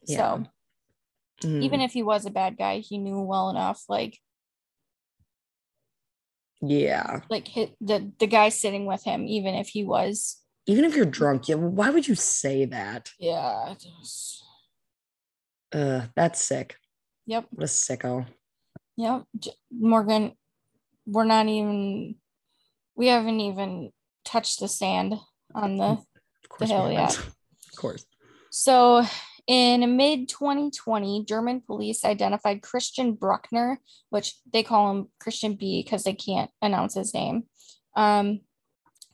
Yeah. 0.05 0.17
So 0.17 0.45
Mm. 1.43 1.63
even 1.63 1.81
if 1.81 1.91
he 1.91 2.01
was 2.01 2.25
a 2.25 2.29
bad 2.31 2.57
guy, 2.57 2.79
he 2.79 2.97
knew 2.97 3.19
well 3.19 3.49
enough 3.49 3.83
like 3.89 4.19
yeah. 6.61 7.21
like 7.29 7.47
hit 7.47 7.75
the 7.81 8.11
the 8.19 8.27
guy 8.27 8.47
sitting 8.49 8.85
with 8.85 9.03
him 9.03 9.27
even 9.27 9.53
if 9.53 9.67
he 9.67 9.83
was 9.83 10.41
Even 10.65 10.85
if 10.85 10.95
you're 10.95 11.05
drunk, 11.05 11.47
yeah, 11.49 11.55
why 11.55 11.89
would 11.89 12.07
you 12.07 12.15
say 12.15 12.65
that? 12.65 13.11
yeah 13.19 13.73
was- 13.99 14.43
Uh, 15.73 16.07
that's 16.15 16.39
sick. 16.41 16.77
yep 17.25 17.45
What 17.51 17.63
a 17.63 17.67
sicko. 17.67 18.25
yep 18.95 19.23
Morgan 19.71 20.37
we're 21.05 21.25
not 21.25 21.47
even 21.47 22.15
we 22.95 23.07
haven't 23.07 23.39
even 23.39 23.91
touched 24.23 24.59
the 24.59 24.67
sand 24.67 25.15
on 25.53 25.77
the 25.77 25.97
course, 26.49 26.71
hell 26.71 26.89
we 26.89 26.95
Of 26.97 27.77
course. 27.77 28.05
So, 28.51 29.05
in 29.47 29.97
mid 29.97 30.29
2020, 30.29 31.25
German 31.25 31.61
police 31.61 32.05
identified 32.05 32.61
Christian 32.61 33.13
Bruckner, 33.13 33.79
which 34.09 34.35
they 34.51 34.63
call 34.63 34.91
him 34.91 35.07
Christian 35.19 35.55
B 35.55 35.83
because 35.83 36.03
they 36.03 36.13
can't 36.13 36.49
announce 36.61 36.95
his 36.95 37.13
name, 37.13 37.43
um, 37.95 38.41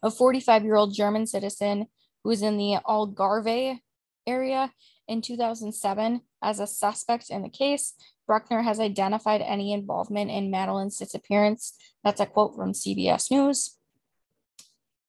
a 0.03 0.11
45 0.11 0.63
year 0.63 0.75
old 0.75 0.93
German 0.93 1.25
citizen 1.25 1.87
who 2.23 2.29
was 2.29 2.41
in 2.41 2.57
the 2.57 2.77
Algarve 2.87 3.79
area 4.27 4.71
in 5.07 5.21
2007 5.21 6.21
as 6.43 6.59
a 6.59 6.67
suspect 6.67 7.29
in 7.29 7.41
the 7.41 7.49
case. 7.49 7.93
Bruckner 8.31 8.61
has 8.61 8.79
identified 8.79 9.41
any 9.41 9.73
involvement 9.73 10.31
in 10.31 10.49
Madeleine's 10.49 10.95
disappearance. 10.95 11.73
That's 12.01 12.21
a 12.21 12.25
quote 12.25 12.55
from 12.55 12.71
CBS 12.71 13.29
News. 13.29 13.77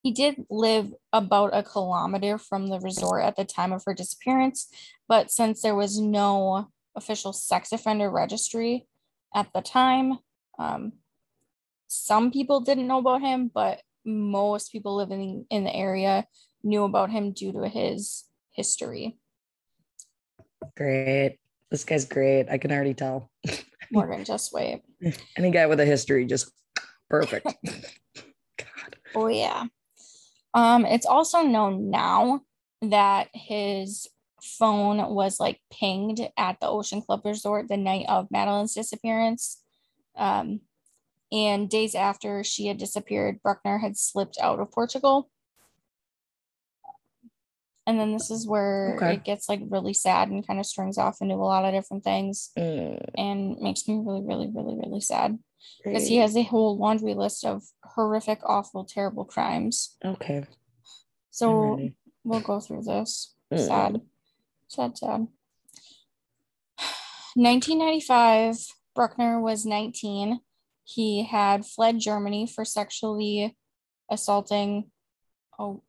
He 0.03 0.11
did 0.11 0.45
live 0.51 0.93
about 1.13 1.51
a 1.53 1.63
kilometer 1.63 2.37
from 2.37 2.67
the 2.67 2.81
resort 2.81 3.23
at 3.23 3.37
the 3.37 3.45
time 3.45 3.73
of 3.73 3.85
her 3.87 3.95
disappearance, 3.95 4.67
but 5.07 5.31
since 5.31 5.63
there 5.63 5.77
was 5.77 6.01
no 6.01 6.67
official 6.97 7.33
sex 7.33 7.71
offender 7.71 8.11
registry 8.11 8.89
at 9.33 9.53
the 9.55 9.61
time, 9.61 10.19
um, 10.59 10.95
some 11.87 12.33
people 12.33 12.59
didn't 12.59 12.89
know 12.89 12.99
about 12.99 13.21
him, 13.21 13.53
but 13.55 13.83
most 14.05 14.73
people 14.73 14.97
living 14.97 15.47
in 15.49 15.63
the 15.63 15.73
area 15.73 16.27
knew 16.65 16.83
about 16.83 17.11
him 17.11 17.31
due 17.31 17.53
to 17.53 17.69
his 17.69 18.25
history. 18.51 19.17
Great. 20.77 21.39
This 21.73 21.85
guy's 21.85 22.05
great. 22.05 22.51
I 22.51 22.59
can 22.59 22.71
already 22.71 22.93
tell. 22.93 23.31
Morgan, 23.91 24.27
just 24.27 24.53
wait. 24.53 24.83
Any 25.39 25.51
guy 25.51 25.65
with 25.65 25.81
a 25.81 25.87
history, 25.87 26.27
just 26.27 26.53
perfect. 27.09 27.47
God. 28.59 28.97
Oh 29.15 29.29
yeah. 29.29 29.65
Um, 30.53 30.85
it's 30.85 31.07
also 31.07 31.41
known 31.41 31.89
now 31.89 32.43
that 32.83 33.29
his 33.33 34.07
phone 34.43 35.15
was 35.15 35.41
like 35.41 35.61
pinged 35.73 36.21
at 36.37 36.61
the 36.61 36.69
Ocean 36.69 37.01
Club 37.01 37.23
Resort 37.25 37.69
the 37.69 37.79
night 37.79 38.05
of 38.07 38.29
Madeleine's 38.29 38.75
disappearance. 38.75 39.63
Um, 40.15 40.61
and 41.33 41.71
days 41.71 41.95
after 41.95 42.45
she 42.45 42.67
had 42.67 42.77
disappeared, 42.77 43.41
Bruckner 43.43 43.79
had 43.79 43.97
slipped 43.97 44.37
out 44.43 44.61
of 44.61 44.71
Portugal. 44.71 45.31
And 47.87 47.99
then 47.99 48.13
this 48.13 48.31
is 48.31 48.47
where 48.47 48.95
Okay. 48.97 49.15
it 49.15 49.25
gets 49.25 49.49
like 49.49 49.61
really 49.69 49.93
sad 49.95 50.29
and 50.29 50.47
kind 50.47 50.61
of 50.61 50.67
strings 50.67 50.99
off 50.99 51.21
into 51.21 51.35
a 51.35 51.37
lot 51.37 51.65
of 51.65 51.73
different 51.75 52.05
things 52.05 52.51
Mm, 52.57 53.05
and 53.17 53.59
makes 53.61 53.89
me 53.89 53.97
really, 54.05 54.23
really, 54.23 54.49
really, 54.55 54.77
really 54.77 55.01
sad 55.01 55.39
because 55.83 56.07
he 56.07 56.17
has 56.19 56.37
a 56.37 56.43
whole 56.43 56.77
laundry 56.79 57.15
list 57.15 57.45
of 57.45 57.65
horrific, 57.83 58.39
awful, 58.45 58.85
terrible 58.85 59.25
crimes. 59.25 59.97
Okay. 60.05 60.45
So 61.31 61.79
we'll 62.25 62.41
go 62.41 62.61
through 62.61 62.83
this. 62.83 63.35
Mm. 63.53 63.67
Sad. 63.67 64.01
Sad, 64.69 64.99
sad. 64.99 65.27
1995, 67.35 68.67
Bruckner 68.95 69.41
was 69.41 69.65
19. 69.67 70.41
He 70.85 71.25
had 71.25 71.65
fled 71.67 71.99
Germany 71.99 72.47
for 72.47 72.65
sexually 72.65 73.57
assaulting. 74.11 74.91
Oh, 75.59 75.83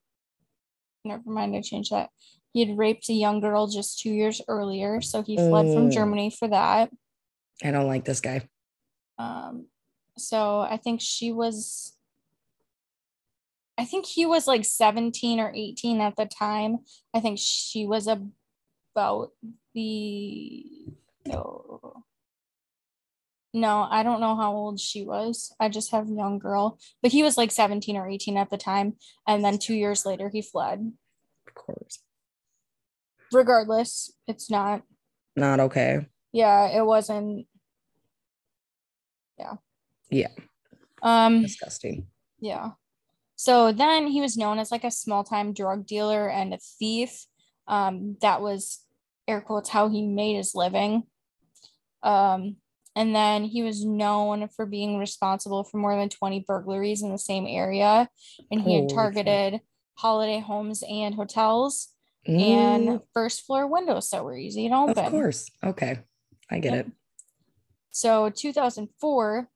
never 1.05 1.29
mind. 1.29 1.55
I 1.55 1.61
changed 1.61 1.91
that. 1.91 2.09
He 2.53 2.65
had 2.65 2.77
raped 2.77 3.09
a 3.09 3.13
young 3.13 3.39
girl 3.39 3.67
just 3.67 3.99
two 3.99 4.11
years 4.11 4.41
earlier. 4.47 5.01
So 5.01 5.21
he 5.23 5.35
fled 5.37 5.73
from 5.73 5.89
Mm. 5.89 5.91
Germany 5.91 6.29
for 6.29 6.47
that. 6.47 6.91
I 7.63 7.71
don't 7.71 7.87
like 7.87 8.05
this 8.05 8.21
guy. 8.21 8.47
Um, 9.17 9.67
so 10.17 10.59
I 10.59 10.77
think 10.77 11.01
she 11.01 11.31
was, 11.31 11.97
I 13.77 13.85
think 13.85 14.05
he 14.05 14.25
was 14.25 14.47
like 14.47 14.65
17 14.65 15.39
or 15.39 15.51
18 15.53 15.99
at 16.01 16.15
the 16.15 16.25
time. 16.25 16.79
I 17.13 17.19
think 17.19 17.39
she 17.39 17.85
was 17.85 18.07
about 18.07 19.31
the, 19.73 20.65
no, 21.25 21.92
no, 23.53 23.87
I 23.89 24.03
don't 24.03 24.19
know 24.21 24.35
how 24.35 24.53
old 24.53 24.79
she 24.79 25.03
was. 25.05 25.53
I 25.59 25.69
just 25.69 25.91
have 25.91 26.07
young 26.09 26.39
girl, 26.39 26.79
but 27.01 27.11
he 27.11 27.21
was 27.23 27.37
like 27.37 27.51
17 27.51 27.95
or 27.95 28.07
18 28.09 28.37
at 28.37 28.49
the 28.49 28.57
time. 28.57 28.95
And 29.27 29.43
then 29.45 29.59
two 29.59 29.75
years 29.75 30.05
later, 30.05 30.29
he 30.29 30.41
fled. 30.41 30.91
Of 31.47 31.53
course. 31.53 31.99
Regardless, 33.31 34.11
it's 34.27 34.49
not, 34.49 34.83
Not 35.35 35.59
okay. 35.59 36.07
yeah, 36.31 36.67
it 36.67 36.85
wasn't, 36.85 37.47
yeah, 39.39 39.53
Yeah. 40.09 40.27
Um, 41.01 41.41
Disgusting. 41.41 42.07
yeah. 42.39 42.71
So 43.35 43.71
then 43.73 44.07
he 44.07 44.21
was 44.21 44.37
known 44.37 44.57
as 44.59 44.71
like 44.71 44.83
a 44.85 44.91
small 44.91 45.23
time 45.23 45.53
drug 45.53 45.85
dealer 45.85 46.29
and 46.29 46.53
a 46.53 46.59
thief. 46.79 47.25
Um, 47.67 48.15
that 48.21 48.41
was 48.41 48.85
air 49.27 49.41
quotes 49.41 49.69
how 49.69 49.89
he 49.89 50.05
made 50.07 50.35
his 50.37 50.53
living. 50.55 51.03
Um, 52.03 52.57
and 52.95 53.15
then 53.15 53.45
he 53.45 53.63
was 53.63 53.83
known 53.83 54.47
for 54.49 54.65
being 54.65 54.97
responsible 54.97 55.63
for 55.63 55.77
more 55.77 55.95
than 55.95 56.09
20 56.09 56.41
burglaries 56.47 57.01
in 57.01 57.11
the 57.11 57.17
same 57.17 57.45
area. 57.47 58.09
And 58.51 58.61
he 58.61 58.75
had 58.75 58.89
targeted 58.89 59.61
holiday 59.95 60.39
homes 60.39 60.83
and 60.87 61.15
hotels. 61.15 61.89
Mm, 62.27 62.39
And 62.41 62.99
first 63.13 63.41
floor 63.41 63.67
windows 63.67 64.09
that 64.11 64.23
were 64.23 64.37
easy 64.37 64.69
to 64.69 64.75
open. 64.75 65.05
of 65.05 65.11
course. 65.11 65.49
Okay. 65.63 65.99
I 66.49 66.59
get 66.59 66.73
Yep. 66.73 66.85
it. 66.87 66.91
So 67.91 68.29
2004, 68.29 69.49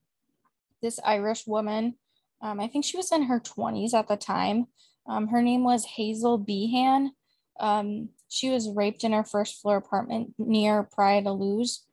this 0.81 0.99
Irish 1.03 1.47
woman, 1.47 1.95
um, 2.41 2.59
I 2.59 2.67
think 2.67 2.85
she 2.85 2.97
was 2.97 3.11
in 3.11 3.23
her 3.23 3.39
20s 3.39 3.93
at 3.93 4.07
the 4.07 4.17
time. 4.17 4.67
Um, 5.07 5.27
her 5.29 5.41
name 5.41 5.63
was 5.63 5.85
Hazel 5.85 6.37
Behan. 6.37 7.11
Um, 7.59 8.09
she 8.29 8.49
was 8.49 8.69
raped 8.69 9.03
in 9.03 9.13
her 9.13 9.23
first 9.23 9.61
floor 9.61 9.77
apartment 9.77 10.33
near 10.37 10.83
Praia 10.83 11.21
da 11.21 11.31
Luz. 11.31 11.85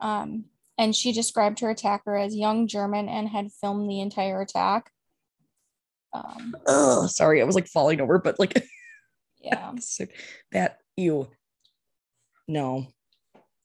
Um, 0.00 0.46
and 0.78 0.94
she 0.94 1.12
described 1.12 1.60
her 1.60 1.70
attacker 1.70 2.16
as 2.16 2.34
young 2.36 2.66
German 2.66 3.08
and 3.08 3.28
had 3.28 3.52
filmed 3.52 3.88
the 3.88 4.00
entire 4.00 4.40
attack. 4.40 4.90
Um, 6.12 6.54
Oh, 6.66 7.06
sorry. 7.06 7.40
I 7.40 7.44
was 7.44 7.54
like 7.54 7.66
falling 7.66 8.00
over, 8.00 8.18
but 8.18 8.38
like 8.38 8.64
yeah. 9.42 9.72
so 9.80 10.06
that 10.52 10.78
you 10.96 11.28
no. 12.48 12.86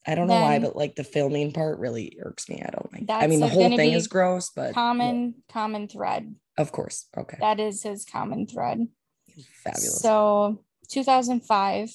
I 0.08 0.16
don't 0.16 0.28
know 0.28 0.42
why, 0.42 0.58
but 0.60 0.76
like 0.76 0.96
the 0.96 1.04
filming 1.04 1.52
part 1.52 1.78
really 1.78 2.18
irks 2.24 2.50
me. 2.50 2.64
I 2.66 2.70
don't 2.72 2.92
like. 2.92 3.04
I 3.24 3.28
mean, 3.28 3.42
the 3.42 3.48
whole 3.48 3.76
thing 3.76 3.92
is 3.94 4.08
gross, 4.08 4.50
but 4.56 4.68
yeah, 4.68 4.72
Common, 4.74 5.36
common 5.52 5.88
thread. 5.88 6.34
of 6.58 6.72
course. 6.72 7.06
Okay. 7.16 7.38
That 7.40 7.60
is 7.60 7.84
his 7.84 8.06
common 8.06 8.48
thread. 8.48 8.88
Fabulous. 9.64 10.02
So, 10.02 10.64
2005, 10.90 11.92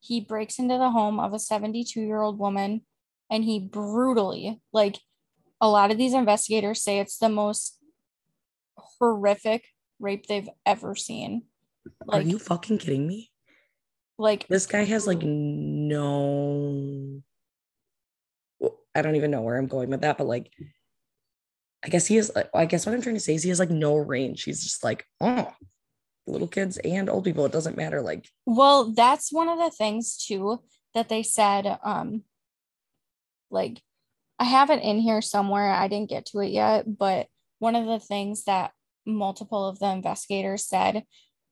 he 0.00 0.20
breaks 0.20 0.58
into 0.58 0.78
the 0.78 0.90
home 0.90 1.20
of 1.20 1.34
a 1.34 1.38
72 1.38 2.00
year 2.00 2.20
old 2.20 2.38
woman 2.38 2.82
and 3.30 3.44
he 3.44 3.60
brutally, 3.60 4.60
like 4.72 4.98
a 5.60 5.68
lot 5.68 5.90
of 5.90 5.98
these 5.98 6.14
investigators 6.14 6.82
say 6.82 6.98
it's 6.98 7.18
the 7.18 7.28
most 7.28 7.78
horrific 8.76 9.66
rape 9.98 10.26
they've 10.26 10.48
ever 10.64 10.94
seen. 10.94 11.42
Are 12.08 12.20
you 12.20 12.38
fucking 12.38 12.78
kidding 12.78 13.06
me? 13.06 13.30
like, 14.18 14.46
This 14.48 14.66
guy 14.66 14.84
has 14.84 15.06
like 15.06 15.22
no. 15.22 17.22
I 18.94 19.02
don't 19.02 19.16
even 19.16 19.30
know 19.30 19.42
where 19.42 19.56
I'm 19.56 19.68
going 19.68 19.90
with 19.90 20.00
that, 20.00 20.18
but 20.18 20.26
like, 20.26 20.52
I 21.84 21.88
guess 21.88 22.06
he 22.06 22.16
is. 22.16 22.32
I 22.54 22.66
guess 22.66 22.84
what 22.84 22.94
I'm 22.94 23.02
trying 23.02 23.14
to 23.14 23.20
say 23.20 23.34
is 23.34 23.44
he 23.44 23.50
has 23.50 23.60
like 23.60 23.70
no 23.70 23.96
range. 23.96 24.42
He's 24.42 24.62
just 24.62 24.82
like, 24.82 25.04
oh, 25.20 25.52
little 26.26 26.48
kids 26.48 26.78
and 26.78 27.08
old 27.08 27.24
people. 27.24 27.46
It 27.46 27.52
doesn't 27.52 27.76
matter. 27.76 28.02
Like, 28.02 28.28
well, 28.46 28.92
that's 28.92 29.32
one 29.32 29.48
of 29.48 29.58
the 29.58 29.70
things 29.70 30.16
too 30.16 30.62
that 30.94 31.08
they 31.08 31.22
said. 31.22 31.78
Um, 31.84 32.24
like, 33.50 33.80
I 34.38 34.44
have 34.44 34.70
it 34.70 34.82
in 34.82 34.98
here 34.98 35.20
somewhere. 35.20 35.70
I 35.70 35.88
didn't 35.88 36.10
get 36.10 36.26
to 36.26 36.40
it 36.40 36.50
yet, 36.50 36.98
but 36.98 37.26
one 37.58 37.74
of 37.74 37.86
the 37.86 37.98
things 37.98 38.44
that 38.44 38.72
multiple 39.04 39.66
of 39.66 39.78
the 39.78 39.90
investigators 39.90 40.64
said, 40.64 41.04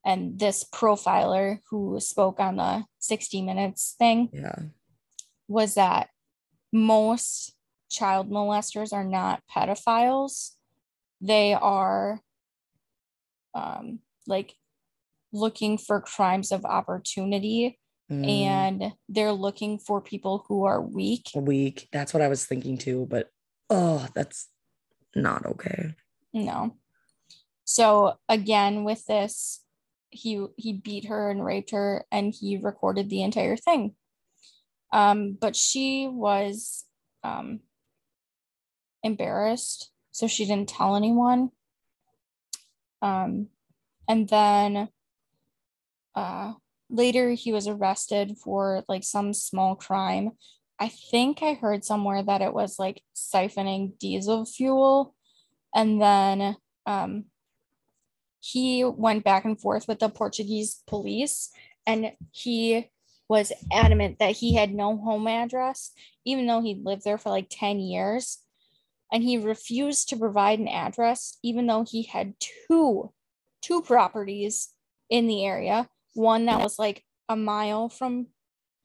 and 0.04 0.38
this 0.38 0.64
profiler 0.64 1.58
who 1.70 1.98
spoke 1.98 2.38
on 2.38 2.56
the 2.56 2.84
60 3.00 3.42
Minutes 3.42 3.96
thing 3.98 4.28
yeah, 4.32 4.54
was 5.48 5.74
that 5.74 6.08
most 6.72 7.54
child 7.90 8.30
molesters 8.30 8.92
are 8.92 9.04
not 9.04 9.42
pedophiles. 9.50 10.52
They 11.20 11.54
are 11.54 12.20
um, 13.54 14.00
like 14.26 14.54
looking 15.32 15.78
for 15.78 16.00
crimes 16.00 16.52
of 16.52 16.64
opportunity 16.64 17.78
Mm, 18.10 18.28
and 18.28 18.92
they're 19.08 19.32
looking 19.32 19.78
for 19.78 20.00
people 20.00 20.44
who 20.46 20.64
are 20.64 20.80
weak. 20.80 21.30
weak. 21.34 21.88
That's 21.92 22.14
what 22.14 22.22
I 22.22 22.28
was 22.28 22.44
thinking 22.44 22.78
too. 22.78 23.06
But 23.08 23.30
oh, 23.68 24.06
that's 24.14 24.48
not 25.14 25.44
okay. 25.46 25.94
No. 26.32 26.76
So 27.64 28.14
again, 28.28 28.84
with 28.84 29.04
this, 29.06 29.62
he 30.10 30.46
he 30.56 30.72
beat 30.72 31.06
her 31.06 31.30
and 31.30 31.44
raped 31.44 31.72
her, 31.72 32.04
and 32.12 32.32
he 32.32 32.58
recorded 32.58 33.10
the 33.10 33.22
entire 33.22 33.56
thing. 33.56 33.94
Um, 34.92 35.36
but 35.38 35.56
she 35.56 36.08
was 36.08 36.84
um, 37.24 37.60
embarrassed, 39.02 39.90
so 40.12 40.28
she 40.28 40.46
didn't 40.46 40.68
tell 40.68 40.94
anyone. 40.94 41.50
Um, 43.02 43.48
and 44.08 44.28
then 44.28 44.88
uh, 46.14 46.54
later 46.88 47.30
he 47.30 47.52
was 47.52 47.66
arrested 47.66 48.36
for 48.42 48.84
like 48.88 49.04
some 49.04 49.32
small 49.32 49.74
crime. 49.74 50.32
I 50.78 50.88
think 50.88 51.42
I 51.42 51.54
heard 51.54 51.84
somewhere 51.84 52.22
that 52.22 52.42
it 52.42 52.52
was 52.52 52.78
like 52.78 53.02
siphoning 53.14 53.98
diesel 53.98 54.44
fuel. 54.44 55.14
And 55.74 56.00
then 56.00 56.56
um, 56.86 57.24
he 58.40 58.84
went 58.84 59.24
back 59.24 59.44
and 59.44 59.60
forth 59.60 59.88
with 59.88 59.98
the 59.98 60.08
Portuguese 60.08 60.82
police 60.86 61.50
and 61.86 62.12
he 62.30 62.90
was 63.28 63.52
adamant 63.72 64.18
that 64.18 64.36
he 64.36 64.54
had 64.54 64.72
no 64.72 64.96
home 64.96 65.26
address, 65.26 65.92
even 66.24 66.46
though 66.46 66.60
he'd 66.60 66.84
lived 66.84 67.04
there 67.04 67.18
for 67.18 67.30
like 67.30 67.48
10 67.50 67.80
years. 67.80 68.38
And 69.12 69.22
he 69.22 69.38
refused 69.38 70.08
to 70.08 70.16
provide 70.16 70.58
an 70.58 70.68
address, 70.68 71.38
even 71.42 71.66
though 71.66 71.84
he 71.88 72.04
had 72.04 72.34
two, 72.68 73.12
two 73.62 73.82
properties 73.82 74.68
in 75.08 75.26
the 75.26 75.44
area. 75.44 75.88
One 76.16 76.46
that 76.46 76.60
was 76.60 76.78
like 76.78 77.04
a 77.28 77.36
mile 77.36 77.88
from 77.88 78.28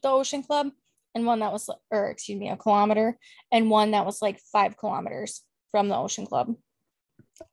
the 0.04 0.10
Ocean 0.10 0.44
Club, 0.44 0.72
and 1.16 1.26
one 1.26 1.40
that 1.40 1.52
was, 1.52 1.70
or 1.90 2.10
excuse 2.10 2.40
me, 2.40 2.50
a 2.50 2.58
kilometer, 2.58 3.18
and 3.52 3.70
one 3.70 3.92
that 3.92 4.06
was 4.06 4.22
like 4.22 4.40
five 4.52 4.78
kilometers 4.78 5.42
from 5.72 5.88
the 5.90 5.96
Ocean 5.96 6.26
Club. 6.26 6.56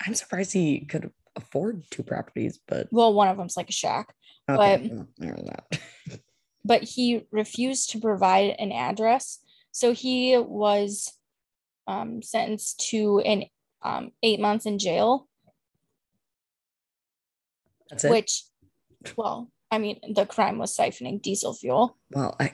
I'm 0.05 0.15
surprised 0.15 0.53
he 0.53 0.81
could 0.81 1.11
afford 1.37 1.85
two 1.91 2.03
properties, 2.03 2.59
but 2.67 2.89
Well, 2.91 3.15
one 3.15 3.29
of 3.29 3.37
them's 3.37 3.57
like 3.57 3.69
a 3.69 3.73
shack, 3.73 4.13
okay. 4.49 4.91
that. 5.19 5.81
but 6.65 6.83
he 6.83 7.27
refused 7.31 7.91
to 7.91 8.01
provide 8.01 8.57
an 8.59 8.73
address. 8.73 9.39
So 9.73 9.93
he 9.93 10.37
was 10.37 11.13
um, 11.87 12.23
sentenced 12.23 12.89
to 12.91 13.21
an 13.21 13.45
um, 13.83 14.11
eight 14.23 14.41
months 14.41 14.67
in 14.67 14.79
jail, 14.79 15.29
That's 17.89 18.05
it. 18.05 18.11
which, 18.11 18.45
well, 19.17 19.51
I 19.71 19.79
mean, 19.79 20.01
the 20.15 20.25
crime 20.25 20.59
was 20.59 20.75
siphoning 20.77 21.21
diesel 21.21 21.53
fuel. 21.53 21.97
well, 22.11 22.35
I, 22.41 22.53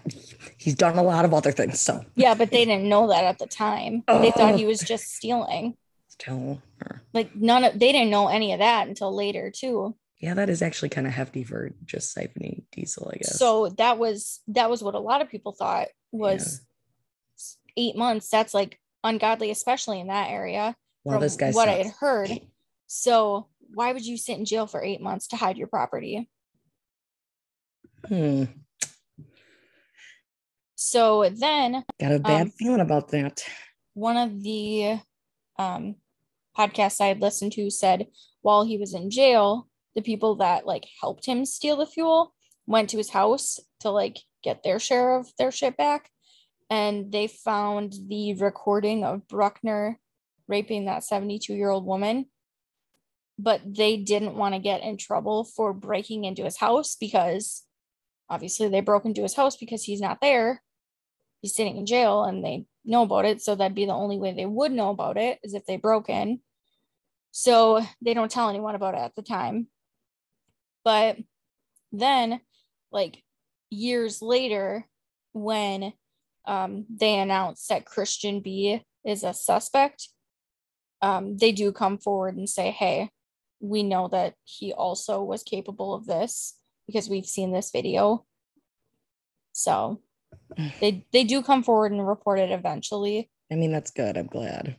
he's 0.58 0.74
done 0.74 0.98
a 0.98 1.02
lot 1.02 1.24
of 1.24 1.32
other 1.32 1.52
things, 1.52 1.80
so 1.80 2.04
Yeah, 2.16 2.34
but 2.34 2.50
they 2.50 2.64
didn't 2.64 2.88
know 2.88 3.08
that 3.08 3.24
at 3.24 3.38
the 3.38 3.46
time. 3.46 4.02
They 4.08 4.30
thought 4.32 4.54
Oh. 4.54 4.56
he 4.56 4.66
was 4.66 4.80
just 4.80 5.12
stealing. 5.14 5.76
tell 6.18 6.60
her. 6.80 7.02
Like 7.12 7.34
none 7.36 7.64
of 7.64 7.78
they 7.78 7.92
didn't 7.92 8.10
know 8.10 8.28
any 8.28 8.52
of 8.52 8.58
that 8.58 8.88
until 8.88 9.14
later 9.14 9.50
too. 9.50 9.94
Yeah, 10.18 10.34
that 10.34 10.48
is 10.48 10.62
actually 10.62 10.88
kind 10.88 11.06
of 11.06 11.12
hefty 11.12 11.44
for 11.44 11.72
just 11.84 12.16
siphoning 12.16 12.62
diesel, 12.72 13.10
I 13.12 13.18
guess. 13.18 13.38
So 13.38 13.68
that 13.78 13.98
was 13.98 14.40
that 14.48 14.70
was 14.70 14.82
what 14.82 14.94
a 14.94 15.00
lot 15.00 15.22
of 15.22 15.28
people 15.30 15.52
thought 15.52 15.88
was 16.12 16.62
eight 17.76 17.96
months. 17.96 18.28
That's 18.28 18.54
like 18.54 18.78
ungodly, 19.02 19.50
especially 19.50 20.00
in 20.00 20.06
that 20.08 20.30
area. 20.30 20.74
well, 21.04 21.18
this 21.20 21.36
guy 21.36 21.50
what 21.52 21.68
I 21.68 21.72
had 21.74 21.92
heard. 22.00 22.30
So 22.86 23.48
why 23.74 23.92
would 23.92 24.06
you 24.06 24.16
sit 24.16 24.38
in 24.38 24.44
jail 24.44 24.66
for 24.66 24.82
eight 24.82 25.00
months 25.00 25.26
to 25.28 25.36
hide 25.36 25.56
your 25.58 25.66
property? 25.66 26.28
Hmm. 28.08 28.44
So 30.74 31.28
then 31.30 31.84
Got 32.00 32.12
a 32.12 32.18
bad 32.18 32.42
Um, 32.42 32.50
feeling 32.50 32.80
about 32.80 33.08
that. 33.08 33.42
one 33.94 34.16
of 34.16 34.42
the 34.42 34.98
um, 35.58 35.96
podcasts 36.56 37.00
I 37.00 37.06
had 37.06 37.20
listened 37.20 37.52
to 37.52 37.70
said 37.70 38.08
while 38.42 38.64
he 38.64 38.76
was 38.76 38.92
in 38.94 39.10
jail, 39.10 39.68
the 39.94 40.02
people 40.02 40.36
that 40.36 40.66
like 40.66 40.84
helped 41.00 41.26
him 41.26 41.44
steal 41.44 41.76
the 41.76 41.86
fuel 41.86 42.34
went 42.66 42.90
to 42.90 42.96
his 42.98 43.10
house 43.10 43.60
to 43.80 43.90
like 43.90 44.18
get 44.42 44.62
their 44.62 44.78
share 44.78 45.16
of 45.16 45.28
their 45.38 45.50
shit 45.52 45.76
back. 45.76 46.10
And 46.70 47.12
they 47.12 47.28
found 47.28 47.94
the 48.08 48.34
recording 48.34 49.04
of 49.04 49.26
Bruckner 49.28 49.98
raping 50.48 50.86
that 50.86 51.04
72 51.04 51.54
year 51.54 51.70
old 51.70 51.86
woman. 51.86 52.26
But 53.38 53.62
they 53.64 53.96
didn't 53.96 54.36
want 54.36 54.54
to 54.54 54.60
get 54.60 54.82
in 54.82 54.96
trouble 54.96 55.44
for 55.44 55.72
breaking 55.72 56.24
into 56.24 56.44
his 56.44 56.56
house 56.56 56.96
because 56.96 57.64
obviously 58.28 58.68
they 58.68 58.80
broke 58.80 59.04
into 59.04 59.22
his 59.22 59.34
house 59.34 59.56
because 59.56 59.84
he's 59.84 60.00
not 60.00 60.20
there. 60.20 60.62
He's 61.40 61.54
sitting 61.54 61.76
in 61.76 61.86
jail 61.86 62.24
and 62.24 62.44
they 62.44 62.66
know 62.84 63.02
about 63.02 63.24
it. 63.24 63.42
So 63.42 63.54
that'd 63.54 63.74
be 63.74 63.86
the 63.86 63.92
only 63.92 64.18
way 64.18 64.32
they 64.32 64.46
would 64.46 64.72
know 64.72 64.90
about 64.90 65.16
it 65.16 65.38
is 65.42 65.54
if 65.54 65.66
they 65.66 65.76
broke 65.76 66.08
in. 66.08 66.40
So 67.32 67.84
they 68.00 68.14
don't 68.14 68.30
tell 68.30 68.48
anyone 68.48 68.74
about 68.74 68.94
it 68.94 69.00
at 69.00 69.14
the 69.14 69.22
time. 69.22 69.68
But 70.84 71.18
then, 71.92 72.40
like 72.92 73.22
years 73.70 74.22
later, 74.22 74.86
when 75.32 75.92
um, 76.46 76.86
they 76.88 77.18
announced 77.18 77.68
that 77.68 77.86
Christian 77.86 78.40
B 78.40 78.82
is 79.04 79.24
a 79.24 79.34
suspect, 79.34 80.08
um, 81.02 81.36
they 81.36 81.52
do 81.52 81.72
come 81.72 81.98
forward 81.98 82.36
and 82.36 82.48
say, 82.48 82.70
hey, 82.70 83.10
we 83.60 83.82
know 83.82 84.08
that 84.08 84.34
he 84.44 84.72
also 84.72 85.22
was 85.22 85.42
capable 85.42 85.94
of 85.94 86.06
this 86.06 86.54
because 86.86 87.08
we've 87.08 87.26
seen 87.26 87.52
this 87.52 87.70
video. 87.70 88.24
So 89.52 90.00
they 90.80 91.04
they 91.12 91.24
do 91.24 91.42
come 91.42 91.62
forward 91.62 91.92
and 91.92 92.06
report 92.06 92.38
it 92.38 92.50
eventually. 92.50 93.30
I 93.50 93.56
mean, 93.56 93.72
that's 93.72 93.90
good. 93.90 94.16
I'm 94.16 94.26
glad. 94.26 94.76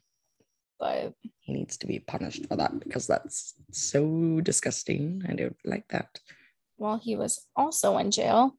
But 0.80 1.14
he 1.40 1.54
needs 1.54 1.78
to 1.78 1.88
be 1.88 2.00
punished 2.00 2.48
for 2.48 2.58
that 2.58 2.80
because 2.80 3.08
that's 3.08 3.54
so 3.72 4.42
disgusting. 4.42 5.24
I 5.28 5.34
don't 5.34 5.56
like 5.64 5.88
that. 5.90 6.20
While 6.76 6.98
he 6.98 7.16
was 7.16 7.48
also 7.56 7.98
in 7.98 8.12
jail, 8.12 8.58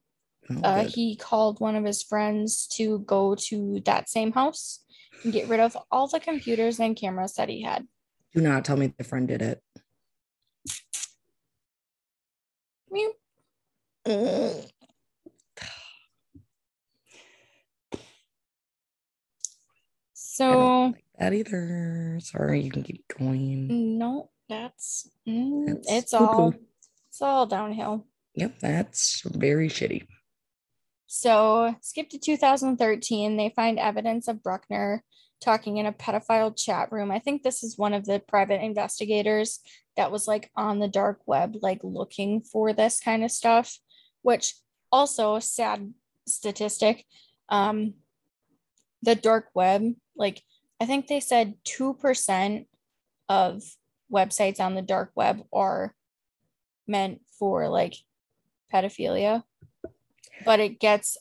oh, 0.50 0.60
uh, 0.62 0.84
he 0.84 1.16
called 1.16 1.60
one 1.60 1.76
of 1.76 1.84
his 1.84 2.02
friends 2.02 2.66
to 2.68 3.00
go 3.00 3.34
to 3.34 3.82
that 3.84 4.08
same 4.08 4.32
house 4.32 4.82
and 5.22 5.32
get 5.32 5.48
rid 5.48 5.60
of 5.60 5.76
all 5.90 6.08
the 6.08 6.20
computers 6.20 6.80
and 6.80 6.96
cameras 6.96 7.34
that 7.34 7.50
he 7.50 7.62
had. 7.62 7.86
Do 8.34 8.40
not 8.40 8.64
tell 8.64 8.78
me 8.78 8.94
the 8.96 9.04
friend 9.04 9.28
did 9.28 9.42
it. 9.42 9.62
So 20.36 20.92
like 20.92 21.04
that 21.18 21.32
either. 21.32 22.18
Sorry, 22.20 22.60
you 22.60 22.70
can 22.70 22.82
keep 22.82 23.04
going. 23.18 23.98
No, 23.98 24.28
that's, 24.48 25.08
mm, 25.26 25.66
that's 25.66 25.90
it's 25.90 26.12
poo-poo. 26.12 26.24
all 26.24 26.54
it's 27.08 27.22
all 27.22 27.46
downhill. 27.46 28.06
Yep, 28.34 28.58
that's 28.60 29.22
very 29.22 29.68
shitty. 29.68 30.06
So 31.06 31.74
skip 31.80 32.10
to 32.10 32.18
2013. 32.18 33.36
They 33.36 33.52
find 33.56 33.78
evidence 33.78 34.28
of 34.28 34.42
Bruckner 34.42 35.02
talking 35.40 35.78
in 35.78 35.86
a 35.86 35.92
pedophile 35.92 36.54
chat 36.56 36.92
room. 36.92 37.10
I 37.10 37.18
think 37.18 37.42
this 37.42 37.62
is 37.62 37.78
one 37.78 37.94
of 37.94 38.04
the 38.04 38.20
private 38.28 38.62
investigators 38.62 39.60
that 39.96 40.12
was 40.12 40.28
like 40.28 40.50
on 40.54 40.78
the 40.78 40.88
dark 40.88 41.20
web, 41.26 41.56
like 41.62 41.80
looking 41.82 42.42
for 42.42 42.72
this 42.74 43.00
kind 43.00 43.24
of 43.24 43.30
stuff, 43.30 43.78
which 44.26 44.54
also 44.90 45.38
sad 45.38 45.94
statistic. 46.26 47.04
Um, 47.48 47.94
the 49.00 49.14
dark 49.14 49.50
web, 49.54 49.94
like 50.16 50.42
I 50.80 50.84
think 50.84 51.06
they 51.06 51.20
said 51.20 51.54
2% 51.64 52.66
of 53.28 53.62
websites 54.12 54.58
on 54.58 54.74
the 54.74 54.82
dark 54.82 55.12
web 55.14 55.44
are 55.52 55.94
meant 56.88 57.20
for 57.38 57.68
like 57.68 57.94
pedophilia, 58.74 59.44
but 60.44 60.58
it 60.58 60.80
gets 60.80 61.16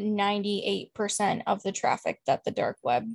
98% 0.00 1.42
of 1.48 1.64
the 1.64 1.72
traffic 1.72 2.20
that 2.28 2.44
the 2.44 2.52
dark 2.52 2.78
web 2.84 3.08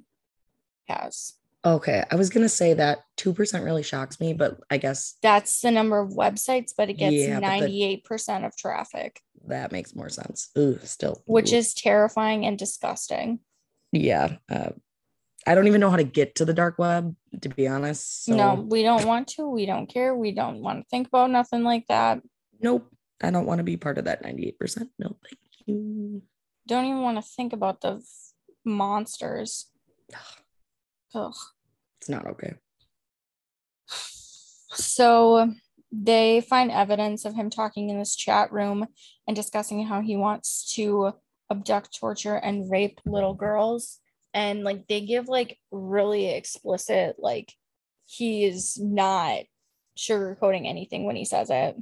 has. 0.89 1.39
Okay. 1.65 2.03
I 2.09 2.15
was 2.15 2.29
going 2.29 2.45
to 2.45 2.49
say 2.49 2.73
that 2.73 2.99
2% 3.17 3.65
really 3.65 3.83
shocks 3.83 4.19
me, 4.19 4.33
but 4.33 4.59
I 4.69 4.77
guess 4.77 5.15
that's 5.21 5.61
the 5.61 5.71
number 5.71 5.99
of 5.99 6.11
websites, 6.11 6.71
but 6.75 6.89
it 6.89 6.93
gets 6.93 7.15
yeah, 7.15 7.39
98% 7.41 8.03
the, 8.05 8.45
of 8.45 8.55
traffic. 8.55 9.21
That 9.47 9.71
makes 9.71 9.95
more 9.95 10.09
sense. 10.09 10.49
Ooh, 10.57 10.79
still. 10.83 11.21
Which 11.25 11.53
is 11.53 11.73
terrifying 11.73 12.45
and 12.45 12.57
disgusting. 12.57 13.39
Yeah. 13.91 14.37
Uh, 14.49 14.71
I 15.47 15.55
don't 15.55 15.67
even 15.67 15.81
know 15.81 15.89
how 15.89 15.95
to 15.97 16.03
get 16.03 16.35
to 16.35 16.45
the 16.45 16.53
dark 16.53 16.77
web, 16.77 17.15
to 17.41 17.49
be 17.49 17.67
honest. 17.67 18.25
So. 18.25 18.35
No, 18.35 18.53
we 18.55 18.83
don't 18.83 19.05
want 19.05 19.29
to. 19.29 19.49
We 19.49 19.65
don't 19.65 19.87
care. 19.87 20.15
We 20.15 20.31
don't 20.31 20.61
want 20.61 20.79
to 20.79 20.89
think 20.89 21.07
about 21.07 21.31
nothing 21.31 21.63
like 21.63 21.87
that. 21.87 22.21
Nope. 22.59 22.91
I 23.21 23.31
don't 23.31 23.45
want 23.45 23.59
to 23.59 23.63
be 23.63 23.77
part 23.77 23.97
of 23.97 24.05
that 24.05 24.23
98%. 24.23 24.89
No, 24.99 25.17
thank 25.23 25.39
you. 25.65 26.21
Don't 26.67 26.85
even 26.85 27.01
want 27.01 27.17
to 27.17 27.21
think 27.21 27.53
about 27.53 27.81
the 27.81 28.01
monsters. 28.63 29.71
Ugh. 31.15 31.33
It's 31.99 32.09
not 32.09 32.27
okay. 32.27 32.53
So 34.71 35.51
they 35.91 36.41
find 36.41 36.71
evidence 36.71 37.25
of 37.25 37.33
him 37.33 37.49
talking 37.49 37.89
in 37.89 37.97
this 37.97 38.15
chat 38.15 38.51
room 38.51 38.87
and 39.27 39.35
discussing 39.35 39.85
how 39.85 40.01
he 40.01 40.15
wants 40.15 40.73
to 40.75 41.13
abduct, 41.49 41.97
torture, 41.99 42.35
and 42.35 42.69
rape 42.69 42.99
little 43.05 43.33
girls. 43.33 43.99
And 44.33 44.63
like 44.63 44.87
they 44.87 45.01
give 45.01 45.27
like 45.27 45.57
really 45.71 46.29
explicit, 46.29 47.15
like 47.17 47.51
he 48.05 48.45
is 48.45 48.77
not 48.79 49.43
sugarcoating 49.97 50.67
anything 50.67 51.05
when 51.05 51.15
he 51.15 51.25
says 51.25 51.49
it. 51.49 51.75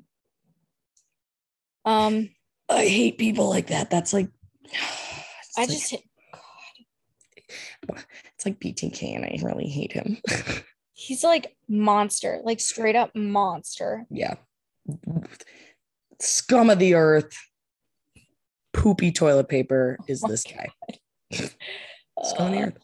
Um 1.83 2.29
I 2.69 2.85
hate 2.85 3.17
people 3.17 3.49
like 3.49 3.67
that. 3.67 3.89
That's 3.89 4.13
like 4.13 4.29
I 5.57 5.61
like, 5.61 5.69
just 5.69 5.95
God. 7.87 8.03
It's 8.35 8.45
like 8.45 8.59
BTK 8.59 9.15
and 9.15 9.25
I 9.25 9.39
really 9.43 9.67
hate 9.67 9.91
him. 9.91 10.17
He's 10.99 11.23
like 11.23 11.55
monster, 11.69 12.41
like 12.43 12.59
straight 12.59 12.95
up 12.95 13.15
monster. 13.15 14.07
Yeah. 14.09 14.33
Scum 16.19 16.71
of 16.71 16.79
the 16.79 16.95
earth 16.95 17.37
poopy 18.73 19.11
toilet 19.11 19.47
paper 19.47 19.99
is 20.07 20.23
oh 20.23 20.27
this 20.27 20.43
guy. 20.43 20.69
Scum 22.23 22.53
uh, 22.53 22.61
earth. 22.61 22.77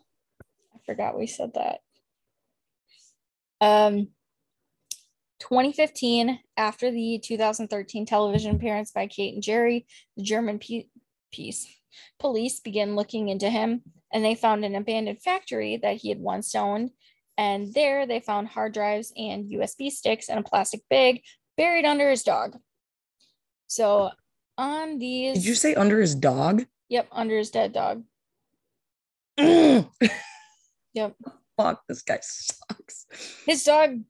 I 0.76 0.78
forgot 0.86 1.18
we 1.18 1.26
said 1.26 1.54
that. 1.56 1.80
Um, 3.60 4.10
2015, 5.40 6.40
after 6.56 6.92
the 6.92 7.20
2013 7.24 8.06
television 8.06 8.56
appearance 8.56 8.92
by 8.92 9.08
Kate 9.08 9.34
and 9.34 9.42
Gerry, 9.42 9.88
the 10.16 10.24
German 10.24 10.60
pe- 10.60 10.86
peace 11.32 11.68
police 12.20 12.60
began 12.60 12.96
looking 12.96 13.30
into 13.30 13.50
him 13.50 13.82
and 14.12 14.24
they 14.24 14.36
found 14.36 14.64
an 14.64 14.76
abandoned 14.76 15.22
factory 15.22 15.78
that 15.78 15.98
he 15.98 16.10
had 16.10 16.20
once 16.20 16.54
owned. 16.56 16.92
And 17.38 17.74
there 17.74 18.06
they 18.06 18.20
found 18.20 18.48
hard 18.48 18.74
drives 18.74 19.12
and 19.18 19.50
USB 19.52 19.90
sticks 19.90 20.30
and 20.30 20.40
a 20.40 20.44
plastic 20.44 20.82
bag 20.90 21.22
buried 21.58 21.86
under 21.86 22.10
his 22.10 22.24
dog. 22.24 22.58
So 23.68 24.12
on 24.58 25.00
these. 25.00 25.36
Did 25.36 25.46
you 25.46 25.56
say 25.56 25.76
under 25.76 26.00
his 26.00 26.16
dog? 26.16 26.66
Yep, 26.90 27.08
under 27.12 27.38
his 27.38 27.50
dead 27.50 27.74
dog. 27.74 28.04
yep. 29.38 29.88
Fuck, 31.58 31.84
this 31.88 32.02
guy 32.02 32.20
sucks. 32.22 33.06
His 33.46 33.64
dog. 33.64 34.02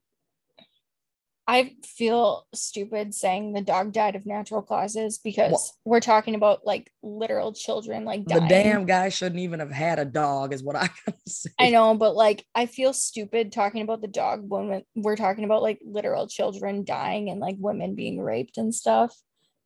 I 1.45 1.75
feel 1.83 2.47
stupid 2.53 3.13
saying 3.13 3.53
the 3.53 3.61
dog 3.61 3.91
died 3.91 4.15
of 4.15 4.25
natural 4.25 4.61
causes 4.61 5.17
because 5.17 5.51
what? 5.51 5.61
we're 5.83 5.99
talking 5.99 6.35
about 6.35 6.65
like 6.65 6.89
literal 7.01 7.53
children 7.53 8.05
like 8.05 8.25
dying. 8.25 8.43
The 8.43 8.47
damn 8.47 8.85
guy 8.85 9.09
shouldn't 9.09 9.41
even 9.41 9.59
have 9.59 9.71
had 9.71 9.99
a 9.99 10.05
dog, 10.05 10.53
is 10.53 10.63
what 10.63 10.75
I 10.77 10.89
say. 11.27 11.49
I 11.59 11.69
know, 11.69 11.95
but 11.95 12.15
like 12.15 12.45
I 12.55 12.65
feel 12.65 12.93
stupid 12.93 13.51
talking 13.51 13.81
about 13.81 14.01
the 14.01 14.07
dog 14.07 14.43
when 14.47 14.83
we're 14.95 15.17
talking 15.17 15.43
about 15.43 15.61
like 15.61 15.79
literal 15.85 16.27
children 16.27 16.85
dying 16.85 17.29
and 17.29 17.39
like 17.39 17.57
women 17.59 17.95
being 17.95 18.21
raped 18.21 18.57
and 18.57 18.73
stuff 18.73 19.13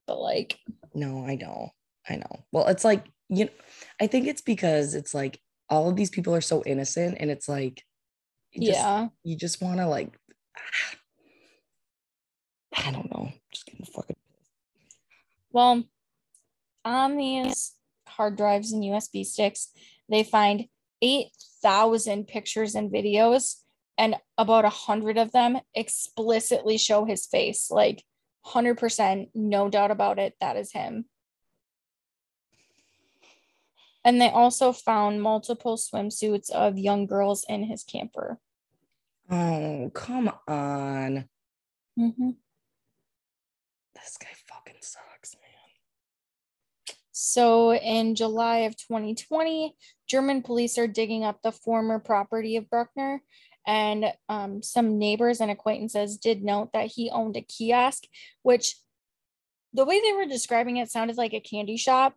but 0.07 0.19
like 0.19 0.57
no 0.95 1.25
i 1.25 1.35
know 1.35 1.69
i 2.09 2.15
know 2.15 2.45
well 2.51 2.65
it's 2.67 2.85
like 2.85 3.05
you 3.29 3.45
know 3.45 3.51
i 4.01 4.07
think 4.07 4.25
it's 4.25 4.41
because 4.41 4.95
it's 4.95 5.13
like 5.13 5.39
all 5.69 5.89
of 5.89 5.95
these 5.95 6.09
people 6.09 6.33
are 6.33 6.41
so 6.41 6.63
innocent 6.65 7.17
and 7.19 7.29
it's 7.29 7.47
like 7.47 7.83
just, 8.55 8.71
yeah 8.71 9.07
you 9.23 9.35
just 9.35 9.61
want 9.61 9.77
to 9.77 9.85
like 9.85 10.17
i 12.77 12.91
don't 12.91 13.11
know 13.11 13.31
just 13.51 13.65
getting 13.65 13.85
fucking 13.85 14.15
well 15.51 15.83
on 16.85 17.17
these 17.17 17.73
hard 18.07 18.37
drives 18.37 18.71
and 18.71 18.83
usb 18.83 19.25
sticks 19.25 19.69
they 20.09 20.23
find 20.23 20.65
8000 21.01 22.27
pictures 22.27 22.75
and 22.75 22.91
videos 22.91 23.57
and 23.97 24.15
about 24.37 24.65
a 24.65 24.69
hundred 24.69 25.17
of 25.17 25.31
them 25.31 25.59
explicitly 25.73 26.77
show 26.77 27.05
his 27.05 27.25
face 27.25 27.69
like 27.71 28.03
100%, 28.47 29.29
no 29.33 29.69
doubt 29.69 29.91
about 29.91 30.19
it, 30.19 30.35
that 30.39 30.55
is 30.57 30.71
him. 30.71 31.05
And 34.03 34.21
they 34.21 34.29
also 34.29 34.71
found 34.71 35.21
multiple 35.21 35.75
swimsuits 35.75 36.49
of 36.49 36.77
young 36.77 37.07
girls 37.07 37.45
in 37.49 37.63
his 37.63 37.83
camper. 37.83 38.39
Oh, 39.29 39.91
come 39.93 40.31
on. 40.47 41.27
Mm-hmm. 41.99 42.29
This 44.03 44.17
guy 44.17 44.27
fucking 44.47 44.81
sucks, 44.81 45.35
man. 45.35 46.95
So 47.11 47.73
in 47.73 48.15
July 48.15 48.59
of 48.59 48.77
2020, 48.77 49.75
German 50.07 50.43
police 50.43 50.77
are 50.77 50.87
digging 50.87 51.23
up 51.23 51.41
the 51.41 51.51
former 51.51 51.99
property 51.99 52.57
of 52.57 52.69
Bruckner 52.69 53.21
and 53.65 54.05
um, 54.29 54.61
some 54.61 54.97
neighbors 54.97 55.41
and 55.41 55.51
acquaintances 55.51 56.17
did 56.17 56.43
note 56.43 56.69
that 56.73 56.87
he 56.87 57.09
owned 57.09 57.35
a 57.35 57.41
kiosk, 57.41 58.03
which 58.43 58.75
the 59.73 59.83
way 59.83 59.99
they 59.99 60.13
were 60.13 60.25
describing 60.25 60.77
it 60.77 60.89
sounded 60.89 61.17
like 61.17 61.33
a 61.33 61.41
candy 61.41 61.75
shop, 61.75 62.13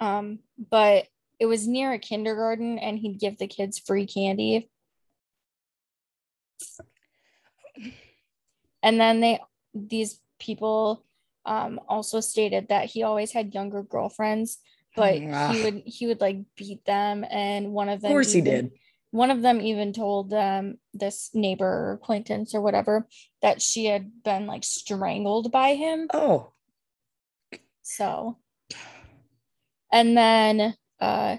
um, 0.00 0.38
but 0.70 1.06
it 1.38 1.46
was 1.46 1.68
near 1.68 1.92
a 1.92 1.98
kindergarten 1.98 2.78
and 2.78 2.98
he'd 2.98 3.20
give 3.20 3.38
the 3.38 3.46
kids 3.46 3.78
free 3.78 4.06
candy. 4.06 4.70
And 8.82 8.98
then 9.00 9.20
they, 9.20 9.40
these 9.74 10.20
people 10.38 11.04
um, 11.48 11.80
also 11.88 12.20
stated 12.20 12.68
that 12.68 12.84
he 12.86 13.02
always 13.02 13.32
had 13.32 13.54
younger 13.54 13.82
girlfriends, 13.82 14.58
but 14.94 15.14
he 15.14 15.62
would 15.62 15.82
he 15.86 16.06
would 16.06 16.20
like 16.20 16.38
beat 16.56 16.84
them, 16.84 17.24
and 17.30 17.72
one 17.72 17.88
of 17.88 18.02
them. 18.02 18.10
Of 18.10 18.14
course, 18.14 18.34
even, 18.34 18.44
he 18.44 18.50
did 18.50 18.72
one 19.10 19.30
of 19.30 19.40
them 19.40 19.60
even 19.60 19.92
told 19.92 20.32
um 20.34 20.76
this 20.92 21.30
neighbor 21.32 21.66
or 21.66 21.92
acquaintance 21.92 22.54
or 22.54 22.60
whatever 22.60 23.06
that 23.40 23.62
she 23.62 23.86
had 23.86 24.22
been 24.22 24.46
like 24.46 24.64
strangled 24.64 25.50
by 25.50 25.74
him. 25.74 26.08
Oh, 26.12 26.52
So, 27.82 28.36
and 29.90 30.14
then 30.16 30.74
uh, 31.00 31.38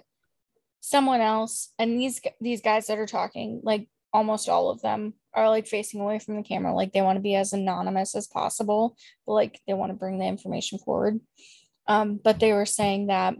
someone 0.80 1.22
else, 1.22 1.72
and 1.78 1.99
these 1.99 2.20
these 2.41 2.62
guys 2.62 2.88
that 2.88 2.97
are 2.97 3.05
talking, 3.05 3.62
like 3.64 3.88
almost 4.14 4.49
all 4.49 4.70
of 4.70 4.82
them 4.82 5.14
are 5.34 5.49
like 5.49 5.68
facing 5.68 6.01
away 6.01 6.20
from 6.20 6.36
the 6.36 6.43
camera, 6.43 6.74
like 6.74 6.93
they 6.93 7.01
want 7.01 7.18
to 7.18 7.22
be 7.22 7.36
as 7.36 7.53
anonymous 7.53 8.16
as 8.16 8.28
possible, 8.28 8.97
but 9.26 9.34
like 9.34 9.60
they 9.68 9.74
want 9.74 9.91
to 9.91 9.97
bring 9.97 10.18
the 10.18 10.26
information 10.26 10.80
forward. 10.80 11.20
Um, 11.88 12.20
but 12.24 12.39
they 12.39 12.53
were 12.53 12.66
saying 12.66 13.07
that 13.07 13.36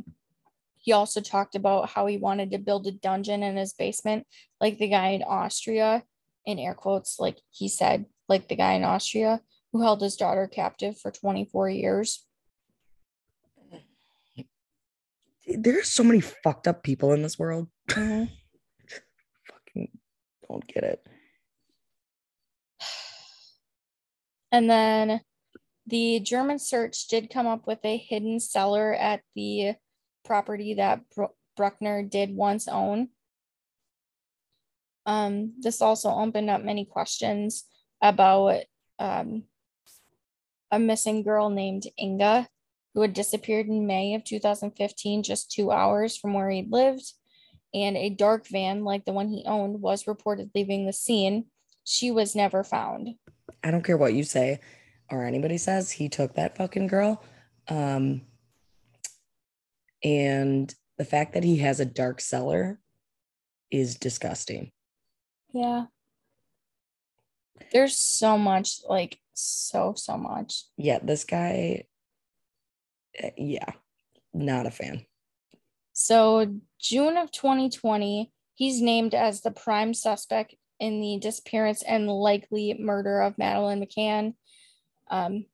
he 0.78 0.92
also 0.92 1.22
talked 1.22 1.56
about 1.56 1.90
how 1.90 2.06
he 2.08 2.18
wanted 2.18 2.52
to 2.52 2.58
build 2.58 2.88
a 2.88 2.92
dungeon 2.92 3.44
in 3.44 3.58
his 3.58 3.74
basement, 3.74 4.26
like 4.62 4.78
the 4.78 4.88
guy 4.88 5.10
in 5.10 5.24
Austria, 5.24 6.04
in 6.46 6.58
air 6.58 6.74
quotes, 6.74 7.20
like 7.20 7.38
he 7.50 7.68
said, 7.68 8.06
like 8.28 8.48
the 8.48 8.56
guy 8.56 8.74
in 8.74 8.84
Austria 8.84 9.42
who 9.72 9.82
held 9.82 10.02
his 10.02 10.16
daughter 10.16 10.48
captive 10.48 10.98
for 11.00 11.12
24 11.12 11.70
years. 11.70 12.26
there's 15.58 15.90
so 15.90 16.04
many 16.04 16.22
fucked 16.22 16.68
up 16.68 16.84
people 16.84 17.12
in 17.14 17.24
this 17.24 17.40
world. 17.40 17.68
Mhm. 17.88 18.30
Don't 20.50 20.68
get 20.68 20.84
it. 20.84 21.08
And 24.52 24.68
then 24.68 25.22
the 25.86 26.20
German 26.22 26.58
search 26.58 27.08
did 27.08 27.30
come 27.30 27.46
up 27.46 27.68
with 27.68 27.78
a 27.84 27.98
hidden 27.98 28.40
cellar 28.40 28.96
at 28.96 29.22
the 29.36 29.76
property 30.26 30.74
that 30.76 31.02
Bruckner 31.56 32.04
did 32.04 32.36
once 32.36 32.68
own. 32.68 33.10
Um, 35.06 35.54
this 35.60 35.82
also 35.82 36.10
opened 36.10 36.50
up 36.50 36.64
many 36.64 36.86
questions 36.86 37.66
about 38.02 38.64
um, 39.00 39.44
a 40.72 40.80
missing 40.80 41.24
girl 41.24 41.50
named 41.50 41.88
Inga, 42.00 42.48
who 42.94 43.02
had 43.02 43.14
disappeared 43.14 43.68
in 43.68 43.88
May 43.88 44.14
of 44.14 44.24
2015, 44.24 45.24
just 45.24 45.52
two 45.52 45.72
hours 45.72 46.16
from 46.16 46.34
where 46.34 46.50
he 46.50 46.68
lived. 46.70 47.14
And 47.74 47.96
a 47.98 48.10
dark 48.10 48.48
van, 48.48 48.84
like 48.84 49.06
the 49.06 49.14
one 49.14 49.30
he 49.30 49.44
owned, 49.46 49.82
was 49.82 50.08
reported 50.08 50.52
leaving 50.56 50.86
the 50.86 50.94
scene. 50.94 51.46
She 51.84 52.12
was 52.12 52.36
never 52.36 52.64
found. 52.64 53.16
I 53.64 53.72
don't 53.72 53.84
care 53.84 53.98
what 53.98 54.14
you 54.14 54.24
say 54.24 54.60
or 55.12 55.26
anybody 55.26 55.58
says. 55.58 55.92
He 55.92 56.10
took 56.10 56.36
that 56.36 56.58
fucking 56.58 56.88
girl. 56.88 57.24
Um, 57.68 58.22
and 60.04 60.74
the 60.98 61.06
fact 61.06 61.34
that 61.34 61.44
he 61.44 61.58
has 61.58 61.80
a 61.80 61.86
dark 61.86 62.22
cellar 62.22 62.80
is 63.72 63.96
disgusting. 63.96 64.72
Yeah. 65.54 65.86
There's 67.72 67.98
so 67.98 68.38
much, 68.38 68.80
like, 68.88 69.20
so, 69.34 69.94
so 69.96 70.18
much. 70.18 70.64
Yeah, 70.78 71.00
this 71.02 71.24
guy, 71.24 71.86
eh, 73.16 73.32
yeah, 73.38 73.72
not 74.34 74.66
a 74.66 74.72
fan. 74.72 75.06
So, 76.02 76.56
June 76.80 77.18
of 77.18 77.30
2020, 77.30 78.32
he's 78.56 78.82
named 78.82 79.14
as 79.14 79.42
the 79.42 79.52
prime 79.52 79.94
suspect 79.94 80.56
in 80.80 81.02
the 81.02 81.20
disappearance 81.20 81.84
and 81.84 82.08
likely 82.08 82.74
murder 82.80 83.20
of 83.20 83.38
Madeleine 83.38 83.86
McCann. 83.86 84.36
Um, 85.12 85.46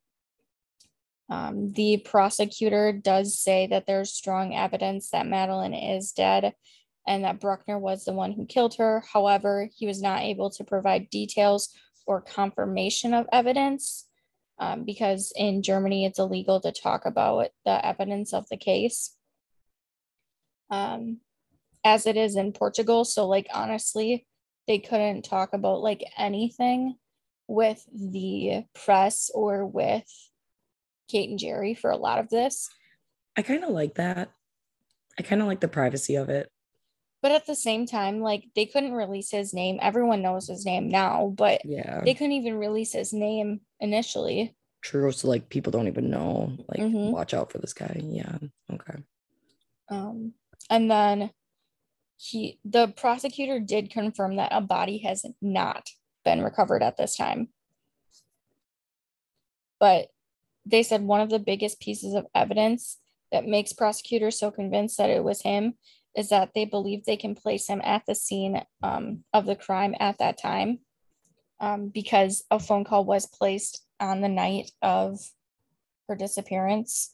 um, 1.31 1.73
the 1.73 1.97
prosecutor 1.97 2.93
does 2.93 3.39
say 3.39 3.65
that 3.65 3.87
there's 3.87 4.13
strong 4.13 4.53
evidence 4.53 5.09
that 5.09 5.25
Madeleine 5.25 5.73
is 5.73 6.11
dead 6.11 6.53
and 7.07 7.23
that 7.23 7.39
Bruckner 7.39 7.79
was 7.79 8.05
the 8.05 8.13
one 8.13 8.31
who 8.31 8.45
killed 8.45 8.75
her. 8.75 9.03
However, 9.11 9.67
he 9.75 9.87
was 9.87 9.99
not 9.99 10.21
able 10.21 10.51
to 10.51 10.63
provide 10.63 11.09
details 11.09 11.69
or 12.05 12.21
confirmation 12.21 13.15
of 13.15 13.25
evidence 13.31 14.07
um, 14.59 14.83
because 14.83 15.33
in 15.35 15.63
Germany 15.63 16.05
it's 16.05 16.19
illegal 16.19 16.61
to 16.61 16.71
talk 16.71 17.07
about 17.07 17.47
the 17.65 17.83
evidence 17.83 18.31
of 18.31 18.47
the 18.49 18.57
case. 18.57 19.15
Um, 20.69 21.19
as 21.83 22.07
it 22.07 22.17
is 22.17 22.35
in 22.35 22.51
Portugal. 22.51 23.05
So, 23.05 23.27
like, 23.27 23.47
honestly, 23.53 24.25
they 24.67 24.79
couldn't 24.79 25.23
talk 25.23 25.53
about 25.53 25.81
like 25.81 26.03
anything 26.17 26.95
with 27.47 27.85
the 27.93 28.63
press 28.73 29.29
or 29.33 29.65
with 29.67 30.05
Kate 31.07 31.29
and 31.29 31.37
Gerry 31.37 31.75
for 31.75 31.91
a 31.91 31.97
lot 31.97 32.17
of 32.19 32.29
this. 32.29 32.67
I 33.37 33.43
kind 33.43 33.63
of 33.63 33.69
like 33.69 33.95
that. 33.95 34.31
I 35.19 35.21
kind 35.23 35.41
of 35.41 35.47
like 35.47 35.59
the 35.59 35.67
privacy 35.67 36.15
of 36.15 36.29
it. 36.29 36.49
But 37.21 37.31
at 37.31 37.45
the 37.45 37.55
same 37.55 37.85
time, 37.85 38.19
like 38.21 38.45
they 38.55 38.65
couldn't 38.65 38.93
release 38.93 39.29
his 39.31 39.53
name. 39.53 39.77
Everyone 39.81 40.21
knows 40.23 40.47
his 40.47 40.65
name 40.65 40.89
now, 40.89 41.33
but 41.37 41.61
Yeah, 41.65 42.01
they 42.03 42.13
couldn't 42.15 42.33
even 42.33 42.55
release 42.57 42.93
his 42.93 43.13
name 43.13 43.61
initially. 43.79 44.55
true. 44.81 45.11
So 45.11 45.27
like 45.27 45.49
people 45.49 45.71
don't 45.71 45.87
even 45.87 46.09
know. 46.09 46.51
Like, 46.67 46.81
Mhm. 46.81 47.11
watch 47.11 47.33
out 47.33 47.51
for 47.51 47.57
this 47.59 47.73
guy. 47.73 47.99
Yeah. 48.03 48.37
Okay. 48.71 49.03
Um, 49.89 50.33
and 50.69 50.89
then 50.89 51.31
he, 52.17 52.59
the 52.63 52.87
prosecutor 52.87 53.59
did 53.59 53.91
confirm 53.91 54.37
that 54.37 54.53
a 54.53 54.61
body 54.61 54.99
has 54.99 55.25
not 55.41 55.89
been 56.23 56.41
recovered 56.41 56.81
at 56.81 56.97
this 56.97 57.15
time. 57.15 57.49
But 59.79 60.07
they 60.65 60.83
said 60.83 61.03
one 61.03 61.21
of 61.21 61.29
the 61.29 61.39
biggest 61.39 61.79
pieces 61.79 62.13
of 62.13 62.25
evidence 62.33 62.97
that 63.31 63.45
makes 63.45 63.73
prosecutors 63.73 64.39
so 64.39 64.49
convinced 64.49 64.97
that 64.97 65.09
it 65.09 65.23
was 65.23 65.41
him 65.41 65.75
is 66.15 66.29
that 66.29 66.51
they 66.55 66.65
believe 66.65 67.03
they 67.03 67.17
can 67.17 67.35
place 67.35 67.67
him 67.67 67.81
at 67.83 68.03
the 68.07 68.15
scene 68.15 68.61
um, 68.81 69.23
of 69.33 69.45
the 69.45 69.55
crime 69.55 69.93
at 69.99 70.17
that 70.19 70.41
time 70.41 70.79
um, 71.59 71.89
because 71.89 72.43
a 72.49 72.59
phone 72.59 72.83
call 72.83 73.05
was 73.05 73.27
placed 73.27 73.83
on 73.99 74.21
the 74.21 74.29
night 74.29 74.71
of 74.81 75.19
her 76.07 76.15
disappearance. 76.15 77.13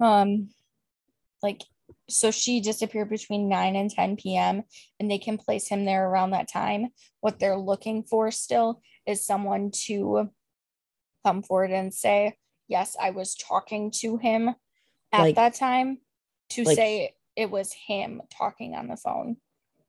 Um, 0.00 0.50
like 1.42 1.62
so 2.08 2.30
she 2.30 2.60
disappeared 2.60 3.10
between 3.10 3.48
9 3.48 3.76
and 3.76 3.90
10 3.90 4.16
p.m. 4.16 4.62
and 4.98 5.10
they 5.10 5.18
can 5.18 5.36
place 5.38 5.68
him 5.68 5.84
there 5.84 6.08
around 6.08 6.30
that 6.30 6.48
time. 6.50 6.88
What 7.20 7.38
they're 7.38 7.56
looking 7.58 8.02
for 8.02 8.30
still 8.30 8.80
is 9.06 9.24
someone 9.26 9.70
to 9.86 10.30
come 11.24 11.42
forward 11.42 11.70
and 11.70 11.92
say, 11.92 12.36
Yes, 12.68 12.96
I 13.00 13.10
was 13.10 13.34
talking 13.34 13.90
to 14.00 14.16
him 14.18 14.54
at 15.12 15.20
Like- 15.20 15.36
that 15.36 15.54
time 15.54 15.98
to 16.50 16.64
like- 16.64 16.76
say 16.76 17.14
it 17.36 17.50
was 17.50 17.72
him 17.72 18.20
talking 18.30 18.74
on 18.74 18.88
the 18.88 18.96
phone. 18.96 19.36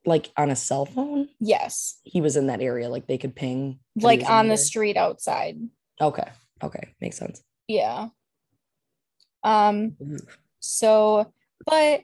Like 0.05 0.29
on 0.37 0.49
a 0.49 0.55
cell 0.55 0.85
phone, 0.85 1.27
Yes, 1.39 1.99
he 2.03 2.21
was 2.21 2.35
in 2.37 2.47
that 2.47 2.61
area. 2.61 2.87
Like 2.89 3.07
they 3.07 3.17
could 3.17 3.35
ping. 3.35 3.79
like 3.95 4.21
on 4.29 4.45
the 4.47 4.53
area. 4.53 4.57
street 4.57 4.97
outside. 4.97 5.57
Okay. 5.99 6.29
Okay. 6.63 6.93
Makes 7.01 7.17
sense. 7.17 7.43
Yeah. 7.67 8.07
Um, 9.43 9.95
So, 10.59 11.31
but 11.65 12.03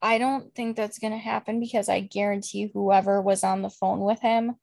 I 0.00 0.18
don't 0.18 0.54
think 0.54 0.76
that's 0.76 0.98
going 0.98 1.12
to 1.12 1.18
happen 1.18 1.60
because 1.60 1.88
I 1.88 2.00
guarantee 2.00 2.70
whoever 2.72 3.20
was 3.20 3.42
on 3.42 3.62
the 3.62 3.70
phone 3.70 4.00
with 4.00 4.20
him 4.20 4.54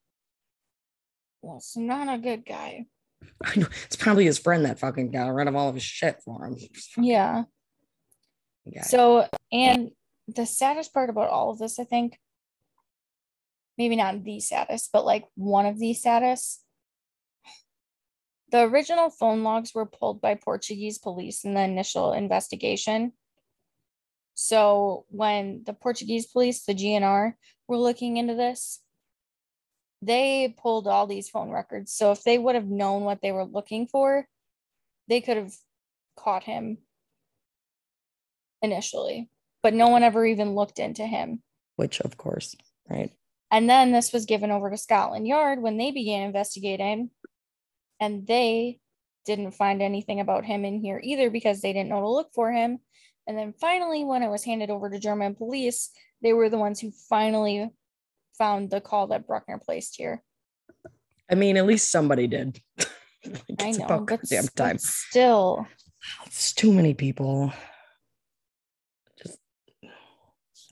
was 1.42 1.74
not 1.76 2.14
a 2.14 2.18
good 2.18 2.46
guy. 2.46 2.86
I 3.44 3.60
know 3.60 3.68
it's 3.86 3.96
probably 3.96 4.26
his 4.26 4.40
friend 4.40 4.66
that 4.66 4.80
fucking 4.80 5.12
got 5.12 5.34
rid 5.34 5.48
of 5.48 5.56
all 5.56 5.70
of 5.70 5.76
his 5.76 5.84
shit 5.84 6.22
for 6.24 6.46
him. 6.46 6.58
Yeah. 6.98 7.44
Yeah. 8.66 8.84
So, 8.84 9.28
and 9.52 9.92
the 10.28 10.46
saddest 10.46 10.94
part 10.94 11.10
about 11.10 11.30
all 11.30 11.52
of 11.52 11.60
this, 11.60 11.80
I 11.80 11.84
think, 11.84 12.18
maybe 13.78 13.96
not 13.96 14.24
the 14.24 14.40
saddest, 14.40 14.90
but 14.92 15.06
like 15.06 15.26
one 15.36 15.66
of 15.66 15.80
the 15.80 15.94
saddest. 15.94 16.62
The 18.52 18.62
original 18.62 19.10
phone 19.10 19.44
logs 19.44 19.74
were 19.74 19.86
pulled 19.86 20.22
by 20.22 20.36
Portuguese 20.36 20.98
police 20.98 21.44
in 21.44 21.56
the 21.56 21.62
initial 21.62 22.14
investigation. 22.14 23.12
So, 24.36 25.06
when 25.10 25.64
the 25.66 25.74
Portuguese 25.74 26.28
police, 26.28 26.66
the 26.66 26.76
GNR, 26.76 27.34
were 27.68 27.78
looking 27.78 28.18
into 28.18 28.36
this, 28.36 28.82
they 30.02 30.54
pulled 30.62 30.88
all 30.88 31.08
these 31.08 31.30
phone 31.30 31.50
records. 31.50 31.94
So, 31.94 32.12
if 32.12 32.24
they 32.24 32.38
would 32.38 32.56
have 32.56 32.68
known 32.68 33.04
what 33.04 33.22
they 33.22 33.32
were 33.32 33.46
looking 33.46 33.88
for, 33.88 34.28
they 35.08 35.22
could 35.22 35.38
have 35.38 35.54
caught 36.18 36.44
him 36.44 36.80
initially, 38.62 39.30
but 39.64 39.74
no 39.74 39.88
one 39.88 40.04
ever 40.04 40.26
even 40.26 40.56
looked 40.56 40.80
into 40.80 41.06
him. 41.06 41.42
Which 41.76 42.02
of 42.02 42.18
course, 42.18 42.56
right? 42.90 43.12
And 43.52 43.70
then 43.70 43.92
this 43.92 44.12
was 44.12 44.26
given 44.26 44.52
over 44.52 44.70
to 44.70 44.78
Scotland 44.78 45.28
Yard 45.28 45.62
when 45.62 45.78
they 45.78 45.92
began 45.92 46.24
investigating, 46.24 47.10
and 48.00 48.28
they 48.28 48.80
didn't 49.26 49.52
find 49.52 49.82
anything 49.82 50.20
about 50.20 50.46
him 50.46 50.66
in 50.66 50.80
here 50.80 51.00
either 51.04 51.30
because 51.30 51.62
they 51.62 51.74
didn't 51.74 51.90
know 51.90 52.02
to 52.02 52.10
look 52.10 52.34
for 52.34 52.52
him. 52.52 52.80
And 53.28 53.38
then 53.38 53.54
finally, 53.60 54.04
when 54.04 54.24
it 54.24 54.30
was 54.30 54.44
handed 54.44 54.70
over 54.70 54.90
to 54.90 55.00
German 55.00 55.36
police, 55.36 55.90
they 56.22 56.34
were 56.34 56.50
the 56.50 56.58
ones 56.58 56.80
who 56.80 56.92
finally 57.10 57.70
found 58.38 58.70
the 58.70 58.82
call 58.82 59.08
that 59.08 59.28
Bruckner 59.28 59.60
placed 59.64 59.96
here. 59.96 60.22
I 61.30 61.36
mean, 61.36 61.58
at 61.58 61.66
least 61.66 61.92
somebody 61.92 62.28
did. 62.28 62.60
I 62.80 62.90
it's 63.50 63.80
know, 63.80 63.88
but, 63.88 64.06
goddamn 64.06 64.48
time. 64.56 64.78
still, 64.78 65.66
It's 66.26 66.54
too 66.54 66.72
many 66.72 66.94
people. 66.94 67.52
Just 69.18 69.40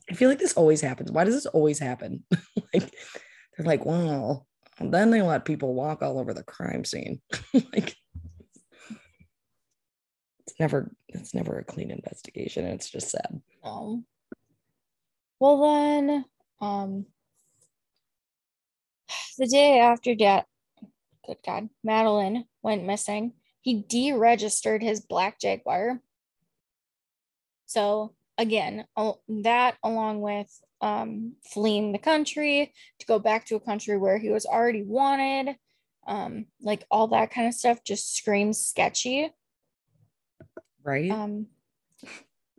I 0.10 0.14
feel 0.14 0.30
like 0.30 0.40
this 0.40 0.54
always 0.54 0.82
happens. 0.82 1.12
Why 1.12 1.24
does 1.24 1.34
this 1.34 1.48
always 1.48 1.80
happen? 1.80 2.24
like 2.74 2.94
they're 3.58 3.66
like, 3.66 3.86
well, 3.86 4.46
then 4.80 5.10
they 5.10 5.22
let 5.22 5.46
people 5.46 5.74
walk 5.74 6.04
all 6.04 6.20
over 6.20 6.34
the 6.34 6.44
crime 6.44 6.86
scene. 6.86 7.22
like 7.54 7.96
it's 10.46 10.60
never 10.60 10.92
it's 11.16 11.34
never 11.34 11.58
a 11.58 11.64
clean 11.64 11.92
investigation. 11.92 12.66
and 12.66 12.76
It's 12.76 12.90
just 12.90 13.10
sad. 13.10 13.42
Um, 13.64 14.06
well 15.40 15.62
then, 15.62 16.26
um, 16.62 17.06
the 19.38 19.48
day 19.48 19.80
after 19.80 20.16
that, 20.18 20.46
good 21.26 21.38
God, 21.46 21.70
Madeleine 21.84 22.46
went 22.62 22.86
missing. 22.86 23.34
He 23.62 23.84
deregistered 23.84 24.82
his 24.82 25.02
black 25.02 25.40
Jaguar. 25.40 26.02
So 27.66 28.14
again, 28.38 28.86
that 29.28 29.78
along 29.84 30.22
with 30.22 30.50
um, 30.82 31.34
fleeing 31.46 31.92
the 31.92 31.98
country 31.98 32.74
to 33.00 33.06
go 33.06 33.20
back 33.20 33.46
to 33.46 33.56
a 33.56 33.60
country 33.60 33.98
where 33.98 34.18
he 34.18 34.30
was 34.30 34.46
already 34.46 34.84
wanted, 34.84 35.56
um, 36.06 36.46
like 36.62 36.86
all 36.92 37.08
that 37.08 37.32
kind 37.32 37.48
of 37.48 37.54
stuff 37.54 37.84
just 37.84 38.16
screams 38.16 38.60
sketchy. 38.60 39.32
Right. 40.84 41.10
Um, 41.10 41.48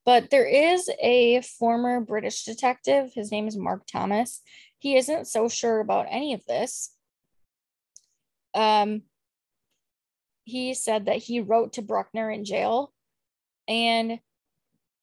but 0.04 0.30
there 0.30 0.46
is 0.46 0.90
a 1.02 1.42
former 1.42 2.00
British 2.00 2.44
detective. 2.44 3.12
His 3.14 3.30
name 3.30 3.46
is 3.46 3.56
Mark 3.56 3.86
Thomas. 3.86 4.42
He 4.78 4.96
isn't 4.96 5.26
so 5.26 5.48
sure 5.48 5.80
about 5.80 6.06
any 6.10 6.34
of 6.34 6.44
this. 6.46 6.94
Um, 8.54 9.02
he 10.44 10.74
said 10.74 11.06
that 11.06 11.16
he 11.16 11.40
wrote 11.40 11.74
to 11.74 11.82
Bruckner 11.82 12.30
in 12.30 12.44
jail 12.44 12.92
and 13.66 14.20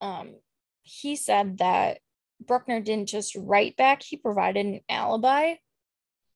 um, 0.02 0.36
he 0.84 1.16
said 1.16 1.58
that 1.60 2.00
Bruckner 2.46 2.80
didn't 2.80 3.10
just 3.10 3.36
write 3.36 3.78
back, 3.78 4.02
he 4.02 4.18
provided 4.18 4.66
an 4.66 4.82
alibi. 4.90 5.56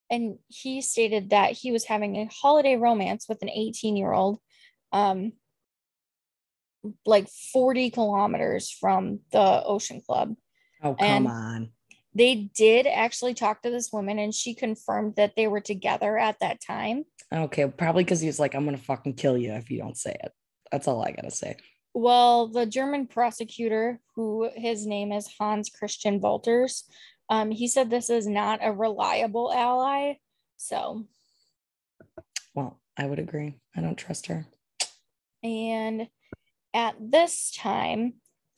And 0.10 0.38
he 0.48 0.82
stated 0.82 1.32
that 1.32 1.54
he 1.54 1.72
was 1.72 1.86
having 1.86 2.16
a 2.16 2.30
holiday 2.32 2.76
romance 2.76 3.28
with 3.28 3.42
an 3.42 3.50
18 3.50 3.98
year 3.98 4.14
old, 4.14 4.40
um, 4.92 5.34
like 7.06 7.28
40 7.54 7.90
kilometers 7.92 8.72
from 8.72 9.20
the 9.32 9.64
Ocean 9.64 10.02
Club. 10.06 10.36
Oh, 10.84 10.96
come 10.96 11.08
and 11.08 11.28
on. 11.28 11.70
They 12.14 12.50
did 12.56 12.88
actually 12.88 13.34
talk 13.34 13.62
to 13.62 13.70
this 13.70 13.92
woman, 13.92 14.20
and 14.20 14.34
she 14.34 14.54
confirmed 14.54 15.16
that 15.18 15.36
they 15.36 15.48
were 15.48 15.60
together 15.60 16.18
at 16.18 16.40
that 16.40 16.62
time. 16.62 17.04
Okay, 17.34 17.68
probably 17.68 18.04
because 18.06 18.22
he 18.22 18.28
was 18.28 18.40
like, 18.40 18.56
I'm 18.56 18.64
going 18.64 18.78
to 18.78 18.84
fucking 18.84 19.16
kill 19.16 19.38
you 19.38 19.52
if 19.54 19.70
you 19.70 19.80
don't 19.80 19.98
say 19.98 20.16
it. 20.24 20.32
That's 20.72 20.88
all 20.88 21.04
I 21.04 21.12
got 21.12 21.24
to 21.24 21.32
say. 21.32 21.58
Well, 21.94 22.48
the 22.48 22.66
German 22.66 23.08
prosecutor, 23.08 24.00
who 24.16 24.50
his 24.56 24.86
name 24.86 25.12
is 25.12 25.30
Hans 25.40 25.70
Christian 25.70 26.20
Wolters, 26.20 26.84
um, 27.30 27.52
he 27.52 27.68
said 27.68 27.90
this 27.90 28.10
is 28.10 28.28
not 28.28 28.60
a 28.62 28.72
reliable 28.72 29.52
ally. 29.52 30.16
So, 30.58 31.06
well, 32.54 32.80
I 32.98 33.06
would 33.06 33.20
agree. 33.20 33.56
I 33.76 33.82
don't 33.82 33.98
trust 33.98 34.28
her. 34.28 34.46
And 35.44 36.08
at 36.76 36.96
this 37.00 37.52
time, 37.52 38.16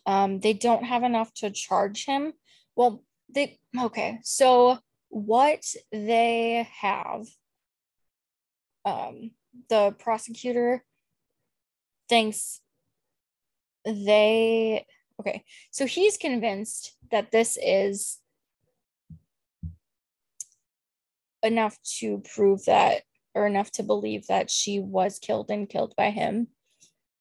um, 0.07 0.39
they 0.39 0.53
don't 0.53 0.83
have 0.83 1.03
enough 1.03 1.31
to 1.35 1.51
charge 1.51 2.05
him. 2.05 2.33
Well, 2.75 3.03
they 3.29 3.59
okay. 3.79 4.19
So 4.23 4.79
what 5.09 5.63
they 5.91 6.67
have, 6.81 7.27
um, 8.83 9.31
the 9.69 9.95
prosecutor 9.99 10.83
thinks 12.09 12.61
they 13.85 14.85
okay 15.19 15.43
so 15.71 15.85
he's 15.85 16.17
convinced 16.17 16.95
that 17.11 17.31
this 17.31 17.57
is 17.61 18.17
enough 21.43 21.77
to 21.99 22.21
prove 22.33 22.65
that 22.65 23.03
or 23.33 23.47
enough 23.47 23.71
to 23.71 23.83
believe 23.83 24.27
that 24.27 24.49
she 24.49 24.79
was 24.79 25.19
killed 25.19 25.49
and 25.49 25.69
killed 25.69 25.93
by 25.95 26.09
him 26.09 26.47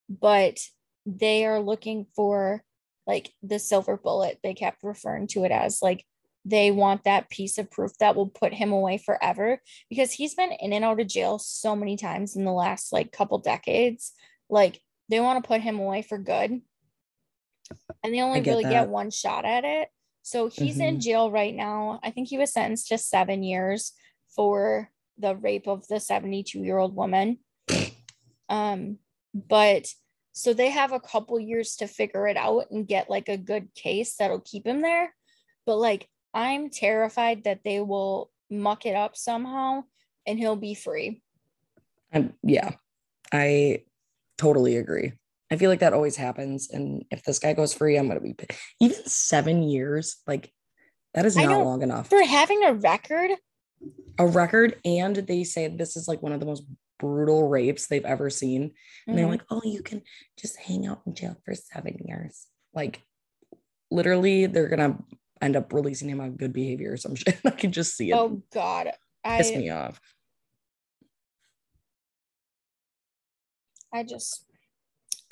but 0.08 0.58
they 1.06 1.46
are 1.46 1.60
looking 1.60 2.06
for 2.14 2.62
like 3.06 3.32
the 3.42 3.58
silver 3.58 3.96
bullet 3.96 4.38
they 4.42 4.52
kept 4.52 4.82
referring 4.82 5.26
to 5.28 5.44
it 5.44 5.52
as 5.52 5.80
like 5.80 6.04
they 6.44 6.70
want 6.70 7.04
that 7.04 7.30
piece 7.30 7.58
of 7.58 7.70
proof 7.70 7.92
that 7.98 8.14
will 8.14 8.28
put 8.28 8.52
him 8.52 8.72
away 8.72 8.98
forever 8.98 9.60
because 9.88 10.12
he's 10.12 10.34
been 10.34 10.52
in 10.52 10.72
and 10.72 10.84
out 10.84 11.00
of 11.00 11.06
jail 11.06 11.38
so 11.38 11.74
many 11.74 11.96
times 11.96 12.36
in 12.36 12.44
the 12.44 12.52
last 12.52 12.92
like 12.92 13.10
couple 13.12 13.38
decades 13.38 14.12
like 14.48 14.80
they 15.08 15.20
want 15.20 15.42
to 15.42 15.46
put 15.46 15.60
him 15.60 15.78
away 15.78 16.02
for 16.02 16.18
good. 16.18 16.60
And 18.02 18.14
they 18.14 18.20
only 18.20 18.40
get 18.40 18.50
really 18.50 18.64
that. 18.64 18.70
get 18.70 18.88
one 18.88 19.10
shot 19.10 19.44
at 19.44 19.64
it. 19.64 19.88
So 20.22 20.48
he's 20.48 20.74
mm-hmm. 20.74 20.82
in 20.82 21.00
jail 21.00 21.30
right 21.30 21.54
now. 21.54 22.00
I 22.02 22.10
think 22.10 22.28
he 22.28 22.38
was 22.38 22.52
sentenced 22.52 22.88
to 22.88 22.98
seven 22.98 23.42
years 23.42 23.92
for 24.34 24.90
the 25.18 25.36
rape 25.36 25.66
of 25.66 25.86
the 25.88 26.00
72 26.00 26.58
year 26.58 26.78
old 26.78 26.94
woman. 26.94 27.38
Um, 28.48 28.98
but 29.34 29.88
so 30.36 30.52
they 30.52 30.70
have 30.70 30.92
a 30.92 31.00
couple 31.00 31.40
years 31.40 31.76
to 31.76 31.86
figure 31.86 32.26
it 32.28 32.36
out 32.36 32.66
and 32.70 32.86
get 32.86 33.10
like 33.10 33.28
a 33.28 33.36
good 33.36 33.74
case 33.74 34.16
that'll 34.16 34.40
keep 34.40 34.66
him 34.66 34.82
there. 34.82 35.14
But 35.64 35.76
like, 35.76 36.08
I'm 36.34 36.70
terrified 36.70 37.44
that 37.44 37.60
they 37.64 37.80
will 37.80 38.30
muck 38.50 38.86
it 38.86 38.94
up 38.94 39.16
somehow 39.16 39.84
and 40.26 40.38
he'll 40.38 40.56
be 40.56 40.74
free. 40.74 41.22
Um, 42.12 42.34
yeah, 42.42 42.72
I 43.32 43.82
Totally 44.38 44.76
agree. 44.76 45.12
I 45.50 45.56
feel 45.56 45.70
like 45.70 45.80
that 45.80 45.94
always 45.94 46.16
happens. 46.16 46.68
And 46.70 47.04
if 47.10 47.22
this 47.22 47.38
guy 47.38 47.54
goes 47.54 47.72
free, 47.72 47.96
I'm 47.96 48.08
gonna 48.08 48.20
be 48.20 48.36
even 48.80 49.06
seven 49.06 49.62
years. 49.62 50.16
Like 50.26 50.52
that 51.14 51.24
is 51.24 51.36
not 51.36 51.64
long 51.64 51.82
enough 51.82 52.10
for 52.10 52.22
having 52.22 52.64
a 52.64 52.74
record. 52.74 53.30
A 54.18 54.26
record, 54.26 54.76
and 54.84 55.16
they 55.16 55.44
say 55.44 55.68
this 55.68 55.96
is 55.96 56.08
like 56.08 56.22
one 56.22 56.32
of 56.32 56.40
the 56.40 56.46
most 56.46 56.64
brutal 56.98 57.48
rapes 57.48 57.86
they've 57.86 58.04
ever 58.04 58.30
seen. 58.30 58.62
And 58.62 58.70
mm-hmm. 58.70 59.16
they're 59.16 59.28
like, 59.28 59.44
"Oh, 59.50 59.62
you 59.64 59.82
can 59.82 60.02
just 60.38 60.56
hang 60.56 60.86
out 60.86 61.02
in 61.06 61.14
jail 61.14 61.36
for 61.44 61.54
seven 61.54 61.98
years." 62.04 62.46
Like, 62.74 63.02
literally, 63.90 64.46
they're 64.46 64.68
gonna 64.68 64.98
end 65.40 65.56
up 65.56 65.72
releasing 65.72 66.08
him 66.08 66.20
on 66.20 66.36
good 66.36 66.52
behavior 66.52 66.92
or 66.92 66.96
some 66.96 67.14
shit. 67.16 67.38
I 67.44 67.50
can 67.50 67.72
just 67.72 67.96
see 67.96 68.10
it. 68.10 68.14
Oh 68.14 68.42
God, 68.52 68.90
piss 69.24 69.52
I, 69.52 69.56
me 69.56 69.70
off. 69.70 70.00
I 73.92 74.02
just 74.02 74.46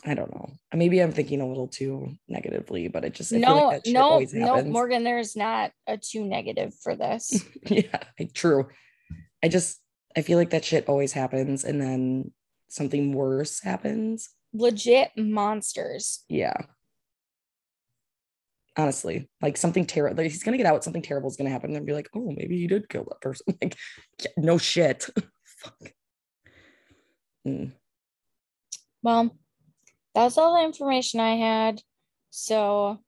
I 0.07 0.15
don't 0.15 0.35
know. 0.35 0.53
Maybe 0.75 1.01
I'm 1.01 1.13
thinking 1.13 1.41
a 1.41 1.49
little 1.49 1.69
too 1.69 2.17
negatively, 2.29 2.89
but 2.89 3.05
it 3.05 3.15
just 3.15 3.33
I 3.33 3.39
no, 3.39 3.69
like 3.69 3.87
no, 3.87 4.21
no, 4.33 4.63
Morgan. 4.65 5.03
There's 5.03 5.35
not 5.35 5.73
a 5.87 5.97
too 5.97 6.25
negative 6.25 6.75
for 6.83 6.95
this. 6.95 7.43
yeah, 7.67 7.99
true. 8.35 8.69
I 9.43 9.49
just 9.49 9.81
I 10.17 10.23
feel 10.23 10.39
like 10.39 10.51
that 10.51 10.65
shit 10.65 10.89
always 10.89 11.13
happens, 11.13 11.65
and 11.65 11.81
then 11.81 12.33
something 12.69 13.13
worse 13.13 13.61
happens. 13.61 14.31
Legit 14.53 15.11
monsters. 15.17 16.25
Yeah. 16.29 16.57
Honestly, 18.77 19.29
like 19.41 19.57
something 19.57 19.87
terrible. 19.87 20.23
Like 20.23 20.33
he's 20.33 20.43
gonna 20.43 20.57
get 20.57 20.67
out. 20.67 20.85
Something 20.85 21.03
terrible 21.03 21.29
is 21.29 21.37
gonna 21.37 21.51
happen, 21.51 21.75
and 21.77 21.87
be 21.87 21.93
like, 21.93 22.09
"Oh, 22.15 22.33
maybe 22.37 22.59
he 22.59 22.67
did 22.67 22.89
kill 22.89 23.05
that 23.05 23.21
person." 23.21 23.47
Like, 23.63 23.77
no 24.37 24.59
shit. 24.59 25.09
Fuck. 25.45 25.93
Mm. 27.47 27.73
Well, 29.03 29.37
that's 30.15 30.39
all 30.39 30.55
the 30.55 30.65
information 30.65 31.21
I 31.21 31.37
had. 31.37 31.83
So, 32.31 32.99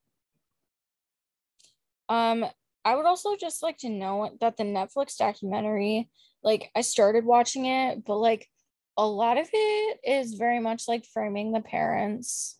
um, 2.07 2.45
I 2.85 2.95
would 2.95 3.05
also 3.05 3.35
just 3.35 3.61
like 3.61 3.77
to 3.79 3.89
know 3.89 4.29
that 4.39 4.57
the 4.57 4.63
Netflix 4.63 5.17
documentary, 5.17 6.09
like, 6.43 6.71
I 6.75 6.81
started 6.81 7.25
watching 7.25 7.65
it, 7.65 8.05
but 8.05 8.17
like, 8.17 8.47
a 8.97 9.05
lot 9.05 9.37
of 9.37 9.47
it 9.53 9.99
is 10.03 10.33
very 10.33 10.59
much 10.59 10.87
like 10.87 11.05
framing 11.05 11.51
the 11.51 11.61
parents. 11.61 12.57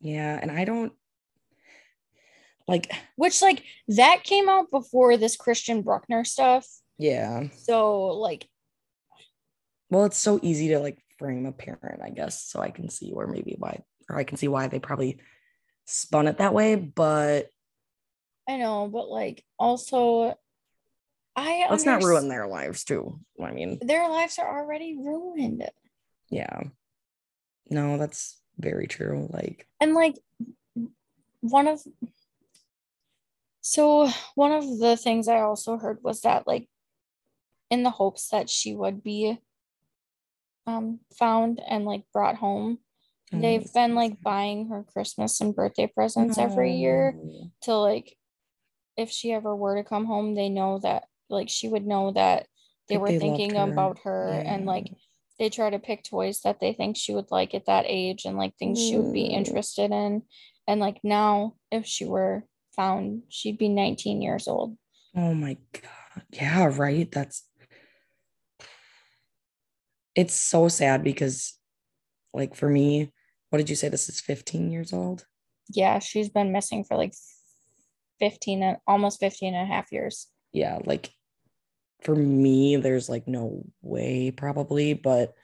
Yeah, 0.00 0.38
and 0.40 0.50
I 0.50 0.64
don't 0.64 0.92
like 2.68 2.92
which 3.16 3.42
like 3.42 3.64
that 3.88 4.22
came 4.22 4.48
out 4.48 4.70
before 4.70 5.16
this 5.16 5.36
Christian 5.36 5.82
Bruckner 5.82 6.24
stuff. 6.24 6.66
Yeah. 6.98 7.48
So 7.56 8.08
like 8.08 8.46
well, 9.90 10.04
it's 10.04 10.18
so 10.18 10.38
easy 10.42 10.68
to 10.68 10.78
like 10.78 10.98
frame 11.18 11.46
a 11.46 11.52
parent, 11.52 12.00
I 12.02 12.10
guess. 12.10 12.44
So 12.44 12.60
I 12.60 12.70
can 12.70 12.88
see 12.88 13.10
where 13.10 13.26
maybe 13.26 13.56
why, 13.58 13.82
or 14.08 14.16
I 14.16 14.24
can 14.24 14.36
see 14.36 14.48
why 14.48 14.68
they 14.68 14.78
probably 14.78 15.18
spun 15.84 16.28
it 16.28 16.38
that 16.38 16.54
way. 16.54 16.76
But 16.76 17.48
I 18.50 18.56
know, 18.56 18.88
but 18.88 19.08
like 19.08 19.44
also, 19.60 20.36
I 21.36 21.66
let's 21.70 21.84
not 21.84 22.02
ruin 22.02 22.28
their 22.28 22.48
lives 22.48 22.82
too. 22.82 23.20
I 23.40 23.52
mean, 23.52 23.78
their 23.80 24.08
lives 24.08 24.40
are 24.40 24.58
already 24.60 24.96
ruined. 24.96 25.70
Yeah. 26.30 26.64
No, 27.68 27.96
that's 27.96 28.40
very 28.58 28.88
true. 28.88 29.28
Like, 29.30 29.68
and 29.80 29.94
like 29.94 30.16
one 31.42 31.68
of, 31.68 31.80
so 33.60 34.10
one 34.34 34.50
of 34.50 34.80
the 34.80 34.96
things 34.96 35.28
I 35.28 35.42
also 35.42 35.76
heard 35.78 35.98
was 36.02 36.22
that 36.22 36.48
like 36.48 36.68
in 37.70 37.84
the 37.84 37.90
hopes 37.90 38.30
that 38.30 38.50
she 38.50 38.74
would 38.74 39.04
be 39.04 39.38
um, 40.66 40.98
found 41.16 41.60
and 41.68 41.84
like 41.84 42.02
brought 42.12 42.34
home. 42.34 42.78
Oh, 43.32 43.40
They've 43.40 43.72
been 43.72 43.94
like 43.94 44.20
buying 44.20 44.70
her 44.70 44.82
Christmas 44.92 45.40
and 45.40 45.54
birthday 45.54 45.86
presents 45.86 46.36
every 46.36 46.72
year 46.72 47.14
to 47.62 47.74
like 47.76 48.16
if 48.96 49.10
she 49.10 49.32
ever 49.32 49.54
were 49.54 49.76
to 49.76 49.84
come 49.84 50.06
home, 50.06 50.34
they 50.34 50.48
know 50.48 50.78
that 50.80 51.04
like 51.28 51.48
she 51.48 51.68
would 51.68 51.86
know 51.86 52.12
that 52.12 52.46
they 52.88 52.98
were 52.98 53.08
they 53.08 53.18
thinking 53.18 53.54
her. 53.56 53.62
about 53.72 54.00
her 54.00 54.42
and 54.44 54.66
like 54.66 54.92
they 55.38 55.48
try 55.48 55.70
to 55.70 55.78
pick 55.78 56.02
toys 56.04 56.40
that 56.42 56.60
they 56.60 56.72
think 56.72 56.96
she 56.96 57.14
would 57.14 57.30
like 57.30 57.54
at 57.54 57.66
that 57.66 57.84
age 57.88 58.24
and 58.24 58.36
like 58.36 58.56
things 58.58 58.78
she 58.80 58.96
would 58.96 59.12
be 59.12 59.22
Mm. 59.24 59.32
interested 59.32 59.90
in. 59.90 60.22
And 60.66 60.80
like 60.80 61.00
now, 61.02 61.56
if 61.70 61.86
she 61.86 62.04
were 62.04 62.44
found, 62.76 63.22
she'd 63.28 63.58
be 63.58 63.68
19 63.68 64.22
years 64.22 64.46
old. 64.48 64.76
Oh 65.16 65.34
my 65.34 65.56
god. 65.72 66.24
Yeah, 66.30 66.70
right. 66.76 67.10
That's 67.10 67.44
it's 70.14 70.34
so 70.34 70.68
sad 70.68 71.02
because 71.02 71.58
like 72.34 72.54
for 72.54 72.68
me, 72.68 73.12
what 73.50 73.58
did 73.58 73.70
you 73.70 73.76
say 73.76 73.88
this 73.88 74.08
is 74.08 74.20
15 74.20 74.70
years 74.70 74.92
old? 74.92 75.26
Yeah, 75.72 75.98
she's 76.00 76.28
been 76.28 76.52
missing 76.52 76.84
for 76.84 76.96
like 76.96 77.14
15 78.20 78.62
and 78.62 78.76
almost 78.86 79.20
15 79.20 79.54
and 79.54 79.70
a 79.70 79.72
half 79.74 79.90
years. 79.92 80.28
Yeah, 80.52 80.78
like 80.84 81.10
for 82.02 82.14
me 82.14 82.76
there's 82.76 83.08
like 83.08 83.26
no 83.28 83.64
way 83.82 84.30
probably, 84.30 84.94
but 84.94 85.34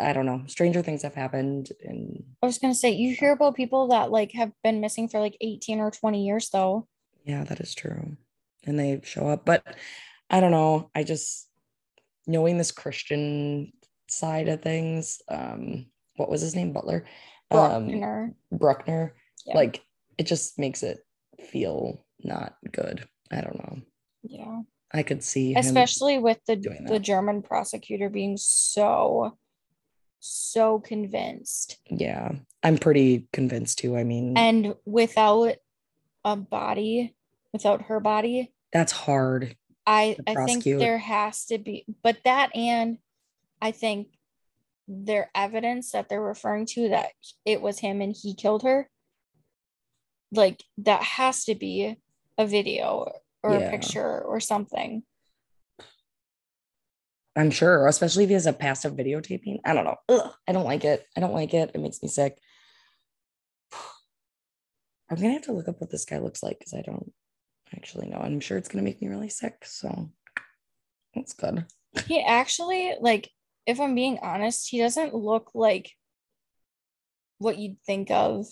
I 0.00 0.12
don't 0.12 0.26
know. 0.26 0.44
Stranger 0.46 0.82
things 0.82 1.02
have 1.02 1.14
happened 1.14 1.70
and 1.82 2.22
I 2.42 2.46
was 2.46 2.58
gonna 2.58 2.74
say 2.74 2.90
you 2.90 3.14
hear 3.14 3.32
about 3.32 3.56
people 3.56 3.88
that 3.88 4.10
like 4.10 4.32
have 4.32 4.52
been 4.62 4.80
missing 4.80 5.08
for 5.08 5.18
like 5.20 5.36
18 5.40 5.80
or 5.80 5.90
20 5.90 6.24
years 6.24 6.48
though. 6.50 6.86
yeah, 7.24 7.44
that 7.44 7.60
is 7.60 7.74
true. 7.74 8.16
And 8.64 8.78
they 8.78 9.00
show 9.02 9.28
up, 9.28 9.44
but 9.44 9.64
I 10.30 10.40
don't 10.40 10.50
know. 10.50 10.90
I 10.94 11.02
just 11.04 11.48
knowing 12.26 12.58
this 12.58 12.70
Christian 12.72 13.72
side 14.08 14.48
of 14.48 14.62
things, 14.62 15.20
um 15.28 15.86
what 16.16 16.30
was 16.30 16.40
his 16.40 16.54
name? 16.54 16.72
Butler. 16.72 17.04
Um 17.50 17.86
Bruckner. 17.86 18.34
Bruckner. 18.52 19.14
Yeah. 19.46 19.56
Like 19.56 19.82
it 20.16 20.26
just 20.26 20.58
makes 20.58 20.82
it 20.82 20.98
feel 21.40 22.04
not 22.22 22.56
good. 22.72 23.06
I 23.30 23.40
don't 23.40 23.58
know. 23.58 23.78
yeah. 24.22 24.60
I 24.90 25.02
could 25.02 25.22
see 25.22 25.52
him- 25.52 25.58
Especially 25.58 26.18
with 26.18 26.38
the 26.46 26.56
the. 26.86 26.98
German 26.98 27.42
prosecutor 27.42 28.08
being 28.08 28.38
so 28.38 29.36
so 30.20 30.80
convinced 30.80 31.78
yeah. 31.90 32.32
I'm 32.62 32.78
pretty 32.78 33.28
convinced 33.32 33.78
too. 33.78 33.96
I 33.96 34.04
mean, 34.04 34.36
and 34.36 34.74
without 34.84 35.56
a 36.24 36.36
body, 36.36 37.14
without 37.52 37.82
her 37.82 38.00
body, 38.00 38.52
that's 38.72 38.92
hard. 38.92 39.56
I 39.86 40.16
I 40.26 40.44
think 40.46 40.64
there 40.64 40.98
has 40.98 41.44
to 41.46 41.58
be, 41.58 41.84
but 42.02 42.16
that 42.24 42.54
and 42.56 42.98
I 43.62 43.70
think 43.70 44.08
their 44.88 45.30
evidence 45.34 45.92
that 45.92 46.08
they're 46.08 46.20
referring 46.22 46.64
to 46.66 46.88
that 46.88 47.10
it 47.44 47.60
was 47.60 47.78
him 47.78 48.00
and 48.00 48.16
he 48.18 48.34
killed 48.34 48.62
her, 48.64 48.88
like 50.32 50.62
that 50.78 51.02
has 51.02 51.44
to 51.44 51.54
be 51.54 51.96
a 52.36 52.46
video 52.46 53.10
or 53.42 53.52
Yeah. 53.52 53.68
a 53.68 53.70
picture 53.70 54.20
or 54.22 54.40
something. 54.40 55.02
I'm 57.36 57.50
sure, 57.52 57.86
especially 57.86 58.24
if 58.24 58.30
he 58.30 58.34
has 58.34 58.46
a 58.46 58.52
passive 58.52 58.94
videotaping. 58.94 59.58
I 59.64 59.72
don't 59.72 59.84
know. 59.84 59.96
Ugh, 60.08 60.32
I 60.48 60.52
don't 60.52 60.64
like 60.64 60.84
it. 60.84 61.06
I 61.16 61.20
don't 61.20 61.34
like 61.34 61.54
it. 61.54 61.70
It 61.74 61.80
makes 61.80 62.02
me 62.02 62.08
sick. 62.08 62.36
I'm 65.10 65.16
gonna 65.16 65.32
have 65.34 65.42
to 65.42 65.52
look 65.52 65.68
up 65.68 65.80
what 65.80 65.90
this 65.90 66.04
guy 66.04 66.18
looks 66.18 66.42
like 66.42 66.58
because 66.58 66.74
I 66.74 66.82
don't 66.82 67.12
actually 67.74 68.08
know. 68.08 68.18
I'm 68.18 68.40
sure 68.40 68.58
it's 68.58 68.68
gonna 68.68 68.82
make 68.82 69.00
me 69.00 69.08
really 69.08 69.28
sick. 69.28 69.64
So 69.64 70.10
that's 71.14 71.32
good. 71.32 71.64
He 72.06 72.20
actually, 72.22 72.94
like, 73.00 73.30
if 73.66 73.80
I'm 73.80 73.94
being 73.94 74.18
honest, 74.20 74.68
he 74.68 74.78
doesn't 74.78 75.14
look 75.14 75.50
like 75.54 75.92
what 77.38 77.58
you'd 77.58 77.80
think 77.86 78.10
of. 78.10 78.46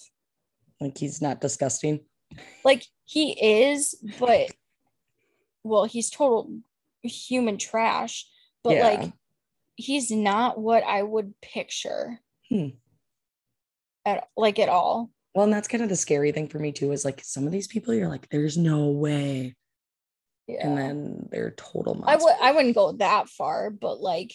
Like 0.80 0.98
he's 0.98 1.22
not 1.22 1.40
disgusting. 1.40 2.00
Like, 2.64 2.84
he 3.04 3.32
is, 3.32 3.94
but 4.18 4.50
well, 5.62 5.84
he's 5.84 6.10
total 6.10 6.58
human 7.02 7.56
trash, 7.56 8.26
but 8.62 8.76
Yeah. 8.76 8.88
like, 8.88 9.12
he's 9.76 10.10
not 10.10 10.58
what 10.58 10.82
I 10.84 11.02
would 11.02 11.40
picture 11.40 12.20
Hmm. 12.48 12.68
at 14.04 14.28
like 14.36 14.58
at 14.58 14.68
all. 14.68 15.10
Well, 15.34 15.44
and 15.44 15.52
that's 15.52 15.68
kind 15.68 15.82
of 15.82 15.88
the 15.88 15.96
scary 15.96 16.32
thing 16.32 16.48
for 16.48 16.58
me 16.58 16.72
too, 16.72 16.92
is 16.92 17.04
like 17.04 17.22
some 17.22 17.46
of 17.46 17.52
these 17.52 17.66
people 17.68 17.92
you're 17.94 18.08
like, 18.08 18.28
there's 18.28 18.56
no 18.56 18.88
way. 18.90 19.54
Yeah. 20.46 20.66
And 20.68 20.78
then 20.78 21.28
they're 21.30 21.50
total 21.52 22.02
I 22.06 22.16
would 22.16 22.34
I 22.40 22.52
wouldn't 22.52 22.74
go 22.74 22.92
that 22.92 23.28
far, 23.28 23.70
but 23.70 24.00
like 24.00 24.32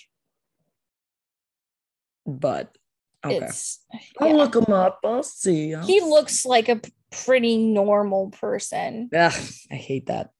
but 2.25 2.77
okay. 3.25 3.45
it's 3.45 3.83
I'll 4.19 4.29
yeah. 4.29 4.33
look 4.35 4.55
him 4.55 4.73
up. 4.73 4.99
I'll 5.03 5.23
see. 5.23 5.73
I'll 5.73 5.85
he 5.85 5.99
see. 5.99 6.05
looks 6.05 6.45
like 6.45 6.69
a 6.69 6.81
pretty 7.11 7.57
normal 7.57 8.29
person. 8.31 9.09
Yeah, 9.11 9.33
I 9.71 9.75
hate 9.75 10.07
that. 10.07 10.31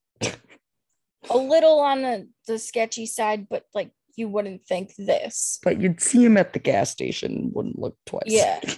a 1.29 1.37
little 1.37 1.79
on 1.79 2.01
the, 2.01 2.27
the 2.47 2.57
sketchy 2.57 3.05
side, 3.05 3.47
but 3.49 3.65
like 3.73 3.91
you 4.15 4.27
wouldn't 4.27 4.65
think 4.65 4.93
this. 4.97 5.59
But 5.63 5.79
you'd 5.79 6.01
see 6.01 6.23
him 6.23 6.37
at 6.37 6.53
the 6.53 6.59
gas 6.59 6.89
station, 6.89 7.51
wouldn't 7.53 7.79
look 7.79 7.97
twice. 8.05 8.23
Yeah. 8.27 8.59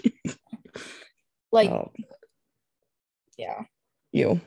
Like, 1.53 1.69
Oh, 1.69 1.91
yeah. 3.37 3.65
you. 4.11 4.41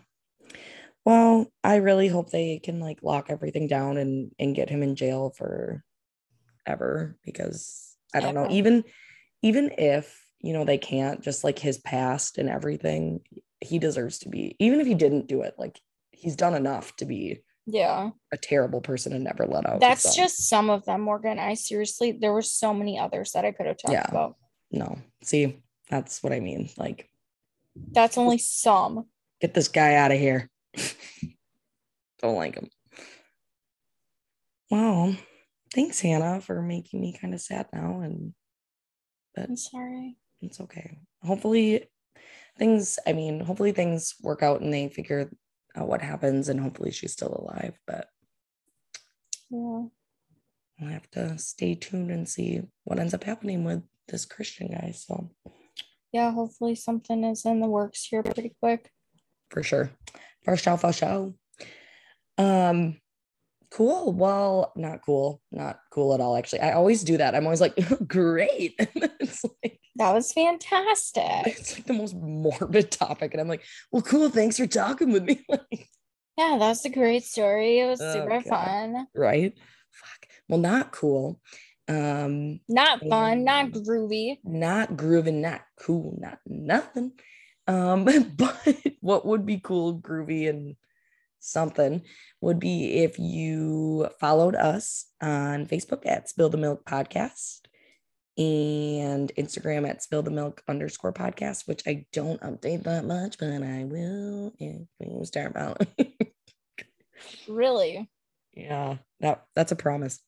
Well, 1.05 1.47
I 1.63 1.77
really 1.77 2.09
hope 2.09 2.31
they 2.31 2.59
can 2.59 2.81
like 2.81 2.99
lock 3.01 3.27
everything 3.31 3.69
down 3.69 3.97
and 3.97 4.33
and 4.41 4.57
get 4.57 4.69
him 4.69 4.83
in 4.83 4.97
jail 4.97 5.31
for 5.31 5.85
ever 6.67 7.17
because 7.25 7.97
I 8.13 8.19
don't 8.19 8.35
know 8.35 8.49
even 8.51 8.83
even 9.47 9.71
if 9.79 10.27
you 10.41 10.53
know 10.53 10.65
they 10.65 10.79
can't 10.79 11.21
just 11.23 11.45
like 11.45 11.59
his 11.59 11.79
past 11.79 12.37
and 12.39 12.49
everything 12.49 13.21
he 13.61 13.79
deserves 13.79 14.19
to 14.19 14.29
be 14.29 14.57
even 14.59 14.81
if 14.81 14.87
he 14.87 14.95
didn't 14.95 15.29
do 15.29 15.43
it 15.43 15.55
like 15.57 15.81
he's 16.11 16.35
done 16.37 16.55
enough 16.55 16.95
to 16.97 17.05
be 17.05 17.41
Yeah. 17.67 18.11
a 18.33 18.37
terrible 18.37 18.81
person 18.81 19.13
and 19.13 19.23
never 19.25 19.47
let 19.47 19.67
out 19.69 19.81
That's 19.81 20.03
so, 20.03 20.23
just 20.23 20.49
some 20.49 20.69
of 20.71 20.85
them, 20.85 21.01
Morgan. 21.03 21.39
I 21.39 21.55
seriously, 21.55 22.13
there 22.13 22.33
were 22.33 22.43
so 22.43 22.73
many 22.75 22.99
others 22.99 23.33
that 23.33 23.45
I 23.45 23.53
could 23.53 23.67
have 23.67 23.79
talked 23.79 23.93
Yeah. 23.93 24.07
about. 24.11 24.37
no 24.73 24.99
see 25.23 25.63
that's 25.89 26.23
what 26.23 26.33
I 26.33 26.41
mean 26.41 26.69
like 26.77 27.09
That's 27.95 28.19
only 28.19 28.39
some. 28.39 29.07
get 29.41 29.55
this 29.55 29.69
guy 29.69 29.95
out 29.95 30.11
of 30.13 30.19
here 30.19 30.51
don't 32.21 32.35
like 32.37 32.55
him 32.57 32.69
well 34.71 35.15
thanks 35.75 36.01
hannah 36.01 36.41
for 36.41 36.61
making 36.63 37.01
me 37.01 37.13
kind 37.21 37.33
of 37.35 37.41
sad 37.41 37.67
now 37.73 38.01
and 38.01 38.35
but 39.37 39.49
I'm 39.51 39.57
sorry. 39.57 40.17
it's 40.41 40.61
okay 40.61 40.99
hopefully 41.23 41.89
things 42.59 42.99
i 43.07 43.13
mean 43.13 43.41
hopefully 43.41 43.73
things 43.73 44.15
work 44.23 44.43
out 44.43 44.61
and 44.63 44.73
they 44.73 44.89
figure 44.89 45.31
out 45.77 45.87
what 45.89 46.01
happens 46.03 46.49
and 46.49 46.59
hopefully 46.59 46.91
she's 46.91 47.13
still 47.13 47.35
alive 47.47 47.79
but 47.87 48.09
Yeah. 49.51 49.85
we'll 50.81 50.91
have 50.91 51.11
to 51.13 51.39
stay 51.39 51.75
tuned 51.75 52.11
and 52.11 52.29
see 52.29 52.63
what 52.85 52.99
ends 52.99 53.15
up 53.15 53.25
happening 53.25 53.63
with 53.65 53.83
this 54.09 54.25
christian 54.25 54.69
guy 54.69 54.93
so 54.97 55.31
Yeah. 56.13 56.31
Hopefully 56.33 56.75
something 56.77 57.25
is 57.25 57.45
in 57.45 57.61
the 57.61 57.69
works 57.69 58.05
here 58.07 58.23
pretty 58.23 58.53
quick. 58.61 58.91
for 59.51 59.63
sure 59.63 59.91
for 60.45 60.57
sure 60.57 60.79
for 60.79 60.93
sure 60.93 61.35
um 62.39 62.97
cool 63.71 64.13
well 64.13 64.73
not 64.77 65.03
cool 65.05 65.43
not 65.51 65.81
cool 65.91 66.15
at 66.15 66.21
all 66.21 66.37
actually 66.37 66.61
i 66.61 66.73
always 66.73 67.03
do 67.05 67.17
that 67.17 67.35
i'm 67.35 67.45
always 67.45 67.61
like 67.61 67.75
great 68.07 68.79
like 69.63 69.81
That 69.97 70.13
was 70.13 70.33
fantastic. 70.33 71.25
it's 71.47 71.75
like 71.75 71.87
the 71.87 71.93
most 71.93 72.15
morbid 72.15 72.91
topic 72.91 73.33
and 73.33 73.41
i'm 73.41 73.49
like 73.49 73.63
well 73.93 74.03
cool 74.03 74.29
thanks 74.31 74.57
for 74.57 74.67
talking 74.67 75.13
with 75.13 75.23
me 75.25 75.45
like 75.49 75.89
Yeah, 76.37 76.57
that's 76.59 76.85
a 76.85 76.91
great 76.91 77.25
story. 77.25 77.79
It 77.81 77.87
was 77.87 78.01
Oh, 78.01 78.13
super 78.13 78.43
God. 78.43 78.49
fun. 78.51 79.07
right 79.15 79.55
fuck 79.91 80.27
well 80.49 80.59
not 80.61 80.93
cool 80.93 81.41
um 81.89 82.61
Not 82.69 83.01
fun, 83.01 83.45
not 83.45 83.67
Mm. 83.71 83.87
groovy. 83.87 84.39
not 84.45 84.97
grooving 84.97 85.41
not 85.41 85.63
cool 85.81 86.15
not 86.21 86.39
nothing 86.47 87.13
um 87.67 88.05
but 88.37 88.77
what 89.01 89.25
would 89.25 89.47
be 89.47 89.59
cool 89.59 89.99
groovy 89.99 90.49
and 90.51 90.77
something 91.39 92.03
would 92.41 92.59
be 92.59 93.05
if 93.05 93.19
you 93.19 94.09
followed 94.21 94.57
us 94.57 95.07
on 95.23 95.67
facebook 95.67 96.05
at 96.05 96.29
spill 96.29 96.49
the 96.51 96.59
milk 96.59 96.85
podcast 96.85 97.66
and 98.39 99.33
instagram 99.39 99.89
at 99.89 100.03
spill 100.03 100.23
the 100.23 100.31
milk 100.31 100.63
underscore 100.69 101.13
podcast 101.13 101.67
which 101.67 101.83
i 101.87 102.05
don't 102.13 102.41
update 102.43 102.83
that 102.83 103.05
much 103.05 103.39
but 103.39 103.49
i 103.63 103.85
will 103.85 104.53
if 104.59 104.87
we 105.01 105.25
start 105.25 105.51
about 105.51 105.81
Really. 107.49 108.09
Yeah, 108.55 108.97
that 109.21 109.45
that's 109.55 109.73
a 109.73 109.77
promise. 109.77 110.21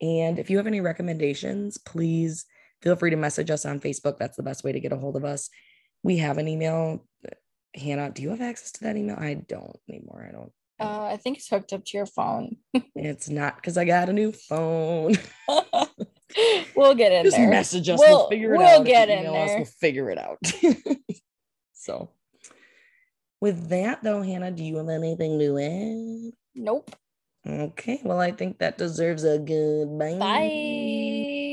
and 0.00 0.38
if 0.38 0.50
you 0.50 0.56
have 0.58 0.66
any 0.66 0.80
recommendations, 0.80 1.78
please 1.78 2.44
feel 2.82 2.96
free 2.96 3.10
to 3.10 3.16
message 3.16 3.50
us 3.50 3.64
on 3.66 3.80
Facebook. 3.80 4.18
That's 4.18 4.36
the 4.36 4.42
best 4.42 4.64
way 4.64 4.72
to 4.72 4.80
get 4.80 4.92
a 4.92 4.96
hold 4.96 5.16
of 5.16 5.24
us. 5.24 5.50
We 6.02 6.18
have 6.18 6.38
an 6.38 6.48
email. 6.48 7.06
Hannah, 7.74 8.10
do 8.10 8.22
you 8.22 8.30
have 8.30 8.40
access 8.40 8.72
to 8.72 8.84
that 8.84 8.96
email? 8.96 9.16
I 9.18 9.34
don't 9.34 9.76
anymore. 9.88 10.26
I 10.28 10.32
don't. 10.32 10.52
Uh, 10.80 11.04
I 11.04 11.16
think 11.16 11.38
it's 11.38 11.48
hooked 11.48 11.72
up 11.72 11.84
to 11.84 11.96
your 11.96 12.06
phone. 12.06 12.56
It's 12.96 13.28
not 13.28 13.56
because 13.56 13.76
I 13.76 13.84
got 13.84 14.08
a 14.08 14.12
new 14.12 14.32
phone. 14.32 15.14
we'll 16.76 16.94
get 16.94 17.12
in 17.12 17.24
Just 17.24 17.36
there. 17.36 17.48
message 17.50 17.88
us. 17.88 17.98
We'll- 17.98 18.18
We'll, 18.18 18.28
figure 18.28 18.54
it 18.54 18.58
we'll 18.58 18.66
out. 18.66 18.78
You 18.80 18.84
get 18.86 19.08
in 19.10 19.20
email 19.20 19.34
us, 19.42 19.48
there. 19.48 19.56
we'll 19.58 19.66
figure 19.66 20.10
it 20.10 20.18
out. 20.18 20.38
so, 21.72 22.10
with 23.40 23.68
that, 23.68 24.02
though, 24.02 24.22
Hannah, 24.22 24.50
do 24.50 24.64
you 24.64 24.76
have 24.76 24.88
anything 24.88 25.38
to 25.38 25.58
add? 25.58 26.32
Nope. 26.54 26.90
Okay. 27.46 28.00
Well, 28.04 28.20
I 28.20 28.30
think 28.32 28.58
that 28.58 28.78
deserves 28.78 29.24
a 29.24 29.38
goodbye. 29.38 30.18
Bye. 30.18 31.30